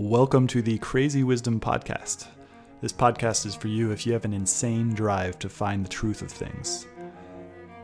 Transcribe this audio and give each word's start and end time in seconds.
Welcome 0.00 0.46
to 0.46 0.62
the 0.62 0.78
Crazy 0.78 1.24
Wisdom 1.24 1.60
Podcast. 1.60 2.26
This 2.80 2.90
podcast 2.90 3.44
is 3.44 3.54
for 3.54 3.68
you 3.68 3.90
if 3.90 4.06
you 4.06 4.14
have 4.14 4.24
an 4.24 4.32
insane 4.32 4.94
drive 4.94 5.38
to 5.40 5.50
find 5.50 5.84
the 5.84 5.90
truth 5.90 6.22
of 6.22 6.30
things. 6.30 6.86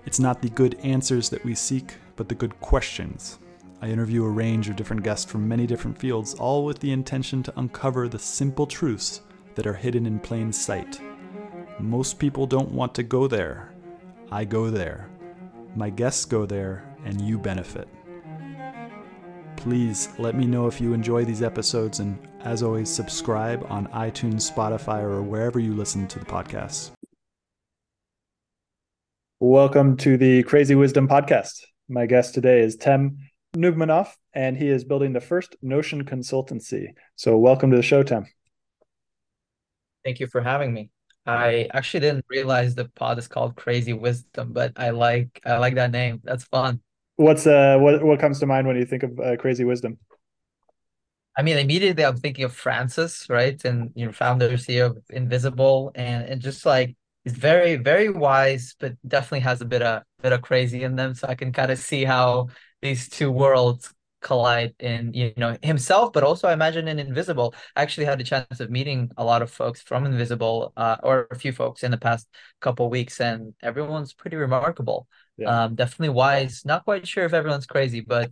It's 0.06 0.18
not 0.18 0.40
the 0.40 0.48
good 0.48 0.80
answers 0.82 1.28
that 1.28 1.44
we 1.44 1.54
seek, 1.54 1.92
but 2.16 2.30
the 2.30 2.34
good 2.34 2.58
questions. 2.58 3.38
I 3.82 3.90
interview 3.90 4.24
a 4.24 4.30
range 4.30 4.70
of 4.70 4.76
different 4.76 5.02
guests 5.02 5.30
from 5.30 5.46
many 5.46 5.66
different 5.66 5.98
fields, 5.98 6.32
all 6.32 6.64
with 6.64 6.78
the 6.78 6.90
intention 6.90 7.42
to 7.42 7.58
uncover 7.58 8.08
the 8.08 8.18
simple 8.18 8.66
truths 8.66 9.20
that 9.54 9.66
are 9.66 9.74
hidden 9.74 10.06
in 10.06 10.18
plain 10.18 10.54
sight. 10.54 10.98
Most 11.78 12.18
people 12.18 12.46
don't 12.46 12.72
want 12.72 12.94
to 12.94 13.02
go 13.02 13.26
there. 13.26 13.74
I 14.32 14.46
go 14.46 14.70
there. 14.70 15.10
My 15.74 15.90
guests 15.90 16.24
go 16.24 16.46
there, 16.46 16.96
and 17.04 17.20
you 17.20 17.38
benefit. 17.38 17.88
Please 19.66 20.10
let 20.20 20.36
me 20.36 20.46
know 20.46 20.68
if 20.68 20.80
you 20.80 20.92
enjoy 20.92 21.24
these 21.24 21.42
episodes, 21.42 21.98
and 21.98 22.16
as 22.44 22.62
always, 22.62 22.88
subscribe 22.88 23.66
on 23.68 23.88
iTunes, 23.88 24.48
Spotify, 24.48 25.02
or 25.02 25.24
wherever 25.24 25.58
you 25.58 25.74
listen 25.74 26.06
to 26.06 26.20
the 26.20 26.24
podcast. 26.24 26.92
Welcome 29.40 29.96
to 29.96 30.16
the 30.16 30.44
Crazy 30.44 30.76
Wisdom 30.76 31.08
Podcast. 31.08 31.64
My 31.88 32.06
guest 32.06 32.32
today 32.32 32.60
is 32.60 32.76
Tem 32.76 33.18
Nugmanov, 33.56 34.06
and 34.32 34.56
he 34.56 34.68
is 34.68 34.84
building 34.84 35.12
the 35.12 35.20
first 35.20 35.56
Notion 35.62 36.04
consultancy. 36.04 36.90
So, 37.16 37.36
welcome 37.36 37.72
to 37.72 37.76
the 37.76 37.82
show, 37.82 38.04
Tem. 38.04 38.24
Thank 40.04 40.20
you 40.20 40.28
for 40.28 40.42
having 40.42 40.72
me. 40.72 40.90
I 41.26 41.68
actually 41.74 42.00
didn't 42.02 42.24
realize 42.28 42.76
the 42.76 42.84
pod 42.84 43.18
is 43.18 43.26
called 43.26 43.56
Crazy 43.56 43.94
Wisdom, 43.94 44.52
but 44.52 44.74
I 44.76 44.90
like 44.90 45.40
I 45.44 45.58
like 45.58 45.74
that 45.74 45.90
name. 45.90 46.20
That's 46.22 46.44
fun. 46.44 46.82
What's 47.16 47.46
uh 47.46 47.78
what 47.78 48.02
what 48.04 48.20
comes 48.20 48.40
to 48.40 48.46
mind 48.46 48.66
when 48.66 48.76
you 48.76 48.84
think 48.84 49.02
of 49.02 49.18
uh, 49.18 49.36
Crazy 49.36 49.64
Wisdom? 49.64 49.98
I 51.36 51.42
mean, 51.42 51.58
immediately 51.58 52.04
I'm 52.04 52.16
thinking 52.16 52.44
of 52.44 52.54
Francis, 52.54 53.28
right? 53.28 53.62
And 53.64 53.90
you 53.94 54.06
know, 54.06 54.12
founders 54.12 54.64
here 54.66 54.86
of 54.86 54.98
Invisible, 55.10 55.92
and 55.94 56.26
and 56.28 56.40
just 56.40 56.64
like 56.64 56.96
he's 57.24 57.34
very 57.34 57.76
very 57.76 58.08
wise, 58.08 58.74
but 58.78 58.94
definitely 59.06 59.40
has 59.40 59.60
a 59.60 59.66
bit 59.66 59.82
of 59.82 60.02
bit 60.22 60.32
of 60.32 60.42
crazy 60.42 60.82
in 60.82 60.96
them. 60.96 61.14
So 61.14 61.28
I 61.28 61.34
can 61.34 61.52
kind 61.52 61.70
of 61.70 61.78
see 61.78 62.04
how 62.04 62.48
these 62.82 63.08
two 63.08 63.30
worlds 63.30 63.92
collide 64.22 64.74
in 64.80 65.12
you 65.12 65.32
know 65.36 65.56
himself 65.62 66.12
but 66.12 66.24
also 66.24 66.48
i 66.48 66.52
imagine 66.52 66.88
in 66.88 66.98
invisible 66.98 67.54
i 67.76 67.82
actually 67.82 68.06
had 68.06 68.18
the 68.18 68.24
chance 68.24 68.58
of 68.58 68.70
meeting 68.70 69.08
a 69.18 69.24
lot 69.24 69.42
of 69.42 69.50
folks 69.50 69.80
from 69.82 70.04
invisible 70.04 70.72
uh, 70.76 70.96
or 71.04 71.28
a 71.30 71.38
few 71.38 71.52
folks 71.52 71.84
in 71.84 71.90
the 71.92 71.98
past 71.98 72.26
couple 72.60 72.88
weeks 72.90 73.20
and 73.20 73.54
everyone's 73.62 74.14
pretty 74.14 74.34
remarkable 74.36 75.06
yeah. 75.38 75.64
um 75.64 75.74
definitely 75.74 76.08
wise 76.08 76.62
not 76.64 76.84
quite 76.84 77.06
sure 77.06 77.24
if 77.24 77.32
everyone's 77.32 77.66
crazy 77.66 78.00
but 78.00 78.30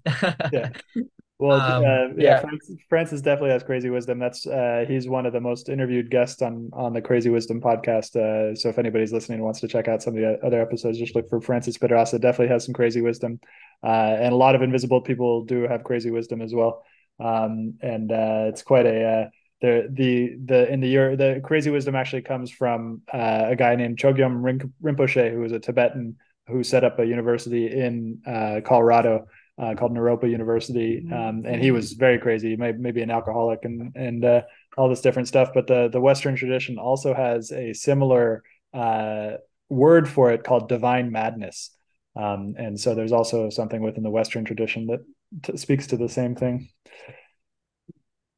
yeah 0.52 0.70
well, 1.38 1.60
um, 1.60 1.84
uh, 1.84 1.86
yeah, 1.86 2.12
yeah. 2.16 2.40
Francis, 2.40 2.76
Francis, 2.88 3.20
definitely 3.20 3.50
has 3.50 3.62
crazy 3.62 3.90
wisdom. 3.90 4.18
That's 4.18 4.46
uh, 4.46 4.84
he's 4.86 5.08
one 5.08 5.26
of 5.26 5.32
the 5.32 5.40
most 5.40 5.68
interviewed 5.68 6.10
guests 6.10 6.40
on 6.42 6.70
on 6.72 6.92
the 6.92 7.02
Crazy 7.02 7.28
Wisdom 7.28 7.60
podcast. 7.60 8.16
Uh, 8.16 8.54
so 8.54 8.68
if 8.68 8.78
anybody's 8.78 9.12
listening 9.12 9.36
and 9.36 9.44
wants 9.44 9.60
to 9.60 9.68
check 9.68 9.88
out 9.88 10.02
some 10.02 10.14
of 10.14 10.20
the 10.20 10.38
other 10.46 10.62
episodes, 10.62 10.98
just 10.98 11.14
look 11.16 11.28
for 11.28 11.40
Francis 11.40 11.76
Pedraza. 11.76 12.18
Definitely 12.18 12.52
has 12.52 12.64
some 12.64 12.74
crazy 12.74 13.00
wisdom, 13.00 13.40
uh, 13.82 14.16
and 14.20 14.32
a 14.32 14.36
lot 14.36 14.54
of 14.54 14.62
invisible 14.62 15.00
people 15.00 15.44
do 15.44 15.62
have 15.62 15.82
crazy 15.82 16.10
wisdom 16.10 16.40
as 16.40 16.54
well. 16.54 16.84
Um, 17.18 17.74
and 17.82 18.12
uh, 18.12 18.46
it's 18.48 18.62
quite 18.62 18.86
a 18.86 19.04
uh, 19.04 19.28
the 19.60 19.88
the 19.90 20.36
the 20.44 20.72
in 20.72 20.80
the 20.80 20.88
year 20.88 21.16
the 21.16 21.40
crazy 21.42 21.70
wisdom 21.70 21.96
actually 21.96 22.22
comes 22.22 22.50
from 22.50 23.02
uh 23.12 23.46
a 23.48 23.56
guy 23.56 23.74
named 23.74 23.98
Chogyam 23.98 24.60
Rinpoche, 24.82 25.32
who 25.32 25.40
was 25.40 25.52
a 25.52 25.58
Tibetan 25.58 26.16
who 26.48 26.62
set 26.62 26.84
up 26.84 26.98
a 26.98 27.06
university 27.06 27.66
in 27.66 28.20
Colorado 28.64 29.26
uh, 29.58 29.74
called 29.76 29.92
Naropa 29.92 30.28
University, 30.28 31.00
mm-hmm. 31.00 31.12
um, 31.12 31.42
and 31.46 31.62
he 31.62 31.70
was 31.70 31.92
very 31.92 32.18
crazy, 32.18 32.56
maybe, 32.56 32.78
maybe 32.78 33.02
an 33.02 33.10
alcoholic 33.10 33.60
and 33.64 33.94
and 33.94 34.24
uh, 34.24 34.42
all 34.76 34.88
this 34.88 35.00
different 35.00 35.28
stuff. 35.28 35.50
But 35.54 35.66
the 35.66 35.88
the 35.88 36.00
Western 36.00 36.34
tradition 36.34 36.78
also 36.78 37.14
has 37.14 37.52
a 37.52 37.72
similar 37.72 38.42
uh, 38.72 39.34
word 39.68 40.08
for 40.08 40.32
it 40.32 40.42
called 40.42 40.68
divine 40.68 41.12
madness, 41.12 41.70
um, 42.16 42.54
and 42.58 42.78
so 42.78 42.94
there's 42.94 43.12
also 43.12 43.48
something 43.48 43.80
within 43.80 44.02
the 44.02 44.10
Western 44.10 44.44
tradition 44.44 44.86
that 44.86 45.00
t- 45.42 45.56
speaks 45.56 45.86
to 45.88 45.96
the 45.96 46.08
same 46.08 46.34
thing. 46.34 46.68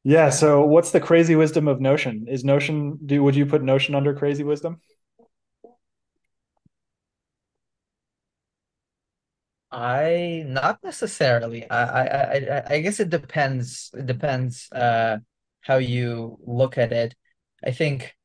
Yeah. 0.03 0.29
So, 0.29 0.65
what's 0.65 0.91
the 0.91 1.01
crazy 1.01 1.35
wisdom 1.35 1.67
of 1.67 1.81
Notion? 1.81 2.27
Is 2.29 2.45
Notion? 2.45 2.99
Do 3.03 3.23
would 3.23 3.35
you 3.35 3.47
put 3.47 3.63
Notion 3.63 3.95
under 3.95 4.13
crazy 4.13 4.43
wisdom? 4.43 4.81
I 9.77 10.43
not 10.47 10.83
necessarily. 10.83 11.69
I 11.69 11.83
I 11.83 12.37
I, 12.37 12.63
I 12.75 12.81
guess 12.81 12.99
it 12.99 13.09
depends. 13.09 13.91
It 13.93 14.05
depends 14.07 14.71
uh 14.71 15.19
how 15.61 15.77
you 15.77 16.39
look 16.45 16.77
at 16.77 16.91
it. 16.91 17.15
I 17.63 17.71
think 17.71 18.15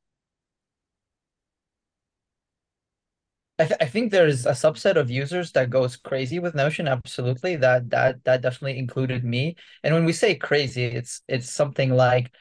I, 3.58 3.64
th 3.66 3.76
I 3.80 3.86
think 3.86 4.10
there's 4.10 4.46
a 4.46 4.52
subset 4.52 4.96
of 4.96 5.10
users 5.10 5.52
that 5.52 5.70
goes 5.70 5.96
crazy 5.96 6.38
with 6.38 6.54
Notion. 6.54 6.88
Absolutely, 6.88 7.56
that 7.56 7.90
that 7.90 8.24
that 8.24 8.40
definitely 8.42 8.78
included 8.78 9.24
me. 9.24 9.56
And 9.84 9.94
when 9.94 10.04
we 10.04 10.12
say 10.12 10.34
crazy, 10.34 10.84
it's 10.84 11.22
it's 11.28 11.50
something 11.50 11.90
like 11.90 12.32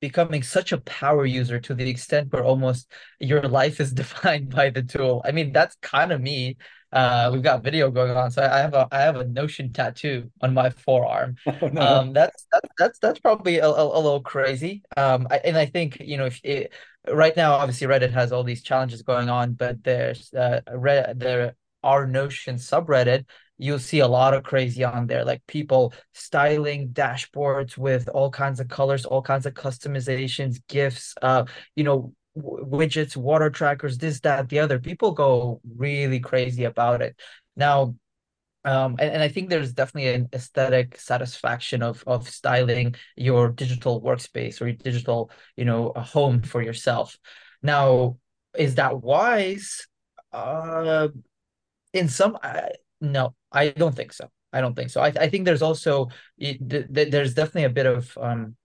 becoming 0.00 0.42
such 0.42 0.72
a 0.72 0.78
power 0.80 1.24
user 1.24 1.58
to 1.60 1.74
the 1.74 1.88
extent 1.88 2.32
where 2.32 2.44
almost 2.44 2.90
your 3.18 3.42
life 3.42 3.80
is 3.80 3.92
defined 4.02 4.50
by 4.50 4.70
the 4.70 4.82
tool. 4.82 5.22
I 5.24 5.32
mean, 5.32 5.52
that's 5.52 5.76
kind 5.82 6.12
of 6.12 6.20
me. 6.20 6.56
Uh, 6.94 7.28
we've 7.32 7.42
got 7.42 7.64
video 7.64 7.90
going 7.90 8.12
on, 8.12 8.30
so 8.30 8.42
I 8.42 8.58
have 8.58 8.72
a 8.72 8.86
I 8.92 9.00
have 9.00 9.16
a 9.16 9.24
Notion 9.24 9.72
tattoo 9.72 10.30
on 10.40 10.54
my 10.54 10.70
forearm. 10.70 11.36
Oh, 11.46 11.68
no. 11.68 11.80
Um, 11.82 12.12
that's 12.12 12.46
that's 12.52 12.68
that's 12.78 12.98
that's 13.00 13.18
probably 13.18 13.58
a, 13.58 13.66
a, 13.66 13.98
a 13.98 14.00
little 14.00 14.20
crazy. 14.20 14.82
Um, 14.96 15.26
I, 15.30 15.38
and 15.38 15.56
I 15.56 15.66
think 15.66 15.98
you 16.00 16.16
know 16.16 16.26
if 16.26 16.40
it, 16.44 16.72
right 17.10 17.36
now, 17.36 17.54
obviously 17.54 17.88
Reddit 17.88 18.12
has 18.12 18.32
all 18.32 18.44
these 18.44 18.62
challenges 18.62 19.02
going 19.02 19.28
on, 19.28 19.54
but 19.54 19.82
there's 19.82 20.32
uh, 20.34 20.60
Reddit, 20.68 21.18
there 21.18 21.56
are 21.82 22.06
Notion 22.06 22.56
subreddit. 22.56 23.24
You'll 23.58 23.78
see 23.78 24.00
a 24.00 24.08
lot 24.08 24.34
of 24.34 24.42
crazy 24.42 24.84
on 24.84 25.06
there, 25.06 25.24
like 25.24 25.42
people 25.46 25.94
styling 26.12 26.88
dashboards 26.88 27.76
with 27.76 28.08
all 28.08 28.30
kinds 28.30 28.60
of 28.60 28.68
colors, 28.68 29.04
all 29.04 29.22
kinds 29.22 29.46
of 29.46 29.54
customizations, 29.54 30.60
gifts. 30.68 31.14
Uh, 31.22 31.44
you 31.76 31.84
know, 31.84 32.12
widgets, 32.36 33.16
water 33.16 33.50
trackers, 33.50 33.98
this, 33.98 34.20
that, 34.20 34.48
the 34.48 34.58
other. 34.58 34.78
People 34.78 35.12
go 35.12 35.60
really 35.76 36.20
crazy 36.20 36.64
about 36.64 37.02
it. 37.02 37.16
Now, 37.56 37.94
um, 38.64 38.96
and, 38.98 39.12
and 39.12 39.22
I 39.22 39.28
think 39.28 39.50
there's 39.50 39.72
definitely 39.72 40.14
an 40.14 40.28
aesthetic 40.32 40.98
satisfaction 40.98 41.82
of 41.82 42.02
of 42.06 42.28
styling 42.28 42.94
your 43.14 43.50
digital 43.50 44.00
workspace 44.00 44.60
or 44.60 44.66
your 44.68 44.76
digital, 44.76 45.30
you 45.56 45.66
know, 45.66 45.90
a 45.90 46.00
home 46.00 46.42
for 46.42 46.62
yourself. 46.62 47.18
Now, 47.62 48.18
is 48.56 48.76
that 48.76 49.02
wise? 49.02 49.86
Uh, 50.32 51.08
in 51.92 52.08
some, 52.08 52.38
I, 52.42 52.70
no, 53.00 53.34
I 53.52 53.68
don't 53.68 53.94
think 53.94 54.12
so. 54.12 54.30
I 54.52 54.60
don't 54.60 54.74
think 54.74 54.90
so. 54.90 55.00
I, 55.00 55.08
I 55.08 55.28
think 55.28 55.44
there's 55.44 55.62
also 55.62 56.08
there's 56.38 57.34
definitely 57.34 57.64
a 57.64 57.70
bit 57.70 57.86
of 57.86 58.16
um, 58.20 58.56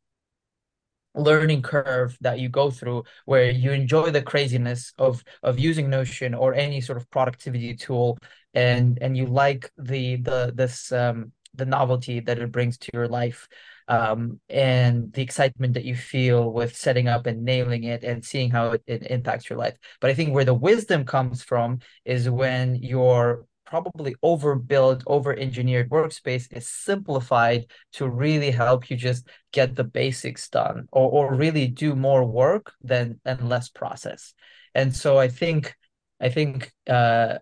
learning 1.15 1.61
curve 1.61 2.17
that 2.21 2.39
you 2.39 2.49
go 2.49 2.69
through 2.69 3.03
where 3.25 3.49
you 3.49 3.71
enjoy 3.71 4.11
the 4.11 4.21
craziness 4.21 4.93
of 4.97 5.23
of 5.43 5.57
using 5.59 5.89
notion 5.89 6.33
or 6.33 6.53
any 6.53 6.81
sort 6.81 6.97
of 6.97 7.09
productivity 7.09 7.75
tool 7.75 8.17
and 8.53 8.97
and 9.01 9.17
you 9.17 9.25
like 9.25 9.71
the 9.77 10.17
the 10.17 10.51
this 10.55 10.91
um 10.91 11.31
the 11.55 11.65
novelty 11.65 12.19
that 12.19 12.37
it 12.39 12.51
brings 12.51 12.77
to 12.77 12.89
your 12.93 13.07
life 13.07 13.47
um 13.87 14.39
and 14.49 15.11
the 15.13 15.21
excitement 15.21 15.73
that 15.73 15.83
you 15.83 15.95
feel 15.95 16.51
with 16.53 16.75
setting 16.75 17.07
up 17.07 17.25
and 17.25 17.43
nailing 17.43 17.83
it 17.85 18.03
and 18.03 18.23
seeing 18.23 18.51
how 18.51 18.71
it, 18.71 18.83
it 18.85 19.03
impacts 19.09 19.49
your 19.49 19.57
life. 19.57 19.75
But 19.99 20.11
i 20.11 20.13
think 20.13 20.33
where 20.33 20.45
the 20.45 20.53
wisdom 20.53 21.05
comes 21.05 21.43
from 21.43 21.79
is 22.05 22.29
when 22.29 22.75
you're 22.75 23.45
probably 23.69 24.15
overbuilt, 24.23 25.03
over 25.05 25.37
engineered 25.37 25.89
workspace 25.89 26.51
is 26.51 26.67
simplified 26.67 27.67
to 27.93 28.09
really 28.09 28.49
help 28.49 28.89
you 28.89 28.97
just 28.97 29.27
get 29.51 29.75
the 29.75 29.83
basics 29.83 30.49
done 30.49 30.87
or, 30.91 31.09
or 31.11 31.35
really 31.35 31.67
do 31.67 31.95
more 31.95 32.25
work 32.25 32.73
than 32.81 33.19
and 33.25 33.47
less 33.47 33.69
process. 33.69 34.33
And 34.73 34.95
so 34.95 35.19
I 35.19 35.27
think 35.27 35.75
I 36.19 36.29
think 36.29 36.71
uh, 36.89 37.37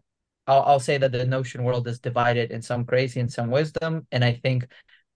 I'll, 0.45 0.63
I'll 0.63 0.79
say 0.79 0.97
that 0.97 1.11
the 1.11 1.25
Notion 1.25 1.63
world 1.63 1.87
is 1.87 1.99
divided 1.99 2.51
in 2.51 2.61
some 2.61 2.85
crazy 2.85 3.19
and 3.19 3.31
some 3.31 3.49
wisdom, 3.49 4.05
and 4.11 4.23
I 4.23 4.33
think 4.33 4.67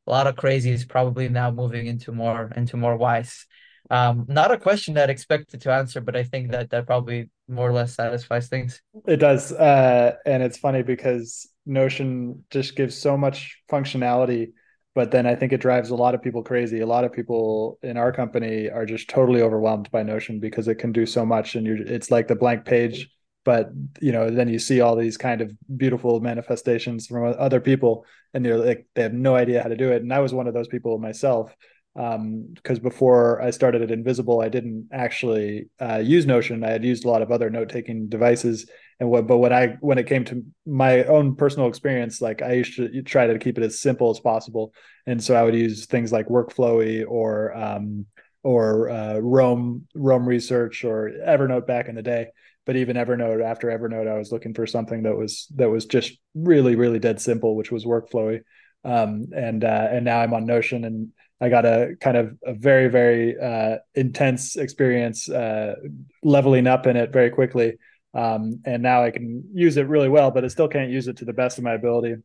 a 0.08 0.12
lot 0.12 0.28
of 0.28 0.36
crazy 0.36 0.72
is 0.72 0.86
probably 0.86 1.30
now 1.30 1.52
moving 1.52 1.88
into 1.88 2.12
more 2.12 2.52
into 2.56 2.78
more 2.78 2.96
wise. 2.96 3.46
Um, 3.90 4.26
not 4.30 4.52
a 4.52 4.58
question 4.58 4.94
that 4.94 5.10
I 5.10 5.12
expected 5.12 5.62
to 5.62 5.74
answer, 5.74 6.00
but 6.00 6.16
I 6.16 6.24
think 6.24 6.52
that 6.52 6.70
that 6.70 6.86
probably 6.86 7.30
more 7.52 7.70
or 7.70 7.74
less 7.74 7.94
satisfies 7.94 8.48
things. 8.48 8.82
It 9.06 9.18
does. 9.18 9.52
Uh, 9.52 10.16
and 10.26 10.42
it's 10.42 10.58
funny 10.58 10.82
because 10.82 11.48
Notion 11.66 12.44
just 12.50 12.76
gives 12.76 12.98
so 12.98 13.18
much 13.18 13.62
functionality, 13.70 14.54
but 14.96 15.12
then 15.12 15.28
I 15.28 15.36
think 15.36 15.54
it 15.54 15.62
drives 15.62 15.90
a 15.90 15.96
lot 15.96 16.16
of 16.16 16.22
people 16.22 16.44
crazy. 16.44 16.80
A 16.80 16.88
lot 16.88 17.04
of 17.04 17.14
people 17.14 17.78
in 17.84 17.98
our 17.98 18.12
company 18.12 18.70
are 18.70 18.86
just 18.86 19.10
totally 19.10 19.42
overwhelmed 19.42 19.92
by 19.92 20.04
Notion 20.04 20.40
because 20.40 20.68
it 20.68 20.76
can 20.76 20.92
do 20.92 21.06
so 21.06 21.26
much 21.26 21.56
and 21.56 21.66
you're 21.68 21.78
it's 21.78 22.10
like 22.10 22.28
the 22.28 22.36
blank 22.36 22.66
page 22.66 23.10
but 23.44 23.72
you 24.02 24.12
know 24.12 24.30
then 24.30 24.48
you 24.48 24.60
see 24.60 24.82
all 24.82 24.96
these 24.96 25.18
kind 25.18 25.42
of 25.42 25.52
beautiful 25.78 26.20
manifestations 26.20 27.08
from 27.08 27.36
other 27.40 27.60
people 27.60 28.06
and 28.34 28.46
they're 28.46 28.58
like 28.58 28.88
they 28.96 29.02
have 29.02 29.14
no 29.14 29.36
idea 29.36 29.62
how 29.62 29.70
to 29.70 29.76
do 29.76 29.92
it 29.92 30.02
and 30.02 30.14
i 30.14 30.20
was 30.20 30.34
one 30.34 30.48
of 30.48 30.54
those 30.54 30.68
people 30.68 30.98
myself 30.98 31.56
because 31.94 32.78
um, 32.78 32.84
before 32.84 33.42
I 33.42 33.50
started 33.50 33.82
at 33.82 33.92
Invisible, 33.92 34.40
I 34.40 34.48
didn't 34.48 34.88
actually 34.94 35.68
uh, 35.80 35.98
use 35.98 36.26
Notion. 36.26 36.64
I 36.64 36.70
had 36.70 36.86
used 36.86 37.04
a 37.04 37.10
lot 37.10 37.22
of 37.22 37.32
other 37.32 37.50
note 37.50 37.70
taking 37.70 38.08
devices, 38.08 38.70
and 39.00 39.10
what 39.10 39.28
but 39.28 39.40
when 39.40 39.52
I 39.52 39.76
when 39.82 39.98
it 39.98 40.08
came 40.08 40.24
to 40.26 40.44
my 40.66 41.04
own 41.04 41.36
personal 41.36 41.68
experience, 41.68 42.22
like 42.22 42.42
I 42.42 42.54
used 42.54 42.78
to 42.78 43.02
try 43.02 43.28
to 43.28 43.38
keep 43.40 43.58
it 43.58 43.64
as 43.64 43.82
simple 43.82 44.10
as 44.10 44.22
possible, 44.22 44.74
and 45.06 45.22
so 45.22 45.36
I 45.36 45.44
would 45.44 45.56
use 45.56 45.86
things 45.86 46.14
like 46.14 46.28
Workflowy 46.28 47.04
or 47.06 47.54
um, 47.56 48.06
or 48.44 48.90
uh, 48.90 49.18
Roam 49.18 49.86
Roam 49.94 50.26
Research 50.26 50.86
or 50.86 51.12
Evernote 51.28 51.68
back 51.68 51.90
in 51.90 51.96
the 51.96 52.02
day. 52.02 52.28
But 52.66 52.78
even 52.78 52.96
Evernote, 52.96 53.44
after 53.44 53.68
Evernote, 53.68 54.08
I 54.08 54.18
was 54.18 54.32
looking 54.32 54.54
for 54.54 54.66
something 54.66 55.04
that 55.04 55.18
was 55.18 55.48
that 55.56 55.70
was 55.70 55.86
just 55.88 56.18
really 56.36 56.76
really 56.76 57.00
dead 57.00 57.20
simple, 57.20 57.58
which 57.58 57.72
was 57.72 57.84
Workflowy. 57.84 58.44
Um, 58.86 59.28
and 59.36 59.64
uh, 59.64 59.88
and 59.92 60.06
now 60.06 60.22
I'm 60.22 60.34
on 60.34 60.46
Notion, 60.46 60.86
and 60.86 61.10
I 61.42 61.50
got 61.50 61.66
a 61.66 61.96
kind 62.00 62.18
of 62.18 62.38
a 62.46 62.54
very 62.54 62.88
very 62.88 63.38
uh, 63.40 63.78
intense 63.96 64.56
experience 64.56 65.30
uh, 65.30 65.76
leveling 66.24 66.68
up 66.68 66.88
in 66.88 66.96
it 66.96 67.12
very 67.12 67.30
quickly. 67.30 67.78
Um, 68.14 68.62
and 68.66 68.84
now 68.84 69.04
I 69.04 69.12
can 69.12 69.44
use 69.54 69.78
it 69.78 69.88
really 69.88 70.10
well, 70.10 70.32
but 70.32 70.44
I 70.44 70.50
still 70.50 70.68
can't 70.68 70.92
use 70.92 71.08
it 71.08 71.18
to 71.18 71.26
the 71.26 71.34
best 71.34 71.58
of 71.58 71.64
my 71.64 71.74
ability. 71.74 72.16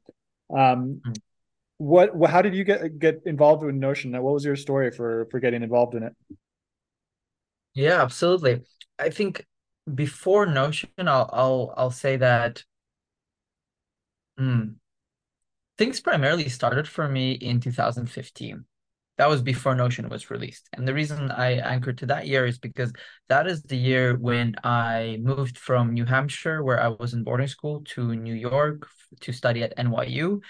Um, 0.56 1.00
hmm. 1.04 1.12
what 1.78 2.10
how 2.30 2.42
did 2.42 2.54
you 2.54 2.64
get 2.64 2.98
get 2.98 3.22
involved 3.26 3.64
with 3.64 3.74
notion? 3.74 4.12
What 4.12 4.34
was 4.34 4.44
your 4.44 4.56
story 4.56 4.90
for 4.90 5.26
for 5.30 5.40
getting 5.40 5.62
involved 5.62 5.94
in 5.94 6.02
it? 6.02 6.12
Yeah 7.74 8.02
absolutely. 8.02 8.62
I 8.98 9.10
think 9.10 9.44
before 9.94 10.46
notion 10.46 10.90
i'll 10.98 11.30
i'll, 11.32 11.74
I'll 11.76 11.90
say 11.90 12.16
that 12.16 12.64
hmm, 14.36 14.70
things 15.78 16.00
primarily 16.00 16.48
started 16.48 16.88
for 16.88 17.08
me 17.08 17.32
in 17.32 17.60
2015 17.60 18.64
that 19.18 19.28
was 19.28 19.42
before 19.42 19.74
notion 19.74 20.08
was 20.08 20.30
released. 20.30 20.68
And 20.74 20.86
the 20.86 20.94
reason 20.94 21.30
i 21.30 21.52
anchored 21.52 21.98
to 21.98 22.06
that 22.06 22.26
year 22.26 22.46
is 22.46 22.58
because 22.58 22.92
that 23.28 23.46
is 23.46 23.62
the 23.62 23.76
year 23.76 24.16
when 24.16 24.54
i 24.64 25.18
moved 25.20 25.58
from 25.58 25.94
new 25.94 26.04
hampshire 26.04 26.62
where 26.62 26.80
i 26.80 26.88
was 26.88 27.14
in 27.14 27.24
boarding 27.24 27.46
school 27.46 27.82
to 27.86 28.14
new 28.14 28.34
york 28.34 28.88
to 29.20 29.32
study 29.32 29.62
at 29.62 29.76
nyu 29.76 30.40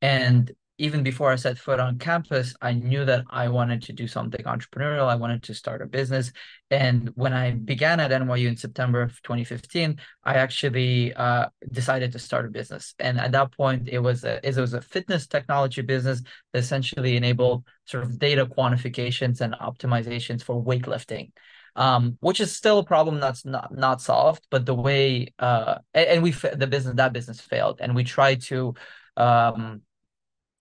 and 0.00 0.52
even 0.78 1.02
before 1.02 1.30
I 1.30 1.36
set 1.36 1.58
foot 1.58 1.80
on 1.80 1.98
campus, 1.98 2.54
I 2.62 2.72
knew 2.72 3.04
that 3.04 3.24
I 3.28 3.48
wanted 3.48 3.82
to 3.82 3.92
do 3.92 4.08
something 4.08 4.42
entrepreneurial. 4.44 5.06
I 5.06 5.14
wanted 5.14 5.42
to 5.44 5.54
start 5.54 5.82
a 5.82 5.86
business. 5.86 6.32
And 6.70 7.10
when 7.14 7.32
I 7.32 7.52
began 7.52 8.00
at 8.00 8.10
NYU 8.10 8.48
in 8.48 8.56
September 8.56 9.02
of 9.02 9.20
2015, 9.22 10.00
I 10.24 10.34
actually 10.34 11.12
uh, 11.14 11.46
decided 11.70 12.12
to 12.12 12.18
start 12.18 12.46
a 12.46 12.48
business. 12.48 12.94
And 12.98 13.20
at 13.20 13.32
that 13.32 13.52
point, 13.52 13.88
it 13.88 13.98
was 13.98 14.24
a, 14.24 14.40
it 14.46 14.56
was 14.56 14.72
a 14.72 14.80
fitness 14.80 15.26
technology 15.26 15.82
business 15.82 16.22
that 16.52 16.58
essentially 16.58 17.16
enabled 17.16 17.64
sort 17.84 18.04
of 18.04 18.18
data 18.18 18.46
quantifications 18.46 19.40
and 19.40 19.54
optimizations 19.54 20.42
for 20.42 20.62
weightlifting. 20.62 21.32
Um, 21.74 22.18
which 22.20 22.40
is 22.40 22.54
still 22.54 22.80
a 22.80 22.84
problem 22.84 23.18
that's 23.18 23.46
not 23.46 23.74
not 23.74 24.02
solved. 24.02 24.46
But 24.50 24.66
the 24.66 24.74
way 24.74 25.32
uh, 25.38 25.78
and, 25.94 26.06
and 26.06 26.22
we 26.22 26.32
the 26.32 26.66
business 26.66 26.96
that 26.96 27.14
business 27.14 27.40
failed, 27.40 27.78
and 27.80 27.94
we 27.94 28.04
tried 28.04 28.42
to 28.42 28.74
um, 29.16 29.80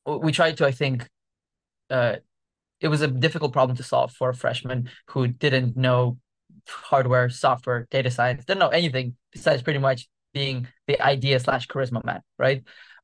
we 0.06 0.32
tried 0.32 0.58
to, 0.58 0.66
I 0.66 0.72
think, 0.72 1.08
uh, 1.90 2.18
it 2.80 2.88
was 2.88 3.02
a 3.02 3.08
difficult 3.08 3.54
problem 3.54 3.78
to 3.78 3.84
solve 3.84 4.12
for 4.12 4.30
a 4.30 4.34
freshman 4.34 4.90
who 5.08 5.28
didn't 5.28 5.78
know 5.78 6.18
hardware, 6.68 7.30
software, 7.30 7.88
data 7.92 8.10
science, 8.10 8.46
didn't 8.46 8.60
know 8.60 8.70
anything 8.70 9.16
besides 9.32 9.62
pretty 9.62 9.80
much 9.80 10.08
being 10.34 10.68
the 10.88 11.00
idea 11.02 11.40
slash 11.40 11.68
charisma 11.68 12.04
man, 12.04 12.22
right? 12.40 12.64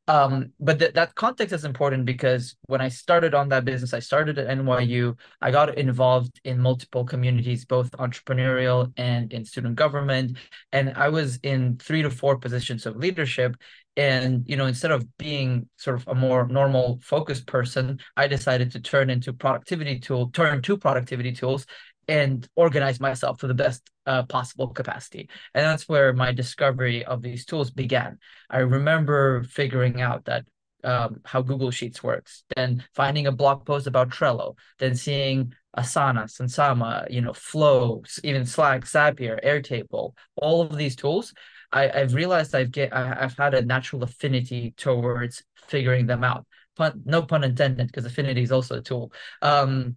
Um, 0.10 0.54
but 0.60 0.80
th- 0.80 0.94
that 0.94 1.16
context 1.16 1.54
is 1.54 1.66
important 1.66 2.06
because 2.06 2.56
when 2.68 2.80
I 2.80 2.88
started 2.88 3.34
on 3.36 3.50
that 3.50 3.66
business, 3.66 3.94
I 3.94 4.00
started 4.00 4.38
at 4.38 4.48
NYU. 4.48 5.18
I 5.42 5.52
got 5.52 5.78
involved 5.78 6.40
in 6.46 6.60
multiple 6.60 7.04
communities, 7.04 7.66
both 7.66 7.92
entrepreneurial 7.92 8.94
and 8.96 9.34
in 9.34 9.44
student 9.44 9.76
government, 9.76 10.38
and 10.72 10.94
I 10.96 11.10
was 11.10 11.40
in 11.44 11.78
three 11.78 12.04
to 12.04 12.10
four 12.10 12.38
positions 12.38 12.86
of 12.86 12.96
leadership 12.96 13.58
and 13.98 14.44
you 14.48 14.56
know 14.56 14.68
instead 14.68 14.92
of 14.92 15.06
being 15.18 15.68
sort 15.76 15.98
of 15.98 16.08
a 16.08 16.16
more 16.16 16.48
normal 16.48 17.00
focused 17.02 17.46
person 17.48 18.00
i 18.16 18.28
decided 18.28 18.72
to 18.72 18.80
turn 18.80 19.10
into 19.10 19.34
productivity 19.34 20.00
tool 20.00 20.30
turn 20.30 20.62
to 20.62 20.78
productivity 20.78 21.34
tools 21.34 21.66
and 22.08 22.48
organize 22.56 23.00
myself 23.00 23.40
to 23.40 23.48
the 23.48 23.54
best 23.54 23.90
uh, 24.06 24.24
possible 24.24 24.68
capacity. 24.70 25.30
And 25.54 25.66
that's 25.66 25.90
where 25.90 26.14
my 26.14 26.32
discovery 26.32 27.04
of 27.04 27.22
these 27.22 27.46
tools 27.46 27.70
began. 27.70 28.20
I 28.50 28.60
remember 28.60 29.44
figuring 29.44 30.02
out 30.02 30.26
that 30.26 30.46
um, 30.84 31.22
how 31.26 31.42
google 31.42 31.72
sheets 31.72 32.04
works 32.04 32.44
then 32.56 32.84
finding 32.94 33.26
a 33.26 33.32
blog 33.32 33.66
post 33.66 33.88
about 33.88 34.12
trello 34.12 34.56
then 34.78 34.96
seeing 34.96 35.52
asana 35.76 36.26
Sunsama 36.26 37.10
you 37.10 37.20
know 37.20 37.34
flow 37.34 38.04
even 38.24 38.46
slack 38.46 38.86
zapier 38.86 39.44
airtable 39.44 40.14
all 40.36 40.62
of 40.62 40.78
these 40.78 40.96
tools 40.96 41.34
I, 41.72 41.90
I've 41.90 42.14
realized 42.14 42.56
I've 42.56 42.72
get 42.72 42.94
I, 42.94 43.08
have 43.22 43.38
had 43.38 43.54
a 43.54 43.62
natural 43.62 44.04
affinity 44.04 44.74
towards 44.78 45.44
figuring 45.56 46.06
them 46.08 46.24
out. 46.24 46.46
Pun, 46.76 47.02
no 47.06 47.24
pun 47.24 47.44
intended, 47.44 47.88
because 47.88 48.06
affinity 48.06 48.42
is 48.44 48.52
also 48.52 48.78
a 48.78 48.82
tool. 48.82 49.12
Um, 49.42 49.96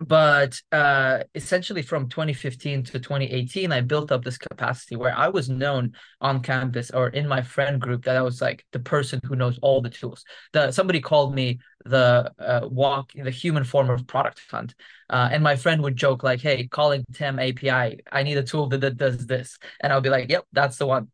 but 0.00 0.60
uh, 0.70 1.24
essentially 1.34 1.82
from 1.82 2.08
2015 2.08 2.84
to 2.84 2.92
2018 2.92 3.72
i 3.72 3.80
built 3.80 4.12
up 4.12 4.24
this 4.24 4.38
capacity 4.38 4.94
where 4.96 5.16
i 5.16 5.28
was 5.28 5.48
known 5.48 5.92
on 6.20 6.40
campus 6.40 6.90
or 6.90 7.08
in 7.08 7.26
my 7.26 7.42
friend 7.42 7.80
group 7.80 8.04
that 8.04 8.16
i 8.16 8.22
was 8.22 8.40
like 8.40 8.64
the 8.72 8.78
person 8.78 9.20
who 9.24 9.36
knows 9.36 9.58
all 9.62 9.80
the 9.80 9.90
tools. 9.90 10.24
The 10.52 10.72
somebody 10.72 11.00
called 11.00 11.34
me 11.34 11.58
the 11.84 12.32
uh, 12.38 12.68
walk 12.70 13.12
the 13.14 13.30
human 13.30 13.64
form 13.64 13.90
of 13.90 14.06
product 14.06 14.40
hunt. 14.50 14.74
Uh, 15.10 15.28
and 15.32 15.42
my 15.42 15.56
friend 15.56 15.82
would 15.82 15.96
joke 15.96 16.22
like 16.22 16.40
hey 16.40 16.66
calling 16.66 17.04
Tem 17.12 17.38
api 17.38 17.70
i. 17.70 18.22
Need 18.22 18.38
a 18.38 18.42
tool 18.42 18.68
that, 18.68 18.80
that 18.80 18.96
does 18.96 19.26
this. 19.26 19.58
And 19.80 19.92
i'll 19.92 20.00
be 20.00 20.10
like 20.10 20.30
yep 20.30 20.44
that's 20.52 20.78
the 20.78 20.86
one. 20.86 21.08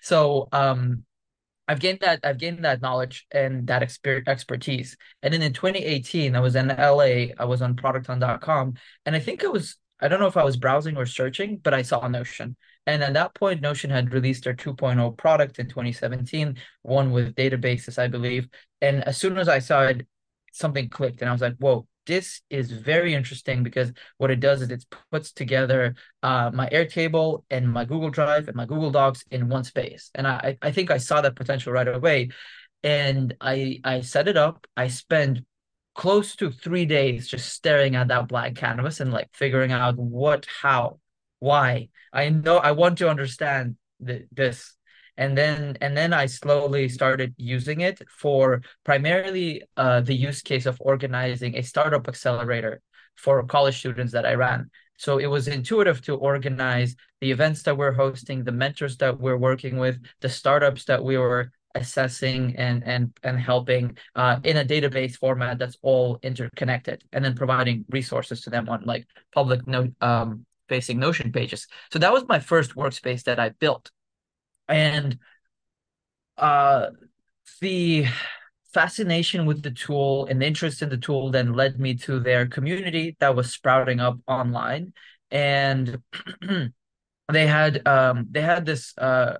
So 0.00 0.48
um 0.52 1.04
I've 1.68 1.80
gained 1.80 2.00
that 2.00 2.20
I've 2.24 2.38
gained 2.38 2.64
that 2.64 2.82
knowledge 2.82 3.26
and 3.30 3.66
that 3.68 3.82
exper- 3.82 4.26
expertise. 4.26 4.96
And 5.22 5.32
then 5.32 5.42
in 5.42 5.52
2018, 5.52 6.34
I 6.34 6.40
was 6.40 6.56
in 6.56 6.70
LA. 6.70 7.32
I 7.38 7.44
was 7.44 7.62
on 7.62 7.76
producthunt.com, 7.76 8.74
and 9.06 9.16
I 9.16 9.20
think 9.20 9.44
I 9.44 9.48
was 9.48 9.76
I 10.00 10.08
don't 10.08 10.18
know 10.20 10.26
if 10.26 10.36
I 10.36 10.44
was 10.44 10.56
browsing 10.56 10.96
or 10.96 11.06
searching, 11.06 11.58
but 11.58 11.74
I 11.74 11.82
saw 11.82 12.06
Notion. 12.08 12.56
And 12.86 13.04
at 13.04 13.14
that 13.14 13.34
point, 13.34 13.60
Notion 13.60 13.90
had 13.90 14.12
released 14.12 14.42
their 14.44 14.54
2.0 14.54 15.16
product 15.16 15.60
in 15.60 15.68
2017, 15.68 16.56
one 16.82 17.12
with 17.12 17.36
databases, 17.36 17.98
I 17.98 18.08
believe. 18.08 18.48
And 18.80 19.04
as 19.04 19.16
soon 19.16 19.38
as 19.38 19.48
I 19.48 19.60
saw 19.60 19.82
it, 19.82 20.06
something 20.52 20.88
clicked, 20.88 21.20
and 21.20 21.28
I 21.28 21.32
was 21.32 21.40
like, 21.40 21.56
"Whoa, 21.58 21.86
this 22.06 22.40
is 22.50 22.70
very 22.70 23.14
interesting 23.14 23.62
because 23.62 23.92
what 24.18 24.30
it 24.30 24.40
does 24.40 24.62
is 24.62 24.70
it 24.70 24.84
puts 25.10 25.32
together 25.32 25.94
uh, 26.22 26.50
my 26.52 26.68
Airtable 26.68 27.44
and 27.50 27.70
my 27.70 27.84
Google 27.84 28.10
Drive 28.10 28.48
and 28.48 28.56
my 28.56 28.66
Google 28.66 28.90
Docs 28.90 29.24
in 29.30 29.48
one 29.48 29.64
space. 29.64 30.10
And 30.14 30.26
I, 30.26 30.58
I 30.60 30.72
think 30.72 30.90
I 30.90 30.98
saw 30.98 31.20
that 31.20 31.36
potential 31.36 31.72
right 31.72 31.88
away. 31.88 32.30
And 32.82 33.36
I 33.40 33.78
I 33.84 34.00
set 34.00 34.26
it 34.26 34.36
up. 34.36 34.66
I 34.76 34.88
spent 34.88 35.40
close 35.94 36.34
to 36.36 36.50
three 36.50 36.86
days 36.86 37.28
just 37.28 37.52
staring 37.52 37.96
at 37.96 38.08
that 38.08 38.28
blank 38.28 38.56
canvas 38.56 39.00
and 39.00 39.12
like 39.12 39.28
figuring 39.32 39.72
out 39.72 39.96
what, 39.96 40.46
how, 40.62 40.98
why. 41.38 41.88
I 42.12 42.30
know 42.30 42.56
I 42.58 42.72
want 42.72 42.98
to 42.98 43.08
understand 43.08 43.76
the, 44.00 44.26
this 44.32 44.74
and 45.16 45.36
then 45.36 45.76
and 45.80 45.96
then 45.96 46.12
I 46.12 46.26
slowly 46.26 46.88
started 46.88 47.34
using 47.36 47.80
it 47.80 48.00
for 48.08 48.62
primarily 48.84 49.62
uh, 49.76 50.00
the 50.00 50.14
use 50.14 50.42
case 50.42 50.66
of 50.66 50.76
organizing 50.80 51.56
a 51.56 51.62
startup 51.62 52.08
accelerator 52.08 52.80
for 53.16 53.42
college 53.44 53.78
students 53.78 54.12
that 54.12 54.26
I 54.26 54.34
ran. 54.34 54.70
So 54.96 55.18
it 55.18 55.26
was 55.26 55.48
intuitive 55.48 56.00
to 56.02 56.16
organize 56.16 56.94
the 57.20 57.30
events 57.30 57.62
that 57.64 57.76
we're 57.76 57.92
hosting, 57.92 58.44
the 58.44 58.52
mentors 58.52 58.96
that 58.98 59.18
we're 59.18 59.36
working 59.36 59.76
with, 59.78 59.98
the 60.20 60.28
startups 60.28 60.84
that 60.84 61.02
we 61.02 61.18
were 61.18 61.50
assessing 61.74 62.54
and 62.56 62.84
and 62.84 63.12
and 63.22 63.38
helping 63.38 63.96
uh, 64.14 64.38
in 64.44 64.58
a 64.58 64.64
database 64.64 65.16
format 65.16 65.58
that's 65.58 65.78
all 65.82 66.18
interconnected, 66.22 67.02
and 67.12 67.24
then 67.24 67.34
providing 67.34 67.84
resources 67.90 68.42
to 68.42 68.50
them 68.50 68.68
on 68.68 68.82
like 68.84 69.06
public 69.34 69.66
note 69.66 69.92
um, 70.00 70.46
facing 70.68 70.98
Notion 70.98 71.32
pages. 71.32 71.66
So 71.92 71.98
that 71.98 72.12
was 72.12 72.24
my 72.28 72.38
first 72.38 72.74
workspace 72.76 73.24
that 73.24 73.38
I 73.38 73.50
built 73.50 73.90
and 74.72 75.18
uh, 76.38 76.86
the 77.60 78.06
fascination 78.72 79.44
with 79.44 79.62
the 79.62 79.70
tool 79.70 80.26
and 80.26 80.40
the 80.40 80.46
interest 80.46 80.82
in 80.82 80.88
the 80.88 80.96
tool 80.96 81.30
then 81.30 81.52
led 81.52 81.78
me 81.78 81.94
to 81.94 82.18
their 82.18 82.46
community 82.46 83.16
that 83.20 83.36
was 83.36 83.52
sprouting 83.52 84.00
up 84.00 84.18
online 84.26 84.92
and 85.30 85.98
they 87.28 87.46
had 87.46 87.86
um, 87.86 88.26
they 88.30 88.40
had 88.40 88.64
this 88.64 88.96
uh, 88.98 89.36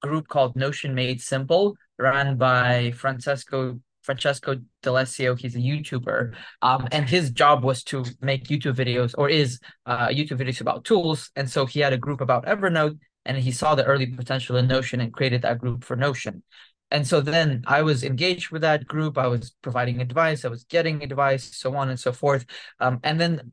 group 0.00 0.28
called 0.28 0.54
notion 0.56 0.94
made 0.94 1.20
simple 1.20 1.76
run 1.98 2.36
by 2.36 2.92
francesco 2.92 3.78
francesco 4.02 4.56
D'Alessio. 4.82 5.38
He's 5.38 5.54
a 5.54 5.60
YouTuber, 5.60 6.34
um, 6.60 6.88
and 6.90 7.08
his 7.08 7.30
job 7.30 7.64
was 7.64 7.84
to 7.84 8.04
make 8.20 8.48
YouTube 8.48 8.74
videos, 8.74 9.14
or 9.16 9.28
is 9.28 9.60
uh, 9.86 10.08
YouTube 10.08 10.40
videos 10.40 10.60
about 10.60 10.84
tools. 10.84 11.30
And 11.36 11.48
so 11.48 11.66
he 11.66 11.80
had 11.80 11.92
a 11.92 11.98
group 11.98 12.20
about 12.20 12.46
Evernote, 12.46 12.98
and 13.24 13.36
he 13.38 13.52
saw 13.52 13.74
the 13.74 13.84
early 13.84 14.06
potential 14.06 14.56
in 14.56 14.66
Notion 14.66 15.00
and 15.00 15.12
created 15.12 15.42
that 15.42 15.58
group 15.58 15.84
for 15.84 15.96
Notion. 15.96 16.42
and 16.90 17.06
so 17.06 17.20
then 17.22 17.64
I 17.66 17.82
was 17.82 18.04
engaged 18.04 18.50
with 18.50 18.62
that 18.62 18.86
group. 18.86 19.16
I 19.18 19.26
was 19.26 19.52
providing 19.62 20.00
advice. 20.00 20.44
I 20.44 20.48
was 20.48 20.64
getting 20.64 21.02
advice, 21.02 21.56
so 21.56 21.74
on 21.76 21.88
and 21.88 21.98
so 21.98 22.12
forth. 22.12 22.44
Um, 22.80 23.00
and 23.02 23.18
then 23.20 23.52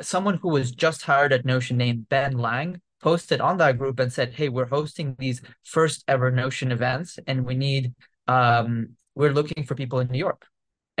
someone 0.00 0.38
who 0.38 0.50
was 0.50 0.72
just 0.72 1.02
hired 1.02 1.32
at 1.32 1.44
Notion 1.44 1.76
named 1.76 2.08
Ben 2.08 2.38
Lang 2.38 2.80
posted 3.00 3.40
on 3.40 3.58
that 3.58 3.78
group 3.78 3.98
and 4.00 4.12
said, 4.12 4.34
"Hey, 4.34 4.48
we're 4.48 4.66
hosting 4.66 5.16
these 5.18 5.40
first 5.64 6.04
ever 6.08 6.30
Notion 6.30 6.72
events, 6.72 7.18
and 7.26 7.46
we 7.46 7.54
need 7.54 7.94
um, 8.28 8.96
we're 9.14 9.32
looking 9.32 9.64
for 9.64 9.74
people 9.74 10.00
in 10.00 10.08
New 10.08 10.18
York." 10.18 10.49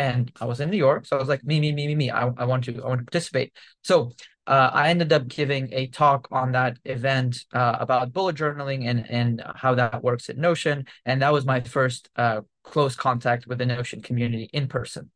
And 0.00 0.32
I 0.40 0.46
was 0.46 0.60
in 0.60 0.70
New 0.70 0.78
York, 0.78 1.04
so 1.04 1.16
I 1.16 1.20
was 1.20 1.28
like, 1.28 1.44
"Me, 1.44 1.60
me, 1.60 1.72
me, 1.72 1.86
me, 1.88 1.94
me. 1.94 2.10
I, 2.10 2.22
I 2.42 2.44
want 2.46 2.64
to, 2.64 2.82
I 2.82 2.88
want 2.88 3.00
to 3.00 3.04
participate." 3.04 3.52
So 3.82 4.12
uh, 4.46 4.70
I 4.72 4.88
ended 4.88 5.12
up 5.12 5.28
giving 5.28 5.68
a 5.72 5.88
talk 5.88 6.26
on 6.30 6.52
that 6.52 6.78
event 6.86 7.44
uh, 7.52 7.76
about 7.78 8.12
bullet 8.14 8.36
journaling 8.36 8.86
and 8.88 9.00
and 9.10 9.42
how 9.56 9.74
that 9.74 10.02
works 10.02 10.30
in 10.30 10.40
Notion, 10.40 10.86
and 11.04 11.20
that 11.20 11.34
was 11.34 11.44
my 11.44 11.60
first 11.60 12.08
uh, 12.16 12.40
close 12.64 12.96
contact 12.96 13.46
with 13.46 13.58
the 13.58 13.66
Notion 13.66 14.00
community 14.00 14.48
in 14.54 14.68
person. 14.68 15.10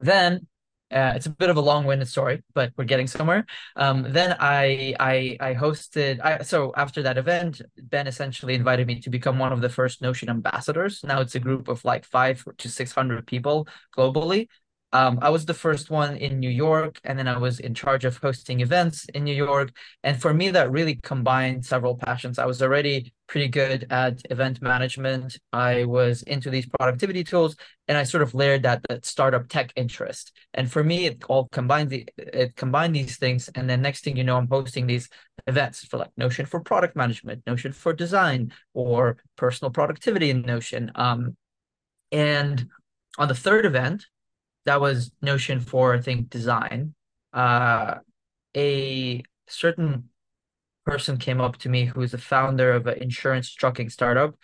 Then 0.00 0.46
uh, 0.90 1.12
it's 1.14 1.26
a 1.26 1.30
bit 1.30 1.50
of 1.50 1.56
a 1.56 1.60
long-winded 1.60 2.08
story, 2.08 2.42
but 2.54 2.72
we're 2.76 2.84
getting 2.84 3.06
somewhere. 3.06 3.44
Um, 3.76 4.06
then 4.08 4.36
I 4.40 4.94
I 4.98 5.36
I 5.40 5.54
hosted. 5.54 6.20
I 6.24 6.42
so 6.42 6.72
after 6.76 7.02
that 7.02 7.18
event, 7.18 7.60
Ben 7.76 8.06
essentially 8.06 8.54
invited 8.54 8.86
me 8.86 9.00
to 9.00 9.10
become 9.10 9.38
one 9.38 9.52
of 9.52 9.60
the 9.60 9.68
first 9.68 10.00
Notion 10.00 10.28
ambassadors. 10.30 11.02
Now 11.04 11.20
it's 11.20 11.34
a 11.34 11.40
group 11.40 11.68
of 11.68 11.84
like 11.84 12.04
five 12.04 12.44
to 12.58 12.68
six 12.68 12.92
hundred 12.92 13.26
people 13.26 13.68
globally, 13.96 14.48
um, 14.92 15.18
I 15.20 15.28
was 15.28 15.44
the 15.44 15.54
first 15.54 15.90
one 15.90 16.16
in 16.16 16.40
New 16.40 16.48
York, 16.48 16.98
and 17.04 17.18
then 17.18 17.28
I 17.28 17.36
was 17.36 17.60
in 17.60 17.74
charge 17.74 18.06
of 18.06 18.16
hosting 18.16 18.60
events 18.60 19.04
in 19.12 19.22
New 19.24 19.34
York. 19.34 19.70
And 20.02 20.20
for 20.20 20.32
me, 20.32 20.50
that 20.50 20.70
really 20.70 20.98
combined 21.02 21.66
several 21.66 21.94
passions. 21.94 22.38
I 22.38 22.46
was 22.46 22.62
already 22.62 23.12
pretty 23.26 23.48
good 23.48 23.86
at 23.90 24.22
event 24.30 24.62
management. 24.62 25.38
I 25.52 25.84
was 25.84 26.22
into 26.22 26.48
these 26.48 26.66
productivity 26.66 27.22
tools, 27.22 27.54
and 27.86 27.98
I 27.98 28.04
sort 28.04 28.22
of 28.22 28.32
layered 28.32 28.62
that 28.62 28.82
that 28.88 29.04
startup 29.04 29.48
tech 29.48 29.74
interest. 29.76 30.32
And 30.54 30.72
for 30.72 30.82
me, 30.82 31.04
it 31.04 31.22
all 31.28 31.48
combined 31.52 31.90
the 31.90 32.08
it 32.16 32.56
combined 32.56 32.94
these 32.94 33.18
things. 33.18 33.48
And 33.54 33.68
then 33.68 33.82
next 33.82 34.04
thing 34.04 34.16
you 34.16 34.24
know, 34.24 34.38
I'm 34.38 34.48
hosting 34.48 34.86
these 34.86 35.10
events 35.46 35.84
for 35.84 35.98
like 35.98 36.12
Notion 36.16 36.46
for 36.46 36.60
product 36.60 36.96
management, 36.96 37.46
Notion 37.46 37.72
for 37.72 37.92
design, 37.92 38.54
or 38.72 39.18
personal 39.36 39.70
productivity 39.70 40.30
in 40.30 40.40
Notion. 40.40 40.90
Um, 40.94 41.36
and 42.10 42.68
on 43.18 43.28
the 43.28 43.34
third 43.34 43.66
event, 43.66 44.06
that 44.68 44.82
was 44.82 45.10
Notion 45.22 45.60
for 45.60 45.94
I 45.94 46.00
think 46.00 46.28
design. 46.28 46.94
Uh, 47.32 47.94
a 48.54 49.22
certain 49.48 50.10
person 50.84 51.16
came 51.16 51.40
up 51.40 51.56
to 51.58 51.70
me 51.70 51.86
who 51.86 52.02
is 52.02 52.10
the 52.12 52.18
founder 52.18 52.72
of 52.72 52.86
an 52.86 52.98
insurance 52.98 53.50
trucking 53.50 53.88
startup, 53.88 54.34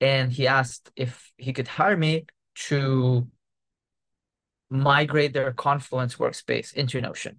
and 0.00 0.32
he 0.32 0.46
asked 0.46 0.90
if 0.96 1.30
he 1.36 1.52
could 1.52 1.68
hire 1.68 1.96
me 1.96 2.24
to 2.68 3.28
migrate 4.70 5.34
their 5.34 5.52
Confluence 5.52 6.16
workspace 6.16 6.72
into 6.72 6.98
Notion. 7.02 7.38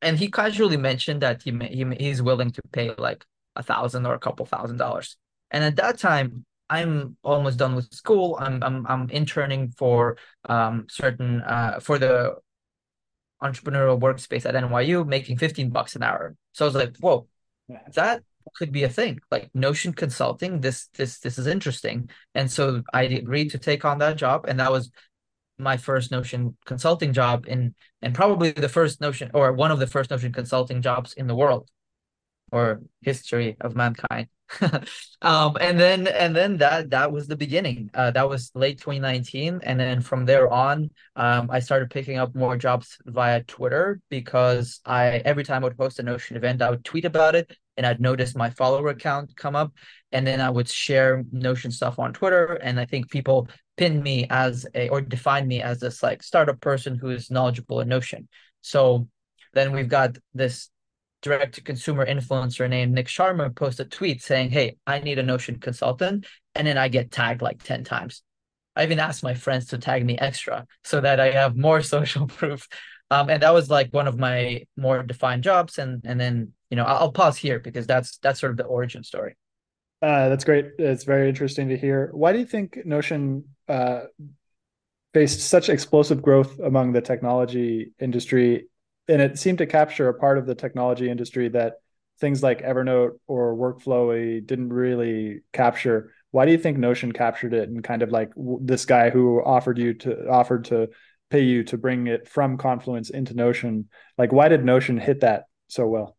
And 0.00 0.18
he 0.18 0.30
casually 0.30 0.78
mentioned 0.78 1.20
that 1.20 1.42
he, 1.42 1.50
he 1.50 1.84
he's 2.00 2.22
willing 2.22 2.52
to 2.52 2.62
pay 2.72 2.94
like 2.96 3.26
a 3.54 3.62
thousand 3.62 4.06
or 4.06 4.14
a 4.14 4.18
couple 4.18 4.46
thousand 4.46 4.78
dollars. 4.78 5.18
And 5.50 5.62
at 5.62 5.76
that 5.76 5.98
time, 5.98 6.46
I'm 6.68 7.16
almost 7.22 7.58
done 7.58 7.74
with 7.74 7.92
school. 7.94 8.36
I'm 8.40 8.62
I'm 8.62 8.86
I'm 8.86 9.10
interning 9.10 9.70
for 9.76 10.16
um 10.48 10.86
certain 10.88 11.42
uh 11.42 11.80
for 11.80 11.98
the 11.98 12.36
entrepreneurial 13.42 14.00
workspace 14.00 14.46
at 14.46 14.54
NYU, 14.54 15.06
making 15.06 15.38
15 15.38 15.70
bucks 15.70 15.96
an 15.96 16.02
hour. 16.02 16.36
So 16.52 16.64
I 16.64 16.68
was 16.68 16.74
like, 16.74 16.96
whoa, 16.98 17.28
that 17.94 18.22
could 18.54 18.72
be 18.72 18.84
a 18.84 18.88
thing. 18.88 19.20
Like 19.30 19.50
Notion 19.54 19.92
consulting, 19.92 20.60
this 20.60 20.88
this 20.94 21.18
this 21.20 21.38
is 21.38 21.46
interesting. 21.46 22.10
And 22.34 22.50
so 22.50 22.82
I 22.92 23.02
agreed 23.02 23.50
to 23.50 23.58
take 23.58 23.84
on 23.84 23.98
that 23.98 24.16
job. 24.16 24.46
And 24.48 24.60
that 24.60 24.72
was 24.72 24.90
my 25.58 25.76
first 25.76 26.10
Notion 26.10 26.56
consulting 26.66 27.12
job 27.12 27.46
in 27.46 27.74
and 28.02 28.14
probably 28.14 28.50
the 28.50 28.68
first 28.68 29.00
Notion 29.00 29.30
or 29.34 29.52
one 29.52 29.70
of 29.70 29.78
the 29.78 29.86
first 29.86 30.10
Notion 30.10 30.32
consulting 30.32 30.82
jobs 30.82 31.12
in 31.14 31.26
the 31.26 31.34
world 31.34 31.68
or 32.52 32.82
history 33.02 33.56
of 33.60 33.74
mankind. 33.74 34.28
um, 35.22 35.56
and 35.60 35.78
then 35.78 36.06
and 36.06 36.34
then 36.34 36.58
that 36.58 36.90
that 36.90 37.10
was 37.10 37.26
the 37.26 37.36
beginning. 37.36 37.90
Uh, 37.94 38.10
that 38.12 38.28
was 38.28 38.50
late 38.54 38.78
2019, 38.78 39.60
and 39.62 39.80
then 39.80 40.00
from 40.00 40.24
there 40.24 40.50
on, 40.52 40.90
um, 41.16 41.50
I 41.50 41.58
started 41.60 41.90
picking 41.90 42.18
up 42.18 42.34
more 42.34 42.56
jobs 42.56 42.98
via 43.04 43.42
Twitter 43.44 44.00
because 44.08 44.80
I 44.84 45.22
every 45.24 45.44
time 45.44 45.64
I 45.64 45.68
would 45.68 45.78
post 45.78 45.98
a 45.98 46.02
Notion 46.02 46.36
event, 46.36 46.62
I 46.62 46.70
would 46.70 46.84
tweet 46.84 47.04
about 47.04 47.34
it, 47.34 47.56
and 47.76 47.84
I'd 47.84 48.00
notice 48.00 48.34
my 48.34 48.50
follower 48.50 48.88
account 48.88 49.36
come 49.36 49.56
up, 49.56 49.72
and 50.12 50.26
then 50.26 50.40
I 50.40 50.50
would 50.50 50.68
share 50.68 51.24
Notion 51.32 51.70
stuff 51.70 51.98
on 51.98 52.12
Twitter, 52.12 52.54
and 52.54 52.78
I 52.78 52.84
think 52.84 53.10
people 53.10 53.48
pinned 53.76 54.02
me 54.02 54.26
as 54.30 54.64
a 54.74 54.88
or 54.90 55.00
defined 55.00 55.48
me 55.48 55.60
as 55.60 55.80
this 55.80 56.02
like 56.02 56.22
startup 56.22 56.60
person 56.60 56.96
who 56.96 57.10
is 57.10 57.30
knowledgeable 57.30 57.80
in 57.80 57.88
Notion. 57.88 58.28
So 58.60 59.08
then 59.54 59.72
we've 59.72 59.88
got 59.88 60.16
this 60.34 60.70
direct 61.22 61.54
to 61.56 61.60
consumer 61.60 62.06
influencer 62.06 62.68
named 62.68 62.92
Nick 62.92 63.06
Sharma 63.06 63.54
post 63.54 63.80
a 63.80 63.84
tweet 63.84 64.22
saying, 64.22 64.50
Hey, 64.50 64.76
I 64.86 65.00
need 65.00 65.18
a 65.18 65.22
Notion 65.22 65.58
consultant. 65.58 66.26
And 66.54 66.66
then 66.66 66.78
I 66.78 66.88
get 66.88 67.10
tagged 67.10 67.42
like 67.42 67.62
10 67.62 67.84
times. 67.84 68.22
I 68.74 68.84
even 68.84 69.00
asked 69.00 69.22
my 69.22 69.34
friends 69.34 69.66
to 69.66 69.78
tag 69.78 70.04
me 70.04 70.18
extra 70.18 70.66
so 70.84 71.00
that 71.00 71.18
I 71.18 71.30
have 71.30 71.56
more 71.56 71.82
social 71.94 72.26
proof. 72.26 72.68
Um, 73.10 73.30
and 73.30 73.42
that 73.42 73.54
was 73.54 73.70
like 73.70 73.92
one 73.92 74.06
of 74.06 74.18
my 74.18 74.64
more 74.76 75.02
defined 75.02 75.42
jobs. 75.42 75.78
And 75.78 76.02
and 76.04 76.20
then, 76.20 76.52
you 76.70 76.76
know, 76.76 76.84
I'll, 76.84 77.12
pause 77.12 77.36
here 77.36 77.60
because 77.60 77.86
that's 77.86 78.18
that's 78.18 78.40
sort 78.40 78.50
of 78.50 78.56
the 78.56 78.64
origin 78.64 79.04
story. 79.04 79.36
Uh, 80.02 80.28
that's 80.28 80.44
great. 80.44 80.66
It's 80.78 81.04
very 81.04 81.28
interesting 81.28 81.68
to 81.68 81.76
hear. 81.76 82.10
Why 82.12 82.32
do 82.32 82.38
you 82.38 82.46
think 82.46 82.84
Notion 82.84 83.44
uh, 83.68 84.02
faced 85.14 85.40
such 85.40 85.68
explosive 85.68 86.20
growth 86.20 86.58
among 86.58 86.92
the 86.92 87.00
technology 87.00 87.92
industry 87.98 88.66
and 89.08 89.22
it 89.22 89.38
seemed 89.38 89.58
to 89.58 89.66
capture 89.66 90.08
a 90.08 90.14
part 90.14 90.38
of 90.38 90.46
the 90.46 90.54
technology 90.54 91.08
industry 91.08 91.48
that 91.50 91.74
things 92.20 92.42
like 92.42 92.62
Evernote 92.62 93.18
or 93.26 93.54
Workflowy 93.54 94.44
didn't 94.44 94.72
really 94.72 95.40
capture. 95.52 96.12
Why 96.30 96.46
do 96.46 96.52
you 96.52 96.58
think 96.58 96.78
Notion 96.78 97.12
captured 97.12 97.54
it 97.54 97.68
and 97.68 97.84
kind 97.84 98.02
of 98.02 98.10
like 98.10 98.32
this 98.60 98.84
guy 98.84 99.10
who 99.10 99.42
offered 99.44 99.78
you 99.78 99.94
to 99.94 100.28
offered 100.28 100.66
to 100.66 100.88
pay 101.30 101.40
you 101.40 101.64
to 101.64 101.76
bring 101.76 102.06
it 102.06 102.28
from 102.28 102.56
Confluence 102.56 103.10
into 103.10 103.34
Notion? 103.34 103.88
Like, 104.18 104.32
why 104.32 104.48
did 104.48 104.64
Notion 104.64 104.98
hit 104.98 105.20
that 105.20 105.44
so 105.68 105.86
well? 105.86 106.16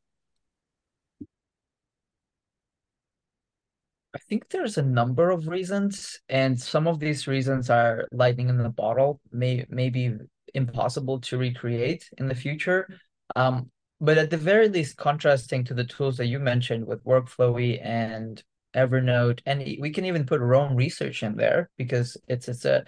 I 4.15 4.19
think 4.29 4.49
there's 4.49 4.77
a 4.77 4.81
number 4.81 5.29
of 5.29 5.47
reasons, 5.47 6.19
and 6.27 6.59
some 6.59 6.87
of 6.87 6.99
these 6.99 7.27
reasons 7.27 7.69
are 7.69 8.07
lightning 8.11 8.49
in 8.49 8.57
the 8.57 8.69
bottle. 8.69 9.21
May 9.31 9.65
maybe 9.69 10.17
impossible 10.53 11.19
to 11.21 11.37
recreate 11.37 12.09
in 12.17 12.27
the 12.27 12.35
future. 12.35 12.87
Um, 13.35 13.71
but 13.99 14.17
at 14.17 14.29
the 14.29 14.37
very 14.37 14.69
least, 14.69 14.97
contrasting 14.97 15.63
to 15.65 15.73
the 15.73 15.83
tools 15.83 16.17
that 16.17 16.27
you 16.27 16.39
mentioned 16.39 16.85
with 16.85 17.03
Workflowy 17.03 17.83
and 17.83 18.41
Evernote, 18.75 19.39
and 19.45 19.61
we 19.79 19.91
can 19.91 20.05
even 20.05 20.25
put 20.25 20.39
Roam 20.39 20.75
Research 20.75 21.23
in 21.23 21.35
there 21.35 21.69
because 21.77 22.15
it's 22.27 22.47
it's 22.47 22.65
a 22.65 22.83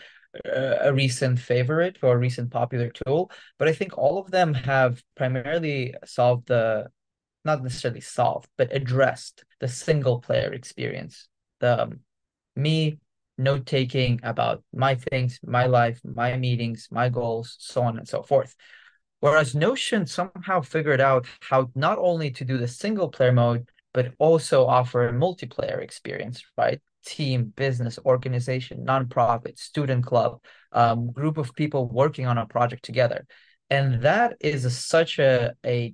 a 0.45 0.93
recent 0.93 1.39
favorite 1.39 1.97
or 2.03 2.13
a 2.13 2.17
recent 2.17 2.51
popular 2.51 2.89
tool. 2.89 3.31
But 3.57 3.67
I 3.67 3.73
think 3.73 3.97
all 3.97 4.19
of 4.19 4.29
them 4.29 4.53
have 4.53 5.01
primarily 5.17 5.95
solved 6.05 6.47
the 6.47 6.89
not 7.45 7.63
necessarily 7.63 8.01
solved, 8.01 8.47
but 8.57 8.75
addressed 8.75 9.43
the 9.59 9.67
single 9.67 10.19
player 10.19 10.53
experience. 10.53 11.27
The 11.59 11.83
um, 11.83 11.99
me 12.55 12.99
note 13.39 13.65
taking 13.65 14.19
about 14.23 14.63
my 14.73 14.95
things, 14.95 15.39
my 15.43 15.65
life, 15.65 15.99
my 16.03 16.37
meetings, 16.37 16.87
my 16.91 17.09
goals, 17.09 17.55
so 17.59 17.81
on 17.81 17.97
and 17.97 18.07
so 18.07 18.21
forth. 18.21 18.55
Whereas 19.21 19.55
Notion 19.55 20.05
somehow 20.05 20.61
figured 20.61 21.01
out 21.01 21.25
how 21.41 21.71
not 21.75 21.97
only 21.97 22.31
to 22.31 22.45
do 22.45 22.57
the 22.57 22.67
single 22.67 23.09
player 23.09 23.31
mode, 23.31 23.67
but 23.93 24.13
also 24.19 24.65
offer 24.65 25.07
a 25.07 25.13
multiplayer 25.13 25.81
experience, 25.81 26.43
right? 26.57 26.79
Team, 27.05 27.51
business, 27.55 27.97
organization, 28.05 28.85
nonprofit, 28.85 29.57
student 29.57 30.05
club, 30.05 30.41
um, 30.71 31.11
group 31.11 31.37
of 31.37 31.55
people 31.55 31.87
working 31.87 32.27
on 32.27 32.37
a 32.37 32.45
project 32.45 32.83
together. 32.83 33.25
And 33.69 34.01
that 34.03 34.35
is 34.39 34.65
a, 34.65 34.69
such 34.69 35.19
a, 35.19 35.53
a, 35.65 35.93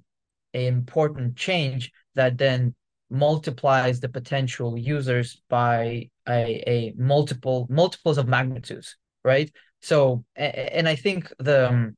a 0.54 0.68
important 0.68 1.36
change 1.36 1.92
that 2.16 2.38
then 2.38 2.76
multiplies 3.10 4.00
the 4.00 4.10
potential 4.10 4.78
users 4.78 5.42
by 5.50 6.10
a, 6.28 6.64
a 6.68 6.94
multiple 6.98 7.68
multiples 7.70 8.18
of 8.18 8.28
magnitudes 8.28 8.98
right? 9.24 9.52
So 9.82 10.24
and 10.36 10.88
i 10.88 10.96
think 10.96 11.32
the 11.40 11.70
um, 11.70 11.96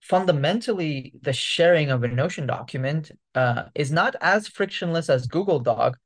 fundamentally 0.00 1.12
the 1.22 1.32
sharing 1.32 1.90
of 1.90 2.02
a 2.02 2.08
notion 2.08 2.46
document 2.46 3.10
uh, 3.34 3.64
is 3.74 3.90
not 3.90 4.14
as 4.20 4.48
frictionless 4.48 5.08
as 5.08 5.26
google 5.26 5.60
doc 5.60 5.96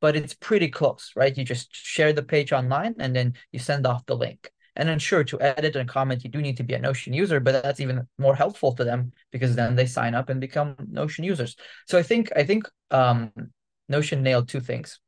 but 0.00 0.16
it's 0.16 0.34
pretty 0.34 0.68
close 0.68 1.12
right? 1.16 1.34
You 1.36 1.44
just 1.44 1.74
share 1.74 2.12
the 2.12 2.22
page 2.22 2.52
online 2.52 2.94
and 2.98 3.16
then 3.16 3.34
you 3.52 3.58
send 3.58 3.86
off 3.86 4.04
the 4.04 4.14
link 4.16 4.50
and 4.76 4.88
then 4.88 4.98
sure 4.98 5.22
to 5.24 5.40
edit 5.40 5.76
and 5.76 5.88
comment, 5.88 6.24
you 6.24 6.30
do 6.30 6.40
need 6.40 6.56
to 6.56 6.64
be 6.64 6.74
a 6.74 6.78
Notion 6.78 7.12
user, 7.12 7.40
but 7.40 7.62
that's 7.62 7.80
even 7.80 8.06
more 8.18 8.34
helpful 8.34 8.74
to 8.74 8.84
them 8.84 9.12
because 9.30 9.54
then 9.54 9.76
they 9.76 9.86
sign 9.86 10.14
up 10.14 10.30
and 10.30 10.40
become 10.40 10.76
Notion 10.90 11.24
users. 11.24 11.56
So 11.86 11.98
I 11.98 12.02
think 12.02 12.32
I 12.34 12.44
think 12.44 12.68
um, 12.90 13.32
Notion 13.88 14.22
nailed 14.22 14.48
two 14.48 14.60
things. 14.60 14.98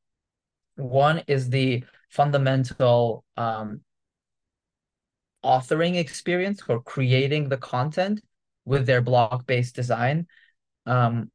One 0.76 1.22
is 1.26 1.50
the 1.50 1.84
fundamental 2.10 3.24
um, 3.36 3.80
authoring 5.44 5.96
experience 5.96 6.60
for 6.60 6.80
creating 6.80 7.48
the 7.48 7.56
content 7.56 8.20
with 8.64 8.86
their 8.86 9.00
block-based 9.00 9.74
design. 9.74 10.26
Um, 10.86 11.30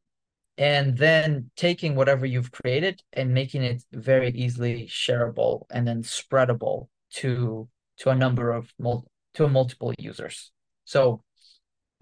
and 0.57 0.97
then 0.97 1.49
taking 1.55 1.95
whatever 1.95 2.25
you've 2.25 2.51
created 2.51 3.01
and 3.13 3.33
making 3.33 3.63
it 3.63 3.83
very 3.91 4.29
easily 4.29 4.85
shareable 4.85 5.63
and 5.71 5.87
then 5.87 6.03
spreadable 6.03 6.87
to 7.13 7.67
to 8.01 8.09
a 8.09 8.15
number 8.15 8.51
of 8.51 8.71
mul- 8.79 9.07
to 9.35 9.47
multiple 9.47 9.93
users. 9.97 10.51
So 10.85 11.23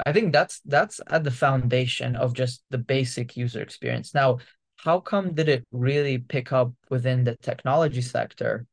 I 0.06 0.14
think 0.14 0.34
that's 0.34 0.62
that's 0.66 1.02
at 1.08 1.24
the 1.24 1.32
foundation 1.32 2.16
of 2.16 2.34
just 2.34 2.64
the 2.70 2.78
basic 2.78 3.36
user 3.38 3.62
experience. 3.62 4.14
Now, 4.14 4.40
how 4.78 5.00
come 5.00 5.34
did 5.36 5.50
it 5.50 5.66
really 5.72 6.18
pick 6.18 6.54
up 6.54 6.74
within 6.90 7.24
the 7.26 7.36
technology 7.42 8.02
sector? 8.02 8.66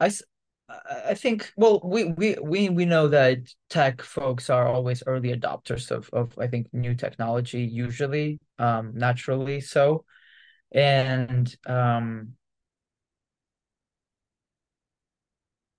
I, 0.00 0.10
I 0.68 1.14
think 1.14 1.52
well 1.56 1.80
we 1.84 2.04
we 2.04 2.36
we 2.42 2.68
we 2.68 2.84
know 2.84 3.08
that 3.08 3.38
tech 3.70 4.02
folks 4.02 4.50
are 4.50 4.66
always 4.68 5.02
early 5.06 5.34
adopters 5.34 5.90
of 5.90 6.08
of 6.12 6.38
I 6.38 6.46
think 6.46 6.68
new 6.72 6.94
technology 6.94 7.62
usually 7.62 8.38
um 8.58 8.92
naturally 8.94 9.60
so 9.60 10.04
and 10.72 11.54
um 11.66 12.34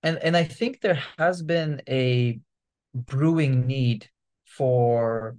and 0.02 0.18
and 0.18 0.36
I 0.36 0.44
think 0.44 0.80
there 0.80 1.02
has 1.18 1.42
been 1.42 1.82
a 1.88 2.40
brewing 2.94 3.66
need 3.66 4.08
for 4.46 5.36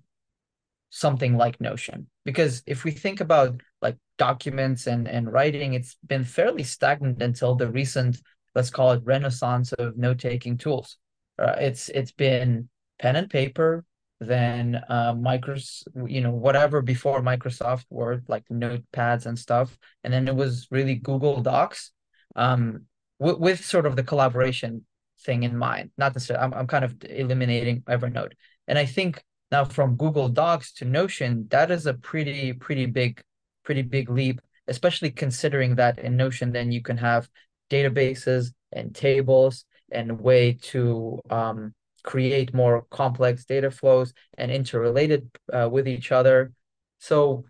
something 0.89 1.37
like 1.37 1.59
Notion. 1.59 2.07
Because 2.25 2.63
if 2.65 2.83
we 2.83 2.91
think 2.91 3.21
about 3.21 3.61
like 3.81 3.97
documents 4.17 4.87
and 4.87 5.07
and 5.07 5.31
writing 5.31 5.73
it's 5.73 5.97
been 6.05 6.23
fairly 6.23 6.63
stagnant 6.63 7.21
until 7.21 7.55
the 7.55 7.67
recent 7.69 8.21
let's 8.53 8.69
call 8.69 8.91
it 8.91 9.01
renaissance 9.03 9.73
of 9.73 9.97
note-taking 9.97 10.57
tools. 10.57 10.97
Uh, 11.39 11.55
it's 11.59 11.89
it's 11.89 12.11
been 12.11 12.69
pen 12.99 13.15
and 13.15 13.29
paper 13.29 13.83
then 14.23 14.79
uh 14.87 15.13
micros 15.13 15.83
you 16.05 16.21
know 16.21 16.31
whatever 16.31 16.81
before 16.81 17.21
microsoft 17.21 17.85
word 17.89 18.23
like 18.27 18.47
notepads 18.49 19.25
and 19.25 19.37
stuff 19.37 19.75
and 20.03 20.13
then 20.13 20.27
it 20.27 20.35
was 20.35 20.67
really 20.69 20.93
google 20.93 21.41
docs 21.41 21.91
um 22.35 22.85
with, 23.21 23.37
with 23.37 23.65
sort 23.65 23.85
of 23.85 23.95
the 23.95 24.03
collaboration 24.03 24.85
thing 25.23 25.43
in 25.43 25.55
mind. 25.55 25.91
Not 25.97 26.13
necessarily, 26.13 26.43
I'm, 26.43 26.53
I'm 26.53 26.67
kind 26.67 26.83
of 26.83 26.95
eliminating 27.03 27.81
Evernote. 27.81 28.33
And 28.67 28.77
I 28.77 28.85
think 28.85 29.23
now 29.51 29.65
from 29.65 29.95
Google 29.95 30.29
Docs 30.29 30.73
to 30.73 30.85
Notion, 30.85 31.47
that 31.51 31.71
is 31.71 31.85
a 31.85 31.93
pretty, 31.93 32.53
pretty 32.53 32.85
big, 32.85 33.21
pretty 33.63 33.83
big 33.83 34.09
leap, 34.09 34.41
especially 34.67 35.11
considering 35.11 35.75
that 35.75 35.99
in 35.99 36.17
Notion, 36.17 36.51
then 36.51 36.71
you 36.71 36.81
can 36.81 36.97
have 36.97 37.29
databases 37.69 38.53
and 38.71 38.93
tables 38.95 39.65
and 39.91 40.11
a 40.11 40.15
way 40.15 40.53
to 40.53 41.19
um, 41.29 41.73
create 42.03 42.53
more 42.53 42.83
complex 42.89 43.45
data 43.45 43.71
flows 43.71 44.13
and 44.37 44.51
interrelated 44.51 45.29
uh, 45.51 45.69
with 45.71 45.87
each 45.87 46.11
other. 46.11 46.51
So 46.99 47.45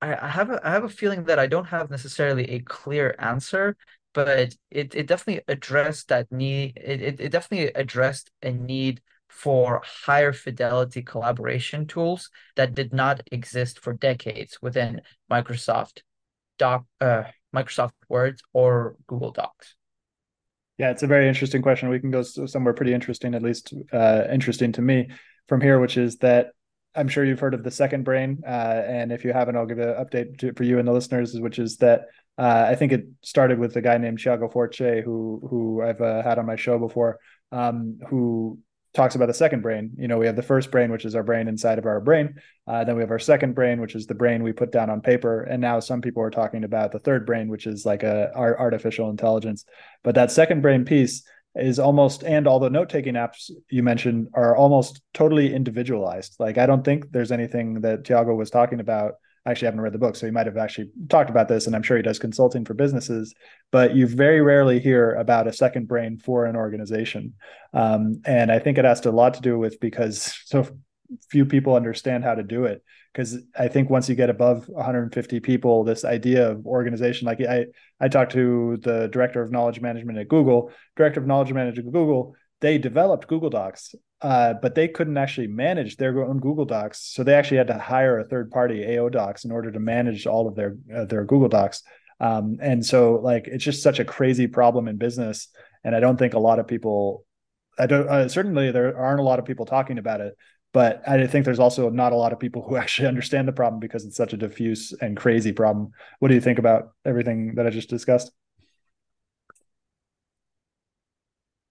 I, 0.00 0.26
I 0.26 0.28
have 0.28 0.50
a 0.50 0.60
I 0.66 0.70
have 0.70 0.84
a 0.84 0.88
feeling 0.88 1.24
that 1.24 1.38
I 1.38 1.46
don't 1.46 1.66
have 1.66 1.90
necessarily 1.90 2.50
a 2.50 2.60
clear 2.60 3.14
answer, 3.18 3.76
but 4.12 4.54
it 4.70 4.94
it 4.94 5.06
definitely 5.06 5.42
addressed 5.48 6.08
that 6.08 6.30
need. 6.32 6.76
It 6.76 7.20
it 7.20 7.30
definitely 7.30 7.72
addressed 7.74 8.30
a 8.42 8.50
need 8.52 9.00
for 9.28 9.82
higher 9.84 10.32
fidelity 10.32 11.02
collaboration 11.02 11.86
tools 11.86 12.30
that 12.56 12.74
did 12.74 12.92
not 12.92 13.22
exist 13.32 13.78
for 13.78 13.94
decades 13.94 14.60
within 14.60 15.00
Microsoft 15.30 16.02
Doc, 16.58 16.84
uh, 17.00 17.24
Microsoft 17.54 17.92
Word 18.08 18.40
or 18.52 18.96
Google 19.06 19.32
Docs. 19.32 19.76
Yeah, 20.82 20.90
it's 20.90 21.04
a 21.04 21.06
very 21.06 21.28
interesting 21.28 21.62
question. 21.62 21.90
We 21.90 22.00
can 22.00 22.10
go 22.10 22.22
somewhere 22.22 22.74
pretty 22.74 22.92
interesting, 22.92 23.36
at 23.36 23.42
least 23.42 23.72
uh, 23.92 24.24
interesting 24.32 24.72
to 24.72 24.82
me 24.82 25.10
from 25.46 25.60
here, 25.60 25.78
which 25.78 25.96
is 25.96 26.16
that 26.18 26.48
I'm 26.96 27.06
sure 27.06 27.24
you've 27.24 27.38
heard 27.38 27.54
of 27.54 27.62
the 27.62 27.70
second 27.70 28.02
brain, 28.02 28.42
uh, 28.44 28.82
and 28.84 29.12
if 29.12 29.24
you 29.24 29.32
haven't, 29.32 29.56
I'll 29.56 29.64
give 29.64 29.78
an 29.78 29.94
update 29.94 30.38
to, 30.38 30.52
for 30.54 30.64
you 30.64 30.80
and 30.80 30.88
the 30.88 30.90
listeners, 30.90 31.38
which 31.38 31.60
is 31.60 31.76
that 31.76 32.06
uh, 32.36 32.66
I 32.68 32.74
think 32.74 32.90
it 32.90 33.04
started 33.22 33.60
with 33.60 33.76
a 33.76 33.80
guy 33.80 33.96
named 33.96 34.18
Tiago 34.18 34.48
Forte, 34.48 35.04
who 35.04 35.46
who 35.48 35.82
I've 35.82 36.00
uh, 36.00 36.20
had 36.20 36.40
on 36.40 36.46
my 36.46 36.56
show 36.56 36.80
before, 36.80 37.20
um, 37.52 38.00
who 38.08 38.58
talks 38.94 39.14
about 39.14 39.26
the 39.26 39.34
second 39.34 39.62
brain. 39.62 39.92
You 39.96 40.08
know, 40.08 40.18
we 40.18 40.26
have 40.26 40.36
the 40.36 40.42
first 40.42 40.70
brain, 40.70 40.90
which 40.90 41.04
is 41.04 41.14
our 41.14 41.22
brain 41.22 41.48
inside 41.48 41.78
of 41.78 41.86
our 41.86 42.00
brain. 42.00 42.34
Uh, 42.66 42.84
then 42.84 42.94
we 42.94 43.02
have 43.02 43.10
our 43.10 43.18
second 43.18 43.54
brain, 43.54 43.80
which 43.80 43.94
is 43.94 44.06
the 44.06 44.14
brain 44.14 44.42
we 44.42 44.52
put 44.52 44.70
down 44.70 44.90
on 44.90 45.00
paper. 45.00 45.42
And 45.42 45.60
now 45.60 45.80
some 45.80 46.02
people 46.02 46.22
are 46.22 46.30
talking 46.30 46.64
about 46.64 46.92
the 46.92 46.98
third 46.98 47.24
brain, 47.24 47.48
which 47.48 47.66
is 47.66 47.86
like 47.86 48.02
a 48.02 48.30
our 48.34 48.58
artificial 48.58 49.10
intelligence. 49.10 49.64
But 50.02 50.14
that 50.16 50.30
second 50.30 50.60
brain 50.60 50.84
piece 50.84 51.22
is 51.54 51.78
almost 51.78 52.24
and 52.24 52.46
all 52.46 52.58
the 52.58 52.70
note-taking 52.70 53.14
apps 53.14 53.50
you 53.68 53.82
mentioned 53.82 54.28
are 54.32 54.56
almost 54.56 55.02
totally 55.12 55.54
individualized 55.54 56.34
like 56.38 56.56
i 56.56 56.64
don't 56.64 56.82
think 56.82 57.10
there's 57.10 57.30
anything 57.30 57.82
that 57.82 58.04
tiago 58.04 58.34
was 58.34 58.48
talking 58.48 58.80
about 58.80 59.14
I 59.44 59.50
actually 59.50 59.66
haven't 59.66 59.80
read 59.80 59.92
the 59.92 59.98
book 59.98 60.16
so 60.16 60.26
he 60.26 60.32
might 60.32 60.46
have 60.46 60.56
actually 60.56 60.90
talked 61.08 61.30
about 61.30 61.48
this 61.48 61.66
and 61.66 61.74
i'm 61.74 61.82
sure 61.82 61.96
he 61.96 62.02
does 62.02 62.18
consulting 62.18 62.64
for 62.64 62.74
businesses 62.74 63.34
but 63.70 63.94
you 63.94 64.06
very 64.06 64.40
rarely 64.40 64.78
hear 64.78 65.14
about 65.14 65.48
a 65.48 65.52
second 65.52 65.88
brain 65.88 66.16
for 66.16 66.46
an 66.46 66.54
organization 66.54 67.34
um, 67.72 68.22
and 68.24 68.52
i 68.52 68.58
think 68.58 68.78
it 68.78 68.84
has 68.84 69.04
a 69.04 69.10
lot 69.10 69.34
to 69.34 69.40
do 69.40 69.58
with 69.58 69.80
because 69.80 70.38
so 70.44 70.66
few 71.28 71.44
people 71.44 71.74
understand 71.74 72.24
how 72.24 72.34
to 72.34 72.42
do 72.42 72.64
it 72.64 72.82
because 73.12 73.38
I 73.58 73.68
think 73.68 73.90
once 73.90 74.08
you 74.08 74.14
get 74.14 74.30
above 74.30 74.68
150 74.68 75.40
people, 75.40 75.84
this 75.84 76.04
idea 76.04 76.50
of 76.50 76.66
organization, 76.66 77.26
like 77.26 77.40
I, 77.42 77.66
I 78.00 78.08
talked 78.08 78.32
to 78.32 78.78
the 78.78 79.08
director 79.08 79.42
of 79.42 79.52
knowledge 79.52 79.80
management 79.80 80.18
at 80.18 80.28
Google, 80.28 80.72
director 80.96 81.20
of 81.20 81.26
knowledge 81.26 81.52
management 81.52 81.88
at 81.88 81.92
Google. 81.92 82.34
They 82.60 82.78
developed 82.78 83.28
Google 83.28 83.50
Docs, 83.50 83.94
uh, 84.22 84.54
but 84.54 84.74
they 84.74 84.88
couldn't 84.88 85.16
actually 85.16 85.48
manage 85.48 85.96
their 85.96 86.24
own 86.24 86.38
Google 86.38 86.64
Docs, 86.64 87.00
so 87.00 87.22
they 87.22 87.34
actually 87.34 87.56
had 87.58 87.66
to 87.68 87.78
hire 87.78 88.18
a 88.18 88.24
third 88.24 88.50
party 88.50 88.96
AO 88.96 89.08
Docs 89.08 89.44
in 89.44 89.52
order 89.52 89.70
to 89.70 89.80
manage 89.80 90.26
all 90.26 90.48
of 90.48 90.54
their 90.54 90.76
uh, 90.94 91.04
their 91.04 91.24
Google 91.24 91.48
Docs. 91.48 91.82
Um, 92.20 92.58
and 92.60 92.86
so, 92.86 93.14
like, 93.14 93.48
it's 93.48 93.64
just 93.64 93.82
such 93.82 93.98
a 93.98 94.04
crazy 94.04 94.46
problem 94.46 94.86
in 94.86 94.96
business, 94.96 95.48
and 95.82 95.94
I 95.94 96.00
don't 96.00 96.16
think 96.16 96.34
a 96.34 96.38
lot 96.38 96.58
of 96.58 96.66
people. 96.66 97.24
I 97.78 97.86
don't 97.86 98.08
uh, 98.08 98.28
certainly 98.28 98.70
there 98.70 98.96
aren't 98.96 99.20
a 99.20 99.24
lot 99.24 99.38
of 99.38 99.46
people 99.46 99.64
talking 99.64 99.98
about 99.98 100.20
it 100.20 100.36
but 100.72 101.06
I 101.06 101.26
think 101.26 101.44
there's 101.44 101.58
also 101.58 101.90
not 101.90 102.12
a 102.12 102.16
lot 102.16 102.32
of 102.32 102.40
people 102.40 102.62
who 102.66 102.76
actually 102.76 103.08
understand 103.08 103.46
the 103.46 103.52
problem 103.52 103.80
because 103.80 104.04
it's 104.04 104.16
such 104.16 104.32
a 104.32 104.36
diffuse 104.36 104.92
and 104.92 105.16
crazy 105.16 105.52
problem. 105.52 105.90
What 106.18 106.28
do 106.28 106.34
you 106.34 106.40
think 106.40 106.58
about 106.58 106.92
everything 107.04 107.54
that 107.56 107.66
I 107.66 107.70
just 107.70 107.90
discussed? 107.90 108.32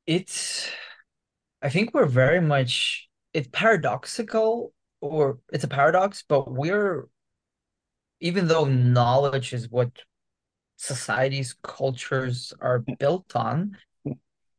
It's, 0.07 0.69
I 1.61 1.69
think 1.69 1.93
we're 1.93 2.05
very 2.07 2.41
much, 2.41 3.07
it's 3.33 3.47
paradoxical 3.51 4.73
or 4.99 5.39
it's 5.51 5.63
a 5.63 5.67
paradox, 5.67 6.23
but 6.27 6.51
we're, 6.51 7.07
even 8.19 8.47
though 8.47 8.65
knowledge 8.65 9.53
is 9.53 9.69
what 9.69 9.91
societies, 10.77 11.55
cultures 11.63 12.53
are 12.59 12.83
built 12.99 13.35
on, 13.35 13.77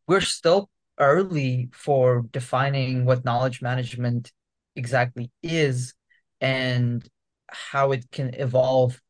we're 0.07 0.21
still 0.21 0.71
early 0.99 1.71
for 1.73 2.25
defining 2.31 3.05
what 3.05 3.25
knowledge 3.25 3.63
management 3.63 4.33
exactly 4.77 5.31
is 5.43 5.95
and 6.41 7.09
how 7.49 7.93
it 7.93 8.11
can 8.11 8.35
evolve 8.35 9.01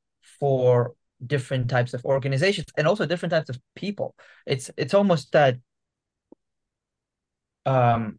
for 0.40 0.94
different 1.24 1.68
types 1.68 1.94
of 1.94 2.04
organizations 2.04 2.66
and 2.76 2.86
also 2.86 3.06
different 3.06 3.30
types 3.32 3.48
of 3.48 3.58
people. 3.76 4.14
It's 4.46 4.70
it's 4.76 4.94
almost 4.94 5.32
that 5.32 5.56
um 7.66 8.18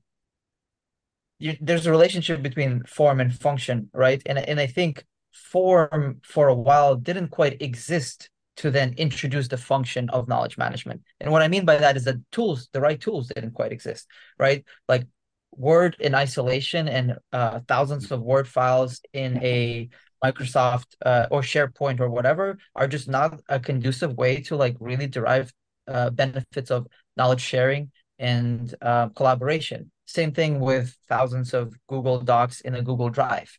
you, 1.40 1.58
there's 1.60 1.86
a 1.86 1.92
relationship 1.92 2.42
between 2.42 2.84
form 2.84 3.20
and 3.20 3.34
function 3.34 3.90
right 3.94 4.22
and 4.26 4.38
and 4.38 4.60
i 4.60 4.68
think 4.68 5.06
form 5.34 6.22
for 6.24 6.48
a 6.48 6.56
while 6.56 6.96
didn't 6.96 7.30
quite 7.30 7.62
exist 7.62 8.30
to 8.56 8.70
then 8.70 8.94
introduce 8.98 9.48
the 9.48 9.58
function 9.58 10.10
of 10.12 10.28
knowledge 10.28 10.58
management. 10.58 11.02
And 11.20 11.32
what 11.32 11.42
I 11.42 11.48
mean 11.48 11.66
by 11.66 11.78
that 11.78 11.98
is 11.98 12.04
that 12.06 12.20
tools, 12.32 12.70
the 12.72 12.82
right 12.82 13.00
tools 13.00 13.32
didn't 13.34 13.54
quite 13.54 13.72
exist, 13.72 14.08
right? 14.38 14.64
Like 14.88 15.08
Word 15.52 15.96
in 16.00 16.16
isolation 16.16 16.88
and 16.88 17.16
uh, 17.32 17.62
thousands 17.68 18.12
of 18.12 18.22
Word 18.22 18.48
files 18.48 19.02
in 19.14 19.44
a 19.44 19.90
Microsoft 20.24 20.96
uh, 21.06 21.28
or 21.32 21.42
SharePoint 21.42 22.00
or 22.00 22.10
whatever 22.10 22.58
are 22.76 22.88
just 22.88 23.10
not 23.10 23.42
a 23.50 23.60
conducive 23.60 24.14
way 24.14 24.42
to 24.42 24.56
like 24.56 24.76
really 24.80 25.08
derive 25.08 25.52
uh, 25.88 26.10
benefits 26.12 26.72
of 26.72 26.88
knowledge 27.18 27.42
sharing 27.42 27.92
and 28.20 28.74
uh, 28.82 29.10
collaboration. 29.10 29.92
Same 30.06 30.32
thing 30.32 30.60
with 30.60 30.96
thousands 31.08 31.54
of 31.54 31.74
Google 31.88 32.20
Docs 32.20 32.62
in 32.62 32.76
a 32.76 32.82
Google 32.82 33.10
Drive. 33.10 33.58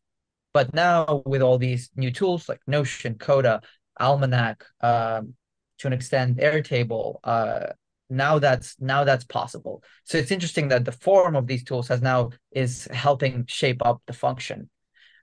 But 0.52 0.72
now 0.72 1.22
with 1.26 1.42
all 1.42 1.58
these 1.58 1.90
new 1.96 2.10
tools 2.10 2.48
like 2.48 2.60
Notion, 2.66 3.16
Coda, 3.16 3.60
Almanac, 3.98 4.64
um, 4.80 5.34
to 5.78 5.86
an 5.88 5.92
extent, 5.92 6.38
Airtable, 6.38 7.16
uh, 7.24 7.66
now 8.10 8.38
that's 8.38 8.76
now 8.80 9.04
that's 9.04 9.24
possible 9.24 9.82
so 10.04 10.18
it's 10.18 10.30
interesting 10.30 10.68
that 10.68 10.84
the 10.84 10.92
form 10.92 11.34
of 11.34 11.46
these 11.46 11.64
tools 11.64 11.88
has 11.88 12.02
now 12.02 12.30
is 12.52 12.86
helping 12.92 13.44
shape 13.46 13.84
up 13.84 14.02
the 14.06 14.12
function 14.12 14.68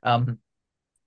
um, 0.03 0.39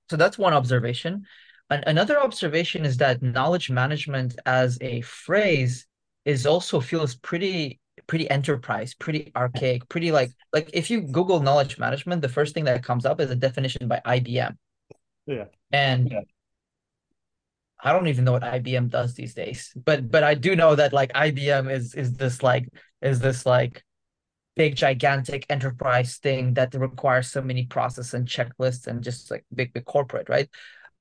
so 0.08 0.16
that's 0.16 0.38
one 0.38 0.54
observation 0.54 1.24
An- 1.70 1.84
another 1.86 2.20
observation 2.20 2.84
is 2.84 2.96
that 2.98 3.22
knowledge 3.22 3.70
management 3.70 4.38
as 4.46 4.78
a 4.80 5.00
phrase 5.00 5.86
is 6.24 6.46
also 6.46 6.80
feels 6.80 7.16
pretty 7.16 7.80
pretty 8.06 8.28
enterprise 8.30 8.94
pretty 8.94 9.32
archaic 9.36 9.88
pretty 9.88 10.12
like 10.12 10.30
like 10.52 10.70
if 10.72 10.90
you 10.90 11.00
google 11.00 11.40
knowledge 11.40 11.78
management 11.78 12.22
the 12.22 12.28
first 12.28 12.54
thing 12.54 12.64
that 12.64 12.84
comes 12.84 13.04
up 13.06 13.20
is 13.20 13.30
a 13.30 13.36
definition 13.36 13.88
by 13.88 14.00
ibm 14.06 14.56
yeah 15.26 15.44
and 15.72 16.10
yeah. 16.10 16.20
I 17.84 17.92
don't 17.92 18.08
even 18.08 18.24
know 18.24 18.32
what 18.32 18.42
IBM 18.42 18.88
does 18.88 19.12
these 19.14 19.34
days, 19.34 19.70
but 19.76 20.10
but 20.10 20.24
I 20.24 20.34
do 20.34 20.56
know 20.56 20.74
that 20.74 20.94
like 20.94 21.12
IBM 21.12 21.70
is 21.70 21.94
is 21.94 22.14
this 22.14 22.42
like 22.42 22.66
is 23.02 23.20
this 23.20 23.44
like 23.44 23.84
big 24.56 24.74
gigantic 24.74 25.44
enterprise 25.50 26.16
thing 26.16 26.54
that 26.54 26.74
requires 26.74 27.30
so 27.30 27.42
many 27.42 27.66
process 27.66 28.14
and 28.14 28.26
checklists 28.26 28.86
and 28.86 29.02
just 29.02 29.30
like 29.30 29.44
big 29.54 29.74
big 29.74 29.84
corporate, 29.84 30.30
right? 30.30 30.48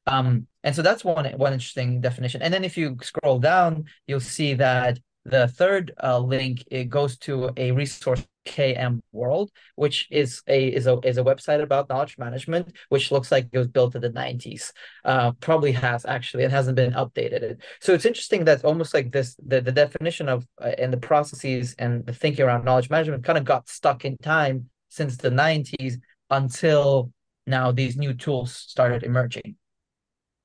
Um, 0.07 0.47
and 0.63 0.75
so 0.75 0.81
that's 0.81 1.05
one 1.05 1.25
one 1.37 1.53
interesting 1.53 2.01
definition. 2.01 2.41
And 2.41 2.53
then 2.53 2.65
if 2.65 2.77
you 2.77 2.97
scroll 3.01 3.39
down, 3.39 3.85
you'll 4.05 4.19
see 4.19 4.55
that 4.55 4.99
the 5.25 5.47
third 5.47 5.93
uh, 6.03 6.19
link 6.19 6.63
it 6.69 6.89
goes 6.89 7.17
to 7.19 7.51
a 7.55 7.71
resource 7.71 8.25
KM 8.45 9.01
World, 9.11 9.51
which 9.75 10.07
is 10.11 10.41
a 10.47 10.67
is 10.67 10.87
a 10.87 10.99
is 10.99 11.17
a 11.17 11.23
website 11.23 11.61
about 11.61 11.89
knowledge 11.89 12.17
management, 12.17 12.75
which 12.89 13.11
looks 13.11 13.31
like 13.31 13.47
it 13.51 13.57
was 13.57 13.67
built 13.67 13.95
in 13.95 14.01
the 14.01 14.09
90s. 14.09 14.71
Uh, 15.05 15.31
probably 15.33 15.71
has 15.71 16.05
actually, 16.05 16.43
it 16.43 16.51
hasn't 16.51 16.75
been 16.75 16.93
updated. 16.93 17.61
So 17.79 17.93
it's 17.93 18.05
interesting 18.05 18.45
that 18.45 18.65
almost 18.65 18.93
like 18.93 19.11
this 19.11 19.35
the, 19.45 19.61
the 19.61 19.71
definition 19.71 20.29
of 20.29 20.45
uh, 20.61 20.71
and 20.77 20.91
the 20.91 20.97
processes 20.97 21.75
and 21.79 22.05
the 22.05 22.13
thinking 22.13 22.45
around 22.45 22.65
knowledge 22.65 22.89
management 22.89 23.23
kind 23.23 23.37
of 23.37 23.45
got 23.45 23.69
stuck 23.69 24.05
in 24.05 24.17
time 24.17 24.69
since 24.89 25.17
the 25.17 25.29
90s 25.29 25.95
until 26.29 27.11
now 27.47 27.71
these 27.71 27.97
new 27.97 28.13
tools 28.13 28.53
started 28.53 29.03
emerging. 29.03 29.55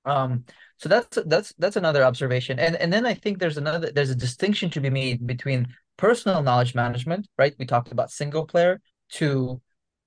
Um, 0.04 0.44
so 0.78 0.88
that's 0.88 1.18
that's 1.26 1.52
that's 1.58 1.76
another 1.76 2.04
observation. 2.04 2.58
And 2.58 2.76
and 2.76 2.92
then 2.92 3.04
I 3.04 3.14
think 3.14 3.38
there's 3.38 3.58
another 3.58 3.90
there's 3.92 4.10
a 4.10 4.14
distinction 4.14 4.70
to 4.70 4.80
be 4.80 4.90
made 4.90 5.26
between 5.26 5.66
personal 5.96 6.42
knowledge 6.42 6.74
management, 6.74 7.28
right? 7.36 7.54
We 7.58 7.66
talked 7.66 7.90
about 7.90 8.10
single 8.10 8.46
player 8.46 8.80
to 9.12 9.60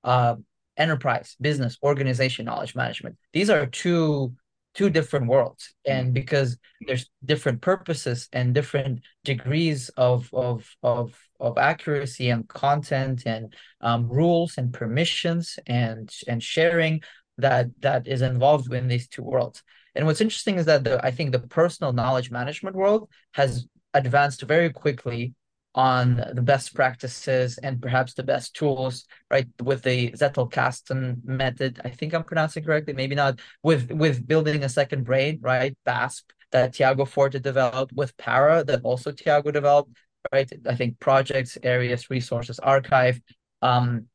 uh, 0.03 0.35
enterprise, 0.77 1.35
business, 1.41 1.77
organization 1.83 2.45
knowledge 2.45 2.73
management. 2.73 3.17
These 3.33 3.49
are 3.49 3.65
two 3.65 4.33
two 4.73 4.89
different 4.89 5.27
worlds, 5.27 5.73
and 5.85 6.07
mm-hmm. 6.07 6.13
because 6.13 6.57
there's 6.87 7.09
different 7.25 7.61
purposes 7.61 8.29
and 8.31 8.55
different 8.55 9.01
degrees 9.25 9.89
of 9.97 10.29
of 10.33 10.73
of 10.81 11.19
of 11.41 11.57
accuracy 11.57 12.29
and 12.29 12.47
content 12.47 13.23
and 13.25 13.53
um, 13.81 14.07
rules 14.07 14.57
and 14.57 14.73
permissions 14.73 15.59
and 15.67 16.09
and 16.29 16.41
sharing 16.41 17.01
that 17.37 17.67
that 17.81 18.07
is 18.07 18.21
involved 18.21 18.73
in 18.73 18.87
these 18.87 19.09
two 19.09 19.23
worlds. 19.23 19.63
And 19.95 20.05
what's 20.05 20.21
interesting 20.21 20.57
is 20.57 20.65
that 20.65 20.83
the 20.83 21.03
I 21.05 21.11
think 21.11 21.31
the 21.31 21.39
personal 21.39 21.93
knowledge 21.93 22.31
management 22.31 22.75
world 22.75 23.09
has 23.33 23.67
advanced 23.93 24.41
very 24.43 24.71
quickly 24.71 25.33
on 25.73 26.21
the 26.33 26.41
best 26.41 26.75
practices 26.75 27.57
and 27.57 27.81
perhaps 27.81 28.13
the 28.13 28.23
best 28.23 28.53
tools, 28.55 29.05
right? 29.29 29.47
With 29.61 29.83
the 29.83 30.11
Zettelkasten 30.11 31.23
method, 31.23 31.79
I 31.85 31.89
think 31.89 32.13
I'm 32.13 32.23
pronouncing 32.23 32.63
correctly, 32.63 32.93
maybe 32.93 33.15
not. 33.15 33.39
With 33.63 33.91
with 33.91 34.27
building 34.27 34.63
a 34.63 34.69
second 34.69 35.03
brain, 35.05 35.39
right? 35.41 35.77
BASB 35.85 36.23
that 36.51 36.73
Tiago 36.73 37.05
Forte 37.05 37.39
developed, 37.39 37.93
with 37.93 38.15
Para 38.17 38.63
that 38.65 38.81
also 38.83 39.11
Tiago 39.11 39.51
developed, 39.51 39.91
right? 40.33 40.51
I 40.67 40.75
think 40.75 40.99
projects, 40.99 41.57
areas, 41.63 42.09
resources, 42.09 42.59
archive, 42.59 43.21
um, 43.61 44.07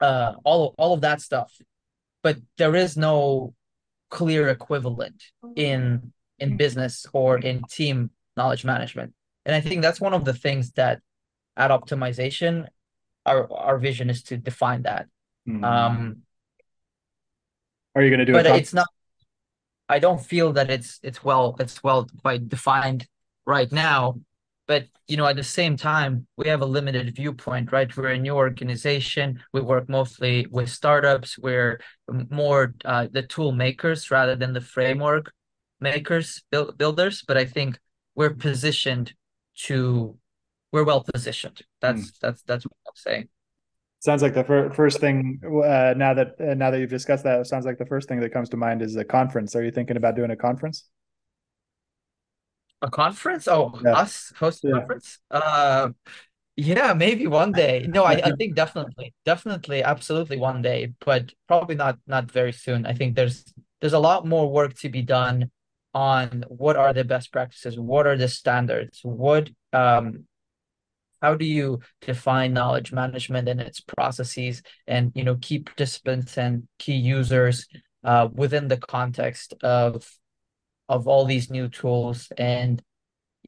uh, 0.00 0.34
all 0.44 0.74
all 0.78 0.94
of 0.94 1.00
that 1.00 1.20
stuff. 1.20 1.52
But 2.22 2.38
there 2.58 2.76
is 2.76 2.96
no 2.96 3.54
clear 4.10 4.48
equivalent 4.48 5.22
in 5.56 6.12
in 6.38 6.56
business 6.56 7.06
or 7.12 7.38
in 7.38 7.62
team 7.64 8.10
knowledge 8.36 8.64
management 8.64 9.12
and 9.44 9.54
i 9.54 9.60
think 9.60 9.82
that's 9.82 10.00
one 10.00 10.14
of 10.14 10.24
the 10.24 10.32
things 10.34 10.72
that 10.72 11.00
at 11.56 11.70
Optemization 11.70 12.66
our 13.26 13.50
our 13.52 13.78
vision 13.78 14.10
is 14.10 14.22
to 14.24 14.36
define 14.36 14.82
that 14.82 15.06
mm-hmm. 15.48 15.64
um 15.64 16.22
are 17.94 18.02
you 18.02 18.10
going 18.10 18.18
to 18.18 18.24
do 18.24 18.32
it? 18.32 18.42
but 18.42 18.56
it's 18.56 18.74
not 18.74 18.88
i 19.88 19.98
don't 19.98 20.24
feel 20.24 20.52
that 20.52 20.70
it's 20.70 20.98
it's 21.02 21.22
well 21.22 21.56
it's 21.60 21.82
well 21.82 22.08
quite 22.22 22.48
defined 22.48 23.06
right 23.46 23.70
now 23.70 24.16
but 24.66 24.86
you 25.06 25.16
know 25.16 25.26
at 25.26 25.36
the 25.36 25.44
same 25.44 25.76
time 25.76 26.26
we 26.36 26.48
have 26.48 26.62
a 26.62 26.66
limited 26.66 27.14
viewpoint 27.14 27.72
right? 27.72 27.94
We're 27.96 28.08
a 28.08 28.18
new 28.18 28.34
organization. 28.34 29.42
We 29.52 29.60
work 29.60 29.88
mostly 29.88 30.46
with 30.50 30.70
startups. 30.70 31.38
We're 31.38 31.80
more 32.30 32.74
uh, 32.84 33.08
the 33.10 33.22
tool 33.22 33.52
makers 33.52 34.10
rather 34.10 34.36
than 34.36 34.52
the 34.52 34.60
framework 34.60 35.32
makers 35.80 36.42
build, 36.50 36.78
builders. 36.78 37.22
But 37.26 37.36
i 37.36 37.44
think 37.44 37.78
we're 38.14 38.34
positioned 38.34 39.12
to 39.66 40.16
we're 40.72 40.84
well 40.84 41.04
positioned. 41.04 41.62
That's 41.80 42.10
mm. 42.10 42.18
that's 42.20 42.42
that's 42.42 42.64
what 42.64 42.76
i'm 42.86 42.96
saying 42.96 43.28
sounds 44.04 44.20
like 44.20 44.34
the 44.34 44.44
fir- 44.44 44.70
first 44.70 45.00
thing 45.00 45.40
uh, 45.64 45.94
now 45.96 46.12
that 46.12 46.34
uh, 46.38 46.52
now 46.54 46.70
that 46.70 46.78
you've 46.78 46.90
discussed 46.90 47.24
that 47.24 47.46
sounds 47.46 47.64
like 47.64 47.78
the 47.78 47.86
first 47.86 48.06
thing 48.06 48.20
that 48.20 48.30
comes 48.30 48.50
to 48.50 48.56
mind 48.56 48.82
is 48.82 48.94
a 48.96 49.04
conference. 49.04 49.56
Are 49.56 49.64
you 49.64 49.70
thinking 49.70 49.96
about 49.96 50.14
doing 50.14 50.30
a 50.30 50.36
conference 50.36 50.84
a 52.84 52.90
conference? 52.90 53.48
Oh, 53.48 53.78
yeah. 53.82 53.94
us 53.94 54.32
host 54.38 54.64
a 54.64 54.68
yeah. 54.68 54.74
conference? 54.74 55.18
Uh, 55.30 55.88
yeah, 56.56 56.92
maybe 56.94 57.26
one 57.26 57.52
day. 57.52 57.86
No, 57.88 58.04
I, 58.04 58.12
I 58.12 58.32
think 58.38 58.54
definitely, 58.54 59.12
definitely, 59.24 59.82
absolutely 59.82 60.36
one 60.36 60.62
day, 60.62 60.92
but 61.04 61.32
probably 61.48 61.74
not 61.74 61.98
not 62.06 62.30
very 62.30 62.52
soon. 62.52 62.86
I 62.86 62.92
think 62.92 63.16
there's 63.16 63.44
there's 63.80 63.92
a 63.92 63.98
lot 63.98 64.26
more 64.26 64.50
work 64.50 64.74
to 64.78 64.88
be 64.88 65.02
done 65.02 65.50
on 65.94 66.44
what 66.48 66.76
are 66.76 66.92
the 66.92 67.04
best 67.04 67.32
practices, 67.32 67.78
what 67.78 68.06
are 68.06 68.16
the 68.16 68.28
standards, 68.28 69.00
what 69.02 69.50
um 69.72 70.26
how 71.20 71.34
do 71.34 71.46
you 71.46 71.80
define 72.02 72.52
knowledge 72.52 72.92
management 72.92 73.48
and 73.48 73.60
its 73.60 73.80
processes 73.80 74.62
and 74.86 75.10
you 75.14 75.24
know 75.24 75.36
key 75.40 75.58
participants 75.58 76.36
and 76.38 76.68
key 76.78 76.96
users 76.96 77.66
uh, 78.04 78.28
within 78.32 78.68
the 78.68 78.76
context 78.76 79.54
of 79.62 80.06
of 80.88 81.06
all 81.06 81.24
these 81.24 81.50
new 81.50 81.68
tools 81.68 82.30
and 82.36 82.82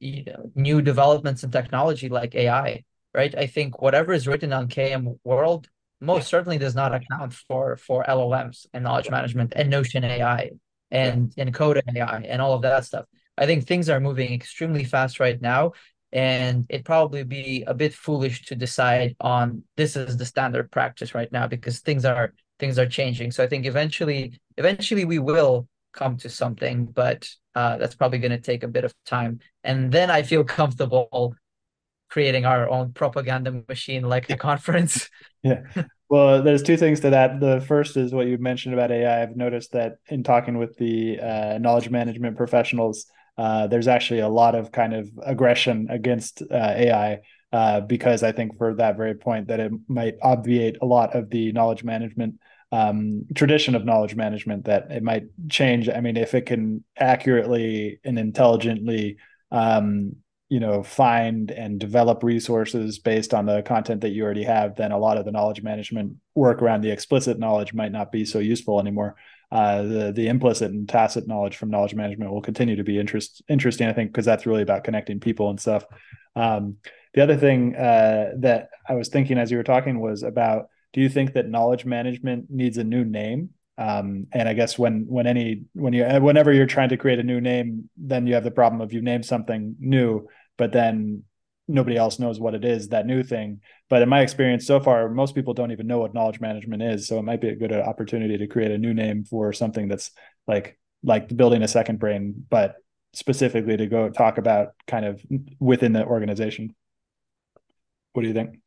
you 0.00 0.24
know, 0.24 0.50
new 0.54 0.82
developments 0.82 1.42
in 1.42 1.50
technology 1.50 2.08
like 2.08 2.34
AI, 2.34 2.84
right? 3.14 3.34
I 3.34 3.46
think 3.46 3.80
whatever 3.80 4.12
is 4.12 4.28
written 4.28 4.52
on 4.52 4.68
KM 4.68 5.18
World 5.24 5.68
most 6.00 6.28
certainly 6.28 6.58
does 6.58 6.74
not 6.74 6.94
account 6.94 7.32
for 7.32 7.76
for 7.76 8.04
LLMs 8.04 8.66
and 8.72 8.84
knowledge 8.84 9.10
management 9.10 9.54
and 9.56 9.70
Notion 9.70 10.04
AI 10.04 10.50
and 10.90 11.32
yeah. 11.36 11.44
and 11.44 11.54
Coda 11.54 11.82
AI 11.94 12.20
and 12.20 12.42
all 12.42 12.52
of 12.52 12.62
that 12.62 12.84
stuff. 12.84 13.06
I 13.38 13.46
think 13.46 13.66
things 13.66 13.88
are 13.88 14.00
moving 14.00 14.32
extremely 14.32 14.84
fast 14.84 15.20
right 15.20 15.40
now, 15.40 15.72
and 16.12 16.66
it 16.68 16.84
probably 16.84 17.22
be 17.22 17.64
a 17.66 17.74
bit 17.74 17.94
foolish 17.94 18.44
to 18.46 18.54
decide 18.54 19.16
on 19.20 19.62
this 19.76 19.96
is 19.96 20.16
the 20.16 20.26
standard 20.26 20.70
practice 20.70 21.14
right 21.14 21.30
now 21.32 21.46
because 21.46 21.80
things 21.80 22.04
are 22.04 22.34
things 22.58 22.78
are 22.78 22.86
changing. 22.86 23.30
So 23.30 23.42
I 23.42 23.46
think 23.46 23.66
eventually 23.66 24.38
eventually 24.58 25.04
we 25.04 25.18
will 25.18 25.68
come 25.96 26.16
to 26.18 26.28
something, 26.28 26.86
but 26.86 27.28
uh, 27.54 27.76
that's 27.78 27.94
probably 27.94 28.18
going 28.18 28.30
to 28.30 28.40
take 28.40 28.62
a 28.62 28.68
bit 28.68 28.84
of 28.84 28.94
time. 29.04 29.40
And 29.64 29.90
then 29.90 30.10
I 30.10 30.22
feel 30.22 30.44
comfortable 30.44 31.34
creating 32.08 32.44
our 32.44 32.68
own 32.68 32.92
propaganda 32.92 33.64
machine 33.68 34.02
like 34.04 34.28
the 34.28 34.36
conference. 34.36 35.10
yeah. 35.42 35.62
Well, 36.08 36.42
there's 36.42 36.62
two 36.62 36.76
things 36.76 37.00
to 37.00 37.10
that. 37.10 37.40
The 37.40 37.60
first 37.62 37.96
is 37.96 38.12
what 38.12 38.28
you 38.28 38.38
mentioned 38.38 38.74
about 38.74 38.92
AI. 38.92 39.22
I've 39.22 39.36
noticed 39.36 39.72
that 39.72 39.96
in 40.08 40.22
talking 40.22 40.58
with 40.58 40.76
the 40.76 41.18
uh, 41.18 41.58
knowledge 41.58 41.90
management 41.90 42.36
professionals, 42.36 43.06
uh, 43.36 43.66
there's 43.66 43.88
actually 43.88 44.20
a 44.20 44.28
lot 44.28 44.54
of 44.54 44.70
kind 44.70 44.94
of 44.94 45.10
aggression 45.24 45.88
against 45.90 46.42
uh, 46.42 46.74
AI 46.76 47.20
uh, 47.52 47.80
because 47.80 48.22
I 48.22 48.32
think 48.32 48.56
for 48.56 48.74
that 48.74 48.96
very 48.96 49.14
point 49.14 49.48
that 49.48 49.60
it 49.60 49.72
might 49.88 50.14
obviate 50.22 50.76
a 50.80 50.86
lot 50.86 51.14
of 51.16 51.28
the 51.30 51.52
knowledge 51.52 51.84
management 51.84 52.36
um, 52.72 53.24
tradition 53.34 53.74
of 53.74 53.84
knowledge 53.84 54.16
management 54.16 54.64
that 54.64 54.90
it 54.90 55.02
might 55.02 55.24
change. 55.48 55.88
I 55.88 56.00
mean, 56.00 56.16
if 56.16 56.34
it 56.34 56.46
can 56.46 56.84
accurately 56.96 58.00
and 58.04 58.18
intelligently, 58.18 59.18
um, 59.50 60.16
you 60.48 60.60
know, 60.60 60.82
find 60.82 61.50
and 61.50 61.80
develop 61.80 62.22
resources 62.22 62.98
based 62.98 63.34
on 63.34 63.46
the 63.46 63.62
content 63.62 64.00
that 64.02 64.10
you 64.10 64.24
already 64.24 64.44
have, 64.44 64.76
then 64.76 64.92
a 64.92 64.98
lot 64.98 65.16
of 65.16 65.24
the 65.24 65.32
knowledge 65.32 65.62
management 65.62 66.14
work 66.34 66.62
around 66.62 66.82
the 66.82 66.90
explicit 66.90 67.38
knowledge 67.38 67.74
might 67.74 67.92
not 67.92 68.12
be 68.12 68.24
so 68.24 68.38
useful 68.38 68.78
anymore. 68.78 69.16
Uh, 69.50 69.82
the 69.82 70.12
the 70.12 70.26
implicit 70.26 70.72
and 70.72 70.88
tacit 70.88 71.28
knowledge 71.28 71.56
from 71.56 71.70
knowledge 71.70 71.94
management 71.94 72.32
will 72.32 72.42
continue 72.42 72.76
to 72.76 72.84
be 72.84 72.98
interest, 72.98 73.42
interesting, 73.48 73.86
I 73.86 73.92
think, 73.92 74.10
because 74.10 74.24
that's 74.24 74.46
really 74.46 74.62
about 74.62 74.84
connecting 74.84 75.20
people 75.20 75.50
and 75.50 75.60
stuff. 75.60 75.84
Um, 76.34 76.76
the 77.14 77.22
other 77.22 77.36
thing 77.36 77.76
uh, 77.76 78.32
that 78.38 78.70
I 78.88 78.94
was 78.94 79.08
thinking 79.08 79.38
as 79.38 79.50
you 79.50 79.56
were 79.56 79.62
talking 79.62 80.00
was 80.00 80.22
about 80.22 80.68
do 80.96 81.02
you 81.02 81.10
think 81.10 81.34
that 81.34 81.46
knowledge 81.46 81.84
management 81.84 82.46
needs 82.48 82.78
a 82.78 82.84
new 82.84 83.04
name? 83.04 83.50
Um, 83.76 84.28
and 84.32 84.48
I 84.48 84.54
guess 84.54 84.78
when 84.78 85.04
when 85.06 85.26
any 85.26 85.64
when 85.74 85.92
you 85.92 86.06
whenever 86.20 86.54
you're 86.54 86.64
trying 86.64 86.88
to 86.88 86.96
create 86.96 87.18
a 87.18 87.22
new 87.22 87.38
name, 87.38 87.90
then 87.98 88.26
you 88.26 88.32
have 88.32 88.44
the 88.44 88.50
problem 88.50 88.80
of 88.80 88.94
you 88.94 89.02
name 89.02 89.22
something 89.22 89.76
new, 89.78 90.26
but 90.56 90.72
then 90.72 91.24
nobody 91.68 91.96
else 91.96 92.18
knows 92.18 92.40
what 92.40 92.54
it 92.54 92.64
is 92.64 92.88
that 92.88 93.04
new 93.04 93.22
thing. 93.22 93.60
But 93.90 94.00
in 94.00 94.08
my 94.08 94.22
experience 94.22 94.66
so 94.66 94.80
far 94.80 95.10
most 95.10 95.34
people 95.34 95.52
don't 95.52 95.70
even 95.70 95.86
know 95.86 95.98
what 95.98 96.14
knowledge 96.14 96.40
management 96.40 96.82
is. 96.82 97.06
So 97.06 97.18
it 97.18 97.24
might 97.24 97.42
be 97.42 97.50
a 97.50 97.56
good 97.56 97.72
opportunity 97.74 98.38
to 98.38 98.46
create 98.46 98.70
a 98.70 98.78
new 98.78 98.94
name 98.94 99.24
for 99.24 99.52
something 99.52 99.88
that's 99.88 100.12
like 100.46 100.78
like 101.02 101.36
building 101.36 101.62
a 101.62 101.68
second 101.68 101.98
brain 101.98 102.46
but 102.48 102.76
specifically 103.12 103.76
to 103.76 103.86
go 103.86 104.08
talk 104.08 104.38
about 104.38 104.68
kind 104.86 105.04
of 105.04 105.22
within 105.60 105.92
the 105.92 106.06
organization. 106.06 106.74
What 108.14 108.22
do 108.22 108.28
you 108.28 108.34
think 108.34 108.60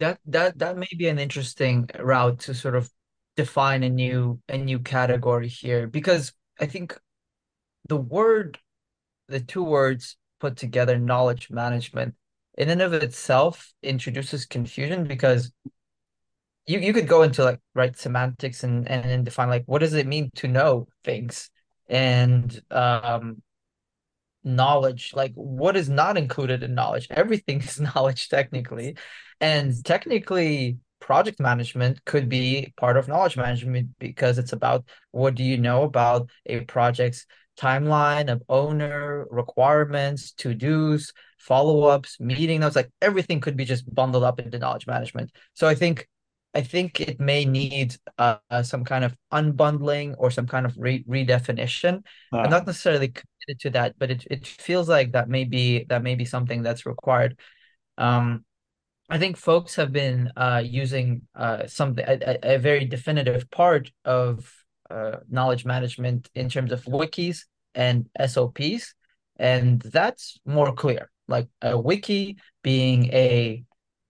that 0.00 0.20
that 0.26 0.58
that 0.58 0.76
may 0.76 0.88
be 0.96 1.08
an 1.08 1.18
interesting 1.18 1.88
route 1.98 2.40
to 2.40 2.54
sort 2.54 2.76
of 2.76 2.90
define 3.36 3.82
a 3.82 3.90
new 3.90 4.40
a 4.48 4.58
new 4.58 4.78
category 4.78 5.48
here 5.48 5.86
because 5.86 6.32
I 6.60 6.66
think 6.66 6.98
the 7.88 7.96
word 7.96 8.58
the 9.28 9.40
two 9.40 9.62
words 9.62 10.16
put 10.40 10.56
together 10.56 10.98
knowledge 10.98 11.50
management 11.50 12.14
in 12.56 12.70
and 12.70 12.82
of 12.82 12.92
itself 12.92 13.72
introduces 13.82 14.46
confusion 14.46 15.04
because 15.04 15.52
you, 16.66 16.80
you 16.80 16.92
could 16.92 17.08
go 17.08 17.22
into 17.22 17.44
like 17.44 17.60
right 17.74 17.96
semantics 17.96 18.62
and, 18.64 18.88
and 18.88 19.06
and 19.06 19.24
define 19.24 19.48
like 19.48 19.64
what 19.66 19.78
does 19.78 19.94
it 19.94 20.06
mean 20.06 20.30
to 20.36 20.48
know 20.48 20.86
things? 21.04 21.50
And 21.88 22.60
um 22.70 23.42
knowledge 24.48 25.12
like 25.14 25.32
what 25.34 25.76
is 25.76 25.88
not 25.88 26.16
included 26.16 26.62
in 26.62 26.74
knowledge? 26.74 27.06
Everything 27.10 27.60
is 27.62 27.80
knowledge 27.80 28.28
technically. 28.28 28.96
And 29.40 29.84
technically 29.84 30.78
project 31.00 31.38
management 31.38 32.04
could 32.04 32.28
be 32.28 32.72
part 32.76 32.96
of 32.96 33.06
knowledge 33.08 33.36
management 33.36 33.90
because 33.98 34.38
it's 34.38 34.52
about 34.52 34.84
what 35.12 35.34
do 35.34 35.44
you 35.44 35.56
know 35.56 35.84
about 35.84 36.28
a 36.46 36.60
project's 36.62 37.24
timeline 37.56 38.30
of 38.30 38.42
owner 38.48 39.26
requirements 39.30 40.32
to 40.32 40.54
dos 40.54 41.12
follow-ups 41.38 42.18
meeting 42.20 42.60
notes 42.60 42.76
like 42.76 42.90
everything 43.02 43.40
could 43.40 43.56
be 43.56 43.64
just 43.64 43.92
bundled 43.92 44.24
up 44.24 44.40
into 44.40 44.58
knowledge 44.58 44.86
management. 44.86 45.30
So 45.54 45.68
i 45.68 45.74
think 45.74 46.08
I 46.54 46.62
think 46.62 47.00
it 47.00 47.20
may 47.20 47.44
need 47.44 47.96
uh, 48.16 48.38
some 48.62 48.84
kind 48.84 49.04
of 49.04 49.14
unbundling 49.32 50.14
or 50.18 50.30
some 50.30 50.46
kind 50.46 50.66
of 50.66 50.74
re- 50.78 51.04
redefinition. 51.04 52.02
I'm 52.32 52.50
not 52.50 52.66
necessarily 52.66 53.08
committed 53.08 53.60
to 53.60 53.70
that, 53.70 53.94
but 53.98 54.10
it 54.10 54.26
it 54.30 54.46
feels 54.46 54.88
like 54.88 55.12
that 55.12 55.28
may 55.28 55.44
be 55.44 55.84
that 55.88 56.02
may 56.02 56.14
be 56.14 56.24
something 56.24 56.62
that's 56.62 56.86
required. 56.86 57.38
Um, 57.98 58.44
I 59.10 59.18
think 59.18 59.36
folks 59.36 59.74
have 59.76 59.92
been 59.92 60.32
uh, 60.36 60.62
using 60.64 61.22
uh, 61.34 61.66
something 61.66 62.04
a, 62.06 62.38
a, 62.42 62.58
very 62.58 62.84
definitive 62.84 63.50
part 63.50 63.90
of 64.04 64.52
uh, 64.90 65.16
knowledge 65.30 65.64
management 65.64 66.28
in 66.34 66.48
terms 66.48 66.72
of 66.72 66.84
wikis 66.84 67.44
and 67.74 68.08
SOPs, 68.18 68.94
and 69.36 69.80
that's 69.80 70.38
more 70.44 70.74
clear. 70.74 71.10
Like 71.26 71.48
a 71.62 71.78
wiki 71.78 72.36
being 72.62 73.06
a 73.06 73.64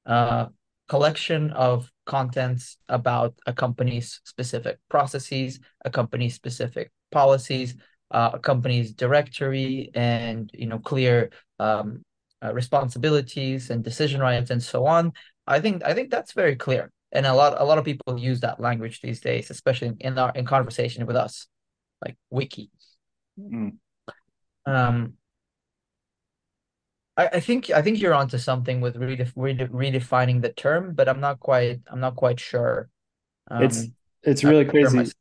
uh, 0.06 0.46
collection 0.88 1.50
of 1.50 1.90
contents 2.08 2.78
about 2.88 3.34
a 3.46 3.52
company's 3.52 4.20
specific 4.24 4.78
processes, 4.88 5.60
a 5.84 5.90
company's 5.90 6.34
specific 6.34 6.90
policies, 7.12 7.76
uh, 8.10 8.30
a 8.32 8.38
company's 8.38 8.92
directory, 8.92 9.90
and 9.94 10.50
you 10.54 10.66
know 10.66 10.78
clear 10.78 11.30
um, 11.60 12.02
uh, 12.42 12.52
responsibilities 12.54 13.68
and 13.70 13.84
decision 13.84 14.20
rights 14.20 14.50
and 14.50 14.62
so 14.62 14.86
on. 14.86 15.12
I 15.46 15.60
think 15.60 15.84
I 15.84 15.92
think 15.92 16.10
that's 16.10 16.32
very 16.32 16.56
clear, 16.56 16.90
and 17.12 17.26
a 17.26 17.34
lot 17.34 17.60
a 17.60 17.64
lot 17.64 17.76
of 17.76 17.84
people 17.84 18.18
use 18.18 18.40
that 18.40 18.58
language 18.58 19.00
these 19.02 19.20
days, 19.20 19.50
especially 19.50 19.92
in 20.00 20.18
our 20.18 20.32
in 20.32 20.46
conversation 20.46 21.04
with 21.04 21.16
us, 21.16 21.46
like 22.02 22.16
wiki. 22.30 22.70
Mm. 23.38 23.76
Um, 24.64 25.17
I, 27.18 27.26
I 27.34 27.40
think 27.40 27.70
I 27.70 27.82
think 27.82 28.00
you're 28.00 28.14
onto 28.14 28.38
something 28.38 28.80
with 28.80 28.94
redef- 28.94 29.34
redef- 29.34 29.70
redefining 29.70 30.40
the 30.40 30.50
term, 30.50 30.94
but 30.94 31.08
I'm 31.08 31.20
not 31.20 31.40
quite 31.40 31.80
I'm 31.90 32.00
not 32.00 32.16
quite 32.16 32.38
sure. 32.38 32.88
Um, 33.50 33.64
it's 33.64 33.86
it's 34.22 34.44
really 34.44 34.64
crazy 34.64 35.12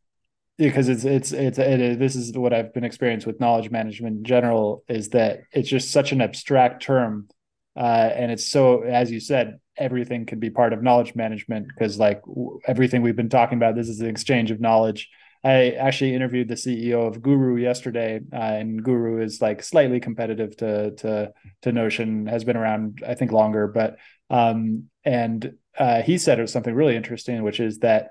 because 0.58 0.88
it's 0.90 1.04
it's 1.04 1.32
it's 1.32 1.58
it, 1.58 2.00
this 2.00 2.16
is 2.16 2.38
what 2.38 2.54
I've 2.54 2.74
been 2.74 2.84
experienced 2.84 3.26
with 3.26 3.40
knowledge 3.40 3.72
management 3.72 4.18
in 4.18 4.24
general 4.24 4.84
is 4.88 5.10
that 5.10 5.42
it's 5.52 5.68
just 5.68 5.92
such 5.92 6.12
an 6.12 6.22
abstract 6.22 6.84
term, 6.84 7.28
uh, 7.76 8.12
and 8.14 8.32
it's 8.32 8.46
so 8.46 8.84
as 8.84 9.12
you 9.12 9.20
said 9.20 9.60
everything 9.76 10.26
can 10.26 10.40
be 10.40 10.50
part 10.50 10.74
of 10.74 10.82
knowledge 10.82 11.16
management 11.16 11.68
because 11.68 12.00
like 12.00 12.22
everything 12.68 13.02
we've 13.02 13.16
been 13.16 13.30
talking 13.30 13.58
about 13.58 13.76
this 13.76 13.90
is 13.90 14.00
an 14.00 14.08
exchange 14.08 14.50
of 14.50 14.60
knowledge 14.60 15.08
I 15.44 15.72
actually 15.72 16.16
interviewed 16.16 16.48
the 16.48 16.56
CEO 16.56 17.08
of 17.08 17.22
Guru 17.22 17.58
yesterday, 17.58 18.20
uh, 18.34 18.36
and 18.36 18.84
Guru 18.84 19.22
is 19.22 19.42
like 19.42 19.64
slightly 19.64 20.00
competitive 20.00 20.58
to 20.58 20.92
to 20.92 21.34
to 21.62 21.72
Notion, 21.72 22.28
has 22.28 22.44
been 22.44 22.58
around 22.58 23.04
I 23.06 23.14
think 23.14 23.32
longer, 23.32 23.68
but 23.68 23.98
um, 24.30 24.90
and 25.04 25.54
uh, 25.78 26.02
he 26.02 26.18
said 26.18 26.40
it 26.40 26.42
was 26.42 26.52
something 26.52 26.74
really 26.74 26.96
interesting, 26.96 27.44
which 27.44 27.60
is 27.60 27.80
that 27.80 28.10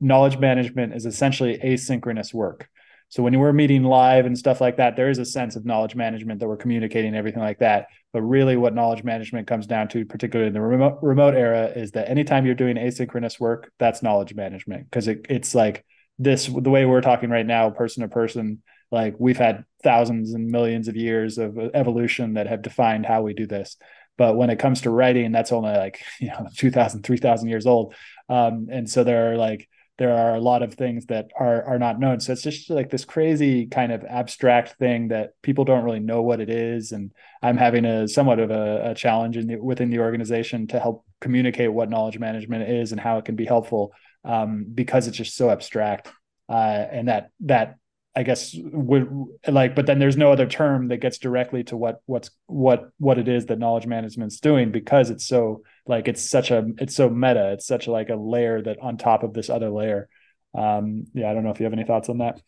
knowledge 0.00 0.38
management 0.38 0.94
is 0.94 1.06
essentially 1.06 1.58
asynchronous 1.58 2.32
work. 2.32 2.68
So 3.10 3.22
when 3.22 3.38
we're 3.38 3.54
meeting 3.54 3.84
live 3.84 4.26
and 4.26 4.36
stuff 4.36 4.60
like 4.60 4.76
that, 4.76 4.94
there 4.94 5.08
is 5.08 5.18
a 5.18 5.24
sense 5.24 5.56
of 5.56 5.64
knowledge 5.64 5.94
management 5.94 6.40
that 6.40 6.48
we're 6.48 6.58
communicating 6.58 7.14
everything 7.14 7.42
like 7.42 7.60
that. 7.60 7.86
But 8.12 8.20
really, 8.22 8.56
what 8.56 8.74
knowledge 8.74 9.02
management 9.02 9.46
comes 9.46 9.66
down 9.66 9.88
to, 9.88 10.04
particularly 10.04 10.48
in 10.48 10.52
the 10.52 10.60
remote 10.60 10.98
remote 11.00 11.34
era, 11.34 11.66
is 11.74 11.92
that 11.92 12.10
anytime 12.10 12.44
you're 12.44 12.54
doing 12.54 12.76
asynchronous 12.76 13.40
work, 13.40 13.72
that's 13.78 14.02
knowledge 14.02 14.34
management 14.34 14.84
because 14.90 15.08
it, 15.08 15.26
it's 15.30 15.54
like 15.54 15.86
this 16.18 16.46
the 16.46 16.70
way 16.70 16.84
we're 16.84 17.00
talking 17.00 17.30
right 17.30 17.46
now 17.46 17.70
person 17.70 18.02
to 18.02 18.08
person 18.08 18.62
like 18.90 19.14
we've 19.18 19.36
had 19.36 19.64
thousands 19.82 20.32
and 20.32 20.50
millions 20.50 20.88
of 20.88 20.96
years 20.96 21.38
of 21.38 21.58
evolution 21.74 22.34
that 22.34 22.46
have 22.46 22.62
defined 22.62 23.06
how 23.06 23.22
we 23.22 23.34
do 23.34 23.46
this. 23.46 23.76
But 24.16 24.36
when 24.36 24.50
it 24.50 24.58
comes 24.58 24.80
to 24.82 24.90
writing 24.90 25.30
that's 25.32 25.52
only 25.52 25.72
like 25.72 26.02
you 26.20 26.28
know 26.28 26.46
2000 26.56 27.02
3000 27.02 27.48
years 27.48 27.66
old. 27.66 27.94
Um, 28.28 28.68
and 28.70 28.88
so 28.88 29.04
there 29.04 29.32
are 29.32 29.36
like 29.36 29.68
there 29.98 30.16
are 30.16 30.36
a 30.36 30.40
lot 30.40 30.62
of 30.62 30.74
things 30.74 31.06
that 31.06 31.30
are 31.38 31.62
are 31.64 31.78
not 31.78 32.00
known. 32.00 32.20
So 32.20 32.32
it's 32.32 32.42
just 32.42 32.70
like 32.70 32.90
this 32.90 33.04
crazy 33.04 33.66
kind 33.66 33.92
of 33.92 34.04
abstract 34.04 34.78
thing 34.78 35.08
that 35.08 35.30
people 35.42 35.64
don't 35.64 35.84
really 35.84 36.00
know 36.00 36.22
what 36.22 36.40
it 36.40 36.50
is. 36.50 36.92
And 36.92 37.12
i'm 37.42 37.56
having 37.56 37.84
a 37.84 38.08
somewhat 38.08 38.40
of 38.40 38.50
a, 38.50 38.90
a 38.90 38.94
challenge 38.94 39.36
in 39.36 39.46
the, 39.46 39.56
within 39.56 39.90
the 39.90 40.00
organization 40.00 40.66
to 40.68 40.80
help 40.80 41.04
communicate 41.20 41.72
what 41.72 41.90
knowledge 41.90 42.18
management 42.18 42.68
is 42.68 42.92
and 42.92 43.00
how 43.00 43.18
it 43.18 43.24
can 43.24 43.36
be 43.36 43.44
helpful 43.44 43.92
um, 44.28 44.66
because 44.72 45.08
it's 45.08 45.16
just 45.16 45.36
so 45.36 45.50
abstract. 45.50 46.08
Uh, 46.48 46.86
and 46.92 47.08
that 47.08 47.30
that 47.40 47.76
I 48.14 48.22
guess 48.22 48.54
would 48.56 49.08
like, 49.46 49.74
but 49.74 49.86
then 49.86 49.98
there's 49.98 50.16
no 50.16 50.32
other 50.32 50.46
term 50.46 50.88
that 50.88 50.96
gets 50.96 51.18
directly 51.18 51.64
to 51.64 51.76
what 51.76 52.00
what's 52.06 52.30
what 52.46 52.90
what 52.98 53.18
it 53.18 53.28
is 53.28 53.46
that 53.46 53.58
knowledge 53.58 53.86
management's 53.86 54.40
doing 54.40 54.72
because 54.72 55.10
it's 55.10 55.26
so 55.26 55.62
like 55.86 56.08
it's 56.08 56.28
such 56.28 56.50
a 56.50 56.66
it's 56.78 56.94
so 56.94 57.08
meta. 57.08 57.52
It's 57.52 57.66
such 57.66 57.86
a, 57.86 57.90
like 57.90 58.08
a 58.08 58.16
layer 58.16 58.62
that 58.62 58.78
on 58.80 58.96
top 58.96 59.22
of 59.22 59.34
this 59.34 59.50
other 59.50 59.70
layer. 59.70 60.08
Um, 60.54 61.06
yeah, 61.14 61.30
I 61.30 61.34
don't 61.34 61.44
know 61.44 61.50
if 61.50 61.60
you 61.60 61.64
have 61.64 61.72
any 61.72 61.84
thoughts 61.84 62.08
on 62.08 62.18
that. 62.18 62.40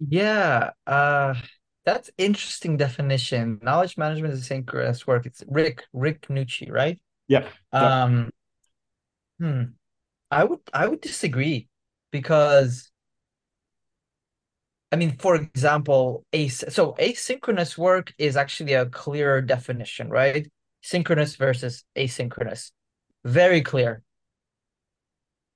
Yeah, 0.00 0.70
uh, 0.86 1.34
that's 1.84 2.10
interesting 2.16 2.76
definition. 2.76 3.60
Knowledge 3.62 3.96
management 3.98 4.34
is 4.34 4.46
synchronous 4.46 5.06
work. 5.06 5.26
It's 5.26 5.44
Rick 5.46 5.84
Rick 5.92 6.28
Nucci, 6.28 6.70
right? 6.70 6.98
Yep. 7.28 7.48
Um, 7.72 8.30
hmm. 9.38 9.62
I 10.32 10.42
would 10.44 10.60
I 10.74 10.88
would 10.88 11.00
disagree 11.00 11.68
because 12.10 12.90
I 14.90 14.96
mean, 14.96 15.16
for 15.16 15.34
example, 15.36 16.24
as 16.32 16.64
so 16.68 16.92
asynchronous 16.98 17.78
work 17.78 18.12
is 18.18 18.36
actually 18.36 18.74
a 18.74 18.86
clearer 18.86 19.40
definition, 19.40 20.10
right? 20.10 20.50
Synchronous 20.82 21.36
versus 21.36 21.84
asynchronous. 21.96 22.72
Very 23.24 23.62
clear. 23.62 24.02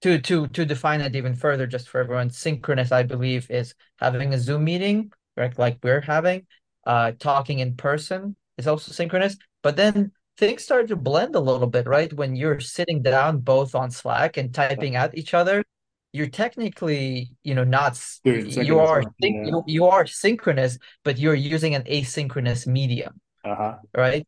To 0.02 0.18
to 0.20 0.46
to 0.48 0.64
define 0.66 1.00
it 1.00 1.16
even 1.16 1.34
further, 1.34 1.66
just 1.66 1.88
for 1.88 2.00
everyone, 2.00 2.30
synchronous, 2.30 2.92
I 2.92 3.02
believe, 3.02 3.50
is 3.50 3.74
having 3.98 4.32
a 4.34 4.38
Zoom 4.38 4.64
meeting, 4.64 5.12
right? 5.36 5.56
Like 5.58 5.78
we're 5.82 6.02
having, 6.02 6.46
uh, 6.86 7.12
talking 7.18 7.58
in 7.60 7.76
person 7.76 8.36
is 8.58 8.66
also 8.66 8.92
synchronous. 8.92 9.36
But 9.62 9.76
then 9.76 10.12
things 10.37 10.62
start 10.62 10.88
to 10.88 10.96
blend 10.96 11.35
a 11.35 11.40
little 11.40 11.66
bit, 11.66 11.87
right? 11.87 12.12
When 12.12 12.37
you're 12.37 12.61
sitting 12.61 13.03
down 13.03 13.38
both 13.38 13.75
on 13.75 13.90
Slack 13.90 14.37
and 14.37 14.53
typing 14.53 14.96
at 14.96 15.16
each 15.16 15.35
other, 15.35 15.64
you're 16.12 16.29
technically, 16.29 17.31
you 17.42 17.55
know, 17.55 17.64
not 17.64 18.01
you 18.25 18.79
are 18.79 19.03
yeah. 19.18 19.44
you, 19.44 19.64
you 19.66 19.87
are 19.87 20.07
synchronous, 20.07 20.79
but 21.05 21.18
you're 21.18 21.35
using 21.35 21.75
an 21.75 21.83
asynchronous 21.83 22.66
medium, 22.66 23.20
uh-huh. 23.44 23.77
right? 23.94 24.27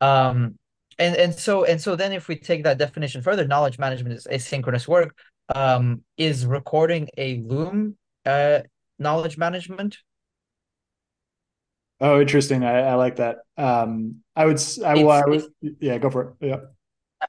Um, 0.00 0.58
and 0.98 1.16
and 1.16 1.34
so 1.34 1.64
and 1.64 1.80
so 1.80 1.96
then 1.96 2.12
if 2.12 2.28
we 2.28 2.36
take 2.36 2.64
that 2.64 2.78
definition 2.78 3.22
further, 3.22 3.46
knowledge 3.46 3.78
management 3.78 4.14
is 4.14 4.26
asynchronous 4.30 4.86
work. 4.86 5.16
Um, 5.54 6.02
is 6.16 6.46
recording 6.46 7.08
a 7.18 7.40
Loom 7.40 7.96
uh 8.24 8.60
knowledge 8.98 9.36
management 9.36 9.98
Oh, 12.02 12.20
interesting. 12.20 12.64
I, 12.64 12.80
I 12.80 12.94
like 12.94 13.16
that. 13.16 13.38
Um, 13.56 14.22
I 14.34 14.44
would, 14.46 14.60
I, 14.84 15.04
well, 15.04 15.22
I 15.24 15.28
would, 15.28 15.44
yeah, 15.80 15.98
go 15.98 16.10
for 16.10 16.36
it. 16.40 16.46
Yeah. 16.48 16.56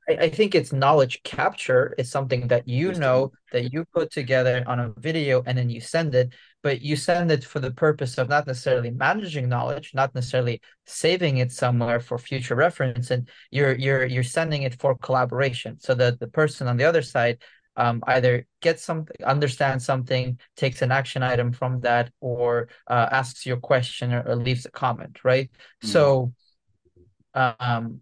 I, 0.10 0.26
I 0.26 0.30
think 0.30 0.56
it's 0.56 0.74
knowledge 0.74 1.22
capture 1.22 1.94
is 2.00 2.10
something 2.10 2.48
that 2.48 2.68
you 2.68 2.92
know 2.94 3.32
that 3.52 3.72
you 3.72 3.86
put 3.94 4.12
together 4.12 4.64
on 4.66 4.80
a 4.80 4.92
video 4.98 5.44
and 5.46 5.56
then 5.56 5.70
you 5.70 5.80
send 5.80 6.16
it, 6.16 6.34
but 6.64 6.82
you 6.82 6.96
send 6.96 7.32
it 7.32 7.44
for 7.44 7.60
the 7.60 7.70
purpose 7.70 8.18
of 8.18 8.30
not 8.30 8.48
necessarily 8.48 8.90
managing 8.90 9.48
knowledge, 9.48 9.92
not 9.94 10.16
necessarily 10.16 10.60
saving 10.88 11.38
it 11.38 11.52
somewhere 11.52 12.00
for 12.00 12.18
future 12.18 12.56
reference, 12.56 13.12
and 13.12 13.30
you're 13.52 13.76
you're 13.76 14.06
you're 14.06 14.24
sending 14.24 14.64
it 14.64 14.80
for 14.80 14.98
collaboration 14.98 15.78
so 15.80 15.94
that 15.94 16.20
the 16.20 16.28
person 16.28 16.68
on 16.68 16.78
the 16.78 16.86
other 16.86 17.04
side 17.04 17.38
um, 17.76 18.04
either 18.08 18.46
gets 18.62 18.84
something, 18.84 19.16
understands 19.24 19.86
something, 19.86 20.40
takes 20.56 20.82
an 20.82 20.92
action 20.92 21.24
item 21.24 21.52
from 21.52 21.82
that, 21.82 22.12
or 22.22 22.70
uh, 22.88 23.10
asks 23.12 23.46
your 23.46 23.58
question 23.58 24.14
or, 24.14 24.22
or, 24.22 24.36
leaves 24.36 24.66
a 24.66 24.72
comment, 24.72 25.24
right? 25.24 25.50
Mm-hmm. 25.50 25.88
So, 25.88 26.34
um, 27.34 28.02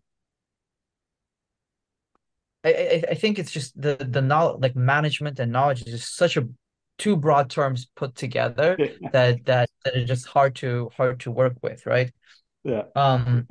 I, 2.64 3.04
I 3.10 3.14
think 3.16 3.40
it's 3.40 3.52
just 3.52 3.80
the 3.80 3.96
the 3.96 4.22
knowledge, 4.22 4.62
like 4.62 4.76
management 4.76 5.40
and 5.40 5.52
knowledge, 5.52 5.82
is 5.84 5.94
just 5.94 6.16
such 6.16 6.38
a 6.38 6.48
two 6.98 7.16
broad 7.16 7.50
terms 7.50 7.88
put 7.96 8.16
together 8.16 8.78
that 9.12 9.44
that 9.46 9.70
that 9.84 9.96
is 9.96 10.08
just 10.08 10.28
hard 10.28 10.56
to 10.58 10.92
hard 10.96 11.20
to 11.22 11.32
work 11.32 11.56
with, 11.64 11.86
right? 11.86 12.12
Yeah. 12.64 12.84
Um, 12.96 13.48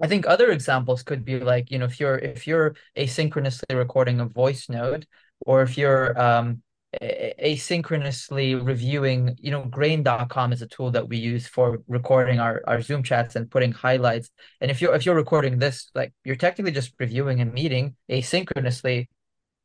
I 0.00 0.08
think 0.08 0.26
other 0.26 0.50
examples 0.50 1.02
could 1.02 1.24
be 1.24 1.38
like 1.40 1.70
you 1.70 1.78
know 1.78 1.84
if 1.84 2.00
you're 2.00 2.16
if 2.16 2.46
you're 2.46 2.74
asynchronously 2.96 3.76
recording 3.76 4.20
a 4.20 4.26
voice 4.26 4.68
note, 4.68 5.04
or 5.44 5.62
if 5.62 5.76
you're 5.76 6.18
um, 6.20 6.62
asynchronously 7.02 8.64
reviewing, 8.64 9.36
you 9.40 9.50
know, 9.50 9.64
grain.com 9.64 10.52
is 10.52 10.62
a 10.62 10.66
tool 10.66 10.90
that 10.92 11.08
we 11.08 11.16
use 11.16 11.46
for 11.46 11.82
recording 11.88 12.40
our, 12.40 12.62
our 12.66 12.80
Zoom 12.80 13.02
chats 13.02 13.36
and 13.36 13.50
putting 13.50 13.72
highlights. 13.72 14.30
And 14.60 14.70
if 14.70 14.80
you're 14.80 14.94
if 14.94 15.04
you're 15.04 15.14
recording 15.14 15.58
this, 15.58 15.90
like 15.94 16.12
you're 16.24 16.36
technically 16.36 16.72
just 16.72 16.92
reviewing 16.98 17.40
a 17.40 17.44
meeting 17.44 17.96
asynchronously. 18.10 19.08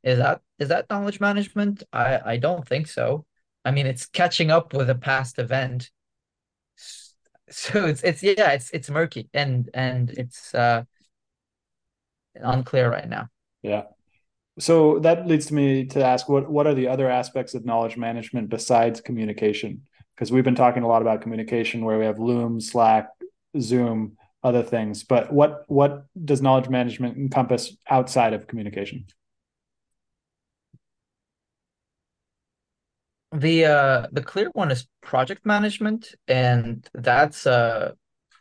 Is 0.03 0.17
that 0.17 0.41
is 0.59 0.69
that 0.69 0.89
knowledge 0.89 1.19
management? 1.19 1.83
I, 1.93 2.19
I 2.25 2.37
don't 2.37 2.67
think 2.67 2.87
so. 2.87 3.25
I 3.63 3.71
mean 3.71 3.85
it's 3.85 4.07
catching 4.07 4.51
up 4.51 4.73
with 4.73 4.89
a 4.89 4.95
past 4.95 5.39
event. 5.39 5.91
So 7.53 7.85
it's 7.85 8.01
it's 8.03 8.23
yeah, 8.23 8.51
it's 8.51 8.69
it's 8.71 8.89
murky 8.89 9.29
and 9.33 9.69
and 9.73 10.09
it's 10.11 10.55
uh 10.55 10.83
unclear 12.35 12.89
right 12.89 13.09
now. 13.09 13.27
Yeah 13.61 13.83
so 14.59 14.99
that 14.99 15.27
leads 15.27 15.51
me 15.51 15.85
to 15.87 16.03
ask 16.03 16.27
what 16.27 16.49
what 16.49 16.67
are 16.67 16.73
the 16.73 16.87
other 16.87 17.09
aspects 17.09 17.53
of 17.53 17.65
knowledge 17.65 17.97
management 17.97 18.49
besides 18.49 19.01
communication? 19.01 19.83
Because 20.15 20.31
we've 20.31 20.43
been 20.43 20.55
talking 20.55 20.83
a 20.83 20.87
lot 20.87 21.01
about 21.01 21.21
communication 21.21 21.85
where 21.85 21.97
we 21.97 22.05
have 22.05 22.19
loom 22.19 22.59
slack 22.59 23.09
zoom 23.59 24.17
other 24.43 24.63
things 24.63 25.03
but 25.03 25.31
what 25.31 25.63
what 25.67 26.05
does 26.25 26.41
knowledge 26.41 26.69
management 26.69 27.17
encompass 27.17 27.75
outside 27.89 28.33
of 28.33 28.47
communication? 28.47 29.05
The 33.31 33.65
uh 33.65 34.07
the 34.11 34.23
clear 34.23 34.49
one 34.53 34.71
is 34.71 34.87
project 35.01 35.45
management 35.45 36.15
and 36.27 36.87
that's 36.93 37.45
a 37.45 37.95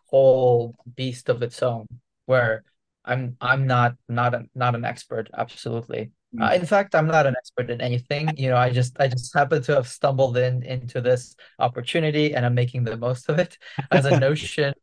whole 0.07 0.75
beast 0.97 1.29
of 1.29 1.43
its 1.43 1.63
own 1.63 1.87
where 2.27 2.65
I'm 3.05 3.37
I'm 3.41 3.67
not 3.67 3.95
not 4.09 4.35
a, 4.35 4.45
not 4.55 4.75
an 4.75 4.85
expert. 4.85 5.31
Absolutely. 5.37 6.13
Mm. 6.35 6.49
Uh, 6.49 6.55
in 6.55 6.67
fact, 6.67 6.95
I'm 6.95 7.07
not 7.07 7.27
an 7.27 7.35
expert 7.37 7.71
in 7.71 7.81
anything. 7.81 8.37
You 8.37 8.51
know, 8.51 8.57
I 8.57 8.71
just 8.71 8.97
I 9.01 9.09
just 9.09 9.35
happen 9.35 9.63
to 9.63 9.75
have 9.75 9.89
stumbled 9.89 10.37
in 10.37 10.63
into 10.63 11.01
this 11.01 11.35
opportunity, 11.59 12.35
and 12.35 12.47
I'm 12.47 12.55
making 12.55 12.85
the 12.85 12.97
most 12.97 13.29
of 13.29 13.39
it 13.39 13.59
as 13.91 14.05
a 14.05 14.19
Notion 14.19 14.75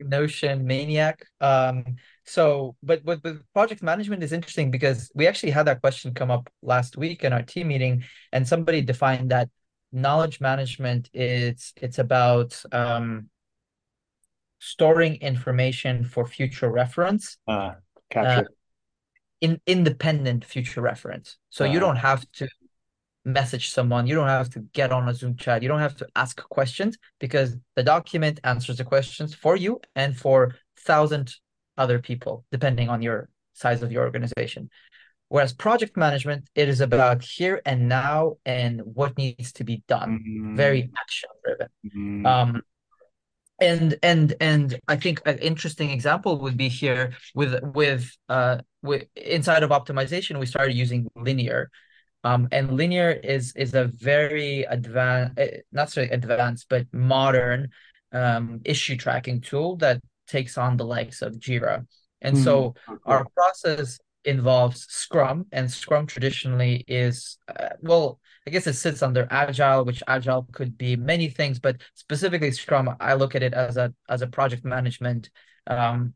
Notion 0.00 0.66
maniac. 0.66 1.24
Um, 1.40 1.96
so, 2.26 2.74
but 2.82 3.04
with, 3.04 3.22
with 3.22 3.42
project 3.52 3.82
management 3.82 4.22
is 4.22 4.32
interesting 4.32 4.70
because 4.70 5.10
we 5.14 5.26
actually 5.26 5.52
had 5.52 5.66
that 5.66 5.82
question 5.82 6.14
come 6.14 6.30
up 6.30 6.48
last 6.62 6.96
week 6.96 7.22
in 7.22 7.32
our 7.32 7.42
team 7.42 7.68
meeting, 7.68 8.04
and 8.32 8.48
somebody 8.48 8.80
defined 8.80 9.30
that 9.30 9.48
knowledge 9.92 10.40
management 10.40 11.08
is 11.14 11.72
it's 11.80 12.00
about 12.00 12.60
um 12.72 13.28
storing 14.64 15.16
information 15.16 16.04
for 16.04 16.26
future 16.26 16.70
reference. 16.70 17.38
Uh, 17.46 17.72
capture. 18.10 18.46
Uh, 18.46 18.52
in 19.40 19.60
independent 19.66 20.42
future 20.42 20.80
reference. 20.80 21.36
So 21.50 21.66
uh, 21.66 21.68
you 21.68 21.78
don't 21.78 21.96
have 21.96 22.24
to 22.38 22.48
message 23.26 23.70
someone, 23.70 24.06
you 24.06 24.14
don't 24.14 24.28
have 24.28 24.48
to 24.50 24.60
get 24.72 24.90
on 24.90 25.08
a 25.08 25.14
Zoom 25.14 25.36
chat, 25.36 25.62
you 25.62 25.68
don't 25.68 25.80
have 25.80 25.96
to 25.96 26.06
ask 26.16 26.42
questions 26.48 26.96
because 27.18 27.56
the 27.76 27.82
document 27.82 28.40
answers 28.44 28.78
the 28.78 28.84
questions 28.84 29.34
for 29.34 29.56
you 29.56 29.80
and 29.94 30.16
for 30.16 30.54
thousand 30.78 31.34
other 31.76 31.98
people, 31.98 32.44
depending 32.50 32.88
on 32.88 33.02
your 33.02 33.28
size 33.52 33.82
of 33.82 33.92
your 33.92 34.04
organization. 34.04 34.70
Whereas 35.28 35.52
project 35.52 35.96
management, 35.96 36.48
it 36.54 36.68
is 36.68 36.80
about 36.80 37.22
here 37.22 37.60
and 37.66 37.88
now 37.88 38.36
and 38.46 38.80
what 38.82 39.18
needs 39.18 39.52
to 39.54 39.64
be 39.64 39.82
done, 39.88 40.20
mm-hmm. 40.20 40.56
very 40.56 40.90
action 40.98 41.30
driven. 41.44 41.68
Mm-hmm. 41.86 42.26
Um, 42.26 42.62
and 43.60 43.96
and 44.02 44.34
and 44.40 44.78
i 44.88 44.96
think 44.96 45.20
an 45.26 45.38
interesting 45.38 45.90
example 45.90 46.40
would 46.40 46.56
be 46.56 46.68
here 46.68 47.12
with 47.34 47.54
with 47.74 48.16
uh 48.28 48.58
with 48.82 49.04
inside 49.16 49.62
of 49.62 49.70
Optemization 49.70 50.38
we 50.38 50.46
started 50.46 50.74
using 50.74 51.08
linear 51.16 51.70
um 52.24 52.48
and 52.50 52.76
linear 52.76 53.10
is 53.10 53.52
is 53.56 53.74
a 53.74 53.84
very 53.84 54.64
advanced 54.64 55.38
eh, 55.38 55.58
not 55.72 55.90
so 55.90 56.06
advanced 56.10 56.66
but 56.68 56.86
modern 56.92 57.68
um 58.12 58.60
issue 58.64 58.96
tracking 58.96 59.40
tool 59.40 59.76
that 59.76 60.00
takes 60.26 60.58
on 60.58 60.76
the 60.76 60.84
likes 60.84 61.22
of 61.22 61.34
jira 61.34 61.86
and 62.22 62.36
mm-hmm. 62.36 62.44
so 62.44 62.74
our 63.06 63.24
process 63.36 64.00
involves 64.24 64.86
scrum 64.88 65.46
and 65.52 65.70
scrum 65.70 66.06
traditionally 66.06 66.84
is 66.88 67.38
uh, 67.48 67.70
well 67.80 68.20
I 68.46 68.50
guess 68.50 68.66
it 68.66 68.74
sits 68.74 69.02
under 69.02 69.26
agile, 69.30 69.84
which 69.84 70.02
agile 70.06 70.46
could 70.52 70.76
be 70.76 70.96
many 70.96 71.28
things, 71.28 71.58
but 71.58 71.80
specifically 71.94 72.50
Scrum, 72.50 72.94
I 73.00 73.14
look 73.14 73.34
at 73.34 73.42
it 73.42 73.54
as 73.54 73.76
a 73.76 73.94
as 74.08 74.20
a 74.22 74.26
project 74.26 74.64
management 74.64 75.30
um, 75.66 76.14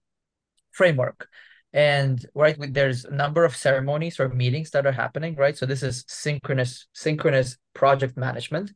framework. 0.73 1.29
And 1.73 2.25
right, 2.35 2.57
there's 2.73 3.05
a 3.05 3.11
number 3.11 3.44
of 3.44 3.57
ceremonies 3.57 4.21
or 4.21 4.29
meetings 4.29 4.71
that 4.71 4.87
are 4.87 4.92
happening, 4.92 5.37
right? 5.37 5.57
So 5.57 5.64
this 5.64 5.83
is 5.83 6.05
synchronous 6.07 6.87
synchronous 6.92 7.57
project 7.75 8.16
management. 8.16 8.73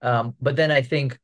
Um, 0.00 0.34
but 0.40 0.56
then 0.56 0.70
I 0.70 0.82
think 0.82 1.18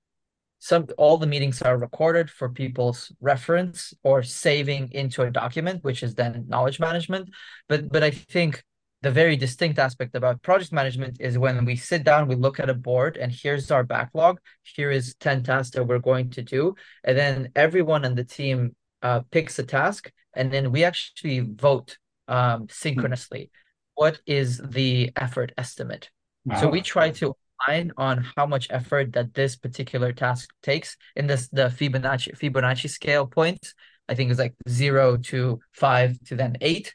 some 0.62 0.86
all 0.96 1.18
the 1.18 1.26
meetings 1.26 1.60
are 1.60 1.76
recorded 1.76 2.30
for 2.30 2.48
people's 2.48 3.10
reference 3.20 3.92
or 4.04 4.22
saving 4.22 4.92
into 4.92 5.22
a 5.22 5.30
document, 5.30 5.82
which 5.82 6.04
is 6.04 6.14
then 6.14 6.44
knowledge 6.46 6.78
management. 6.78 7.30
But 7.68 7.90
but 7.90 8.04
I 8.04 8.12
think 8.12 8.62
the 9.00 9.10
very 9.10 9.34
distinct 9.34 9.80
aspect 9.80 10.14
about 10.14 10.40
project 10.42 10.70
management 10.70 11.16
is 11.18 11.36
when 11.36 11.64
we 11.64 11.74
sit 11.74 12.04
down, 12.04 12.28
we 12.28 12.36
look 12.36 12.60
at 12.60 12.70
a 12.70 12.74
board, 12.74 13.16
and 13.16 13.32
here's 13.32 13.72
our 13.72 13.82
backlog. 13.82 14.38
Here 14.62 14.92
is 14.92 15.16
10 15.16 15.42
tasks 15.42 15.74
that 15.74 15.84
we're 15.84 15.98
going 15.98 16.30
to 16.30 16.42
do. 16.42 16.76
And 17.02 17.18
then 17.18 17.48
everyone 17.56 18.04
on 18.04 18.14
the 18.14 18.22
team 18.22 18.76
uh, 19.02 19.22
picks 19.32 19.58
a 19.58 19.64
task, 19.64 20.12
and 20.32 20.52
then 20.52 20.70
we 20.70 20.84
actually 20.84 21.40
vote 21.40 21.98
um, 22.28 22.68
synchronously. 22.70 23.50
What 23.94 24.20
is 24.26 24.60
the 24.64 25.10
effort 25.16 25.50
estimate? 25.58 26.08
Wow. 26.44 26.60
So 26.60 26.68
we 26.68 26.82
try 26.82 27.10
to 27.10 27.34
align 27.66 27.92
on 27.96 28.26
how 28.36 28.46
much 28.46 28.68
effort 28.70 29.12
that 29.12 29.34
this 29.34 29.56
particular 29.56 30.12
task 30.12 30.50
takes 30.62 30.96
in 31.16 31.26
this 31.26 31.48
the 31.48 31.68
Fibonacci 31.68 32.36
Fibonacci 32.36 32.88
scale 32.88 33.26
points. 33.26 33.74
I 34.08 34.14
think 34.14 34.30
it's 34.30 34.40
like 34.40 34.54
zero 34.68 35.16
to 35.16 35.60
five 35.72 36.18
to 36.24 36.36
then 36.36 36.56
eight 36.60 36.94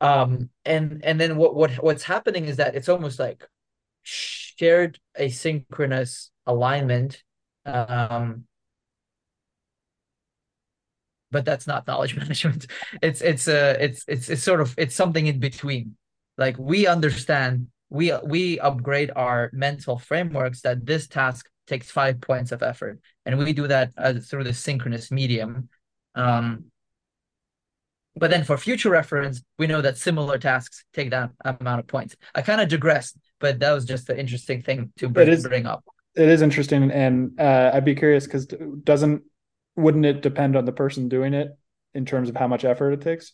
um 0.00 0.48
and 0.64 1.04
and 1.04 1.20
then 1.20 1.36
what 1.36 1.54
what 1.54 1.72
what's 1.82 2.04
happening 2.04 2.44
is 2.44 2.56
that 2.56 2.74
it's 2.74 2.88
almost 2.88 3.18
like 3.18 3.44
shared 4.02 4.98
asynchronous 5.18 6.30
alignment 6.46 7.22
um 7.64 8.44
but 11.30 11.44
that's 11.44 11.66
not 11.66 11.86
knowledge 11.86 12.16
management 12.16 12.66
it's 13.02 13.20
it's 13.20 13.48
uh 13.48 13.76
it's 13.80 14.04
it's 14.06 14.28
it's 14.28 14.42
sort 14.42 14.60
of 14.60 14.74
it's 14.78 14.94
something 14.94 15.26
in 15.26 15.40
between 15.40 15.96
like 16.36 16.56
we 16.58 16.86
understand 16.86 17.66
we 17.90 18.12
we 18.24 18.60
upgrade 18.60 19.10
our 19.16 19.50
mental 19.52 19.98
frameworks 19.98 20.60
that 20.62 20.84
this 20.84 21.06
task 21.06 21.48
takes 21.66 21.90
five 21.90 22.20
points 22.20 22.52
of 22.52 22.62
effort 22.62 22.98
and 23.26 23.38
we 23.38 23.52
do 23.52 23.66
that 23.66 23.92
uh, 23.98 24.14
through 24.14 24.44
the 24.44 24.54
synchronous 24.54 25.10
medium 25.10 25.68
um 26.14 26.64
but 28.18 28.30
then 28.30 28.44
for 28.44 28.56
future 28.56 28.90
reference, 28.90 29.42
we 29.58 29.66
know 29.66 29.80
that 29.80 29.96
similar 29.96 30.38
tasks 30.38 30.84
take 30.92 31.10
that 31.10 31.30
amount 31.44 31.80
of 31.80 31.86
points. 31.86 32.16
I 32.34 32.42
kind 32.42 32.60
of 32.60 32.68
digressed, 32.68 33.16
but 33.38 33.60
that 33.60 33.72
was 33.72 33.84
just 33.84 34.08
an 34.10 34.18
interesting 34.18 34.62
thing 34.62 34.92
to 34.96 35.08
bring, 35.08 35.28
is, 35.28 35.46
bring 35.46 35.66
up. 35.66 35.84
It 36.16 36.28
is 36.28 36.42
interesting, 36.42 36.90
and 36.90 37.38
uh, 37.38 37.70
I'd 37.72 37.84
be 37.84 37.94
curious 37.94 38.26
because 38.26 38.46
doesn't 38.82 39.22
wouldn't 39.76 40.04
it 40.04 40.22
depend 40.22 40.56
on 40.56 40.64
the 40.64 40.72
person 40.72 41.08
doing 41.08 41.34
it 41.34 41.56
in 41.94 42.04
terms 42.04 42.28
of 42.28 42.36
how 42.36 42.48
much 42.48 42.64
effort 42.64 42.92
it 42.92 43.00
takes? 43.00 43.32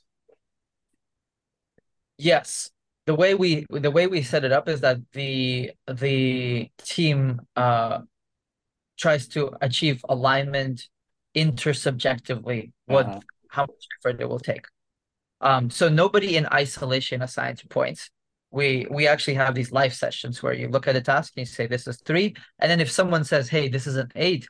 Yes, 2.18 2.70
the 3.06 3.14
way 3.14 3.34
we 3.34 3.66
the 3.70 3.90
way 3.90 4.06
we 4.06 4.22
set 4.22 4.44
it 4.44 4.52
up 4.52 4.68
is 4.68 4.80
that 4.80 4.98
the 5.12 5.72
the 5.86 6.70
team 6.78 7.42
uh, 7.56 8.00
tries 8.98 9.28
to 9.28 9.50
achieve 9.60 10.04
alignment 10.08 10.88
intersubjectively. 11.36 12.72
What 12.86 13.06
uh-huh. 13.06 13.20
how 13.48 13.62
much 13.62 13.86
effort 14.00 14.20
it 14.20 14.28
will 14.28 14.38
take. 14.38 14.66
Um, 15.40 15.68
so 15.68 15.88
nobody 15.88 16.36
in 16.36 16.46
isolation 16.46 17.20
assigns 17.22 17.62
points. 17.62 18.10
We 18.50 18.86
we 18.90 19.06
actually 19.06 19.34
have 19.34 19.54
these 19.54 19.72
live 19.72 19.94
sessions 19.94 20.42
where 20.42 20.54
you 20.54 20.68
look 20.68 20.88
at 20.88 20.96
a 20.96 21.00
task 21.02 21.34
and 21.36 21.42
you 21.42 21.46
say 21.46 21.66
this 21.66 21.86
is 21.86 22.00
three, 22.06 22.34
and 22.58 22.70
then 22.70 22.80
if 22.80 22.90
someone 22.90 23.24
says, 23.24 23.48
"Hey, 23.48 23.68
this 23.68 23.86
is 23.86 23.96
an 23.96 24.10
eight, 24.14 24.46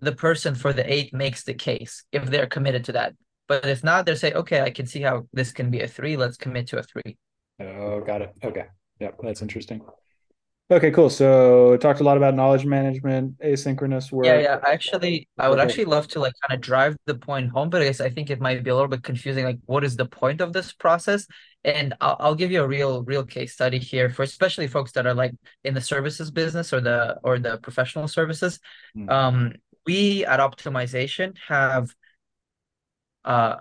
the 0.00 0.12
person 0.12 0.54
for 0.54 0.72
the 0.72 0.90
eight 0.90 1.12
makes 1.12 1.44
the 1.44 1.54
case 1.54 2.04
if 2.12 2.24
they're 2.26 2.46
committed 2.46 2.84
to 2.84 2.92
that. 2.92 3.14
But 3.48 3.66
if 3.66 3.82
not, 3.84 4.06
they 4.06 4.14
say, 4.14 4.32
"Okay, 4.32 4.60
I 4.62 4.70
can 4.70 4.86
see 4.86 5.02
how 5.02 5.26
this 5.32 5.52
can 5.52 5.70
be 5.70 5.80
a 5.80 5.88
three. 5.88 6.16
Let's 6.16 6.36
commit 6.38 6.68
to 6.68 6.78
a 6.78 6.82
three." 6.82 7.18
Oh, 7.60 8.00
got 8.00 8.22
it. 8.22 8.32
Okay, 8.42 8.66
Yep. 9.00 9.18
that's 9.22 9.42
interesting. 9.42 9.80
Okay, 10.70 10.90
cool. 10.90 11.08
So 11.08 11.78
talked 11.78 12.00
a 12.00 12.04
lot 12.04 12.18
about 12.18 12.34
knowledge 12.34 12.66
management, 12.66 13.38
asynchronous 13.40 14.12
work. 14.12 14.26
Yeah, 14.26 14.38
yeah. 14.38 14.58
Actually, 14.66 15.26
I 15.38 15.48
would 15.48 15.60
actually 15.60 15.86
love 15.86 16.08
to 16.08 16.20
like 16.20 16.34
kind 16.46 16.54
of 16.54 16.60
drive 16.62 16.94
the 17.06 17.14
point 17.14 17.50
home, 17.50 17.70
but 17.70 17.80
I 17.80 17.86
guess 17.86 18.02
I 18.02 18.10
think 18.10 18.28
it 18.28 18.38
might 18.38 18.62
be 18.62 18.68
a 18.68 18.74
little 18.74 18.88
bit 18.88 19.02
confusing. 19.02 19.44
Like, 19.44 19.58
what 19.64 19.82
is 19.82 19.96
the 19.96 20.04
point 20.04 20.42
of 20.42 20.52
this 20.52 20.74
process? 20.74 21.26
And 21.64 21.94
I'll, 22.02 22.16
I'll 22.20 22.34
give 22.34 22.52
you 22.52 22.62
a 22.62 22.68
real, 22.68 23.02
real 23.02 23.24
case 23.24 23.54
study 23.54 23.78
here 23.78 24.10
for 24.10 24.24
especially 24.24 24.66
folks 24.66 24.92
that 24.92 25.06
are 25.06 25.14
like 25.14 25.32
in 25.64 25.72
the 25.72 25.80
services 25.80 26.30
business 26.30 26.70
or 26.74 26.82
the 26.82 27.18
or 27.24 27.38
the 27.38 27.56
professional 27.58 28.06
services. 28.06 28.60
Mm. 28.94 29.10
Um, 29.10 29.52
we 29.86 30.26
at 30.26 30.38
Optemization 30.38 31.34
have 31.48 31.94
uh 33.24 33.56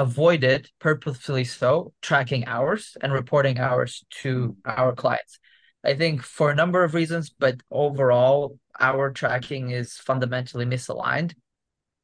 avoided 0.00 0.70
purposefully 0.78 1.44
so 1.44 1.92
tracking 2.00 2.46
hours 2.46 2.96
and 3.02 3.12
reporting 3.12 3.58
hours 3.58 4.04
to 4.22 4.56
our 4.64 4.92
clients 4.94 5.38
I 5.82 5.94
think 5.94 6.22
for 6.22 6.50
a 6.50 6.54
number 6.54 6.84
of 6.84 6.94
reasons, 6.94 7.30
but 7.30 7.60
overall, 7.70 8.58
our 8.78 9.10
tracking 9.10 9.70
is 9.70 9.94
fundamentally 9.96 10.66
misaligned. 10.66 11.34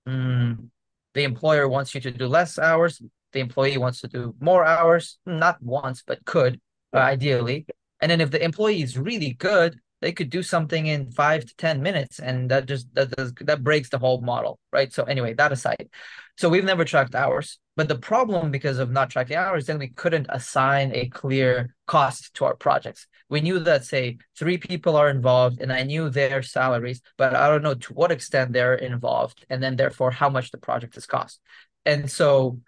Mm, 0.09 0.69
the 1.15 1.25
employer 1.25 1.69
wants 1.69 1.95
you 1.95 2.01
to 2.03 2.11
do 2.11 2.27
less 2.27 2.59
hours. 2.59 3.03
The 3.33 3.41
employee 3.41 3.77
wants 3.77 4.01
to 4.01 4.09
do 4.09 4.35
more 4.41 4.65
hours, 4.65 5.19
not 5.27 5.63
once, 5.63 6.03
but 6.07 6.25
could 6.25 6.61
uh, 6.95 6.99
ideally. 6.99 7.67
And 8.01 8.11
then 8.11 8.21
if 8.21 8.31
the 8.31 8.43
employee 8.43 8.83
is 8.83 8.97
really 8.97 9.35
good, 9.35 9.79
they 10.01 10.13
could 10.13 10.31
do 10.31 10.43
something 10.43 10.87
in 10.87 11.11
five 11.11 11.45
to 11.45 11.57
ten 11.57 11.83
minutes, 11.83 12.19
and 12.19 12.51
that 12.51 12.67
just 12.67 12.95
that 12.95 13.11
does 13.11 13.33
that 13.41 13.65
breaks 13.65 13.89
the 13.89 13.99
whole 13.99 14.21
model, 14.21 14.59
right? 14.71 14.93
So 14.93 15.05
anyway, 15.05 15.33
that 15.35 15.53
aside, 15.53 15.89
so 16.37 16.49
we've 16.49 16.65
never 16.65 16.85
tracked 16.85 17.15
hours. 17.15 17.59
But 17.77 17.89
the 17.89 17.99
problem, 17.99 18.51
because 18.51 18.79
of 18.79 18.91
not 18.91 19.11
tracking 19.11 19.37
hours, 19.37 19.67
then 19.67 19.79
we 19.79 19.89
couldn't 19.89 20.27
assign 20.31 20.93
a 20.95 21.09
clear 21.09 21.75
cost 21.87 22.33
to 22.35 22.47
our 22.47 22.57
projects. 22.57 23.07
We 23.29 23.43
knew 23.43 23.59
that, 23.61 23.85
say, 23.85 24.17
three 24.39 24.57
people 24.57 24.97
are 24.97 25.11
involved, 25.11 25.61
and 25.61 25.71
I 25.71 25.83
knew 25.83 26.09
their 26.09 26.43
salaries, 26.43 27.03
but 27.19 27.35
I 27.35 27.49
don't 27.49 27.63
know 27.63 27.75
to 27.75 27.93
what 27.93 28.13
extent 28.13 28.53
they're 28.53 28.77
involved, 28.77 29.45
and 29.51 29.63
then 29.63 29.77
therefore 29.77 30.11
how 30.11 30.31
much 30.31 30.53
the 30.53 30.59
project 30.59 30.97
is 30.97 31.05
cost. 31.05 31.41
And 31.85 32.11
so 32.11 32.61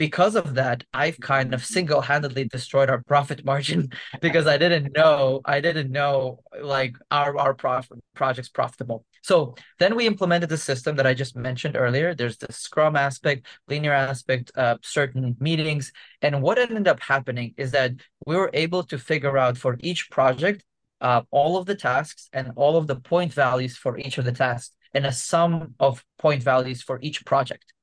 because 0.00 0.34
of 0.34 0.54
that, 0.54 0.82
I've 0.94 1.20
kind 1.20 1.52
of 1.52 1.62
single-handedly 1.62 2.44
destroyed 2.44 2.88
our 2.88 3.02
profit 3.02 3.44
margin 3.44 3.90
because 4.22 4.46
I 4.46 4.56
didn't 4.56 4.96
know 4.96 5.42
I 5.44 5.60
didn't 5.60 5.90
know 5.92 6.40
like 6.62 6.96
our 7.10 7.36
our 7.36 7.52
prof- 7.52 7.92
projects 8.14 8.48
profitable. 8.48 9.04
So 9.22 9.56
then 9.78 9.94
we 9.96 10.06
implemented 10.06 10.48
the 10.48 10.56
system 10.56 10.96
that 10.96 11.06
I 11.06 11.12
just 11.12 11.36
mentioned 11.36 11.76
earlier. 11.76 12.14
There's 12.14 12.38
the 12.38 12.50
Scrum 12.50 12.96
aspect, 12.96 13.46
linear 13.68 13.92
aspect, 13.92 14.50
uh, 14.56 14.78
certain 14.80 15.36
meetings, 15.38 15.92
and 16.22 16.40
what 16.40 16.58
ended 16.58 16.88
up 16.88 17.00
happening 17.00 17.52
is 17.58 17.70
that 17.72 17.92
we 18.26 18.36
were 18.36 18.50
able 18.54 18.82
to 18.84 18.96
figure 18.98 19.36
out 19.36 19.58
for 19.58 19.76
each 19.80 20.08
project 20.10 20.64
uh, 21.02 21.20
all 21.30 21.58
of 21.58 21.66
the 21.66 21.74
tasks 21.74 22.30
and 22.32 22.52
all 22.56 22.78
of 22.78 22.86
the 22.86 22.96
point 22.96 23.34
values 23.34 23.76
for 23.76 23.98
each 23.98 24.16
of 24.16 24.24
the 24.24 24.32
tasks 24.32 24.74
and 24.94 25.04
a 25.04 25.12
sum 25.12 25.74
of 25.78 26.02
point 26.18 26.42
values 26.42 26.80
for 26.80 26.98
each 27.02 27.26
project. 27.26 27.74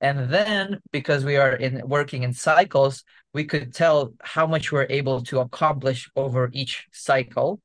And 0.00 0.30
then 0.30 0.80
because 0.92 1.24
we 1.24 1.36
are 1.36 1.52
in 1.52 1.82
working 1.86 2.22
in 2.22 2.32
cycles, 2.32 3.04
we 3.34 3.44
could 3.44 3.74
tell 3.74 4.14
how 4.22 4.46
much 4.46 4.72
we're 4.72 4.86
able 4.88 5.22
to 5.24 5.40
accomplish 5.40 6.10
over 6.16 6.50
each 6.52 6.86
cycle. 6.92 7.60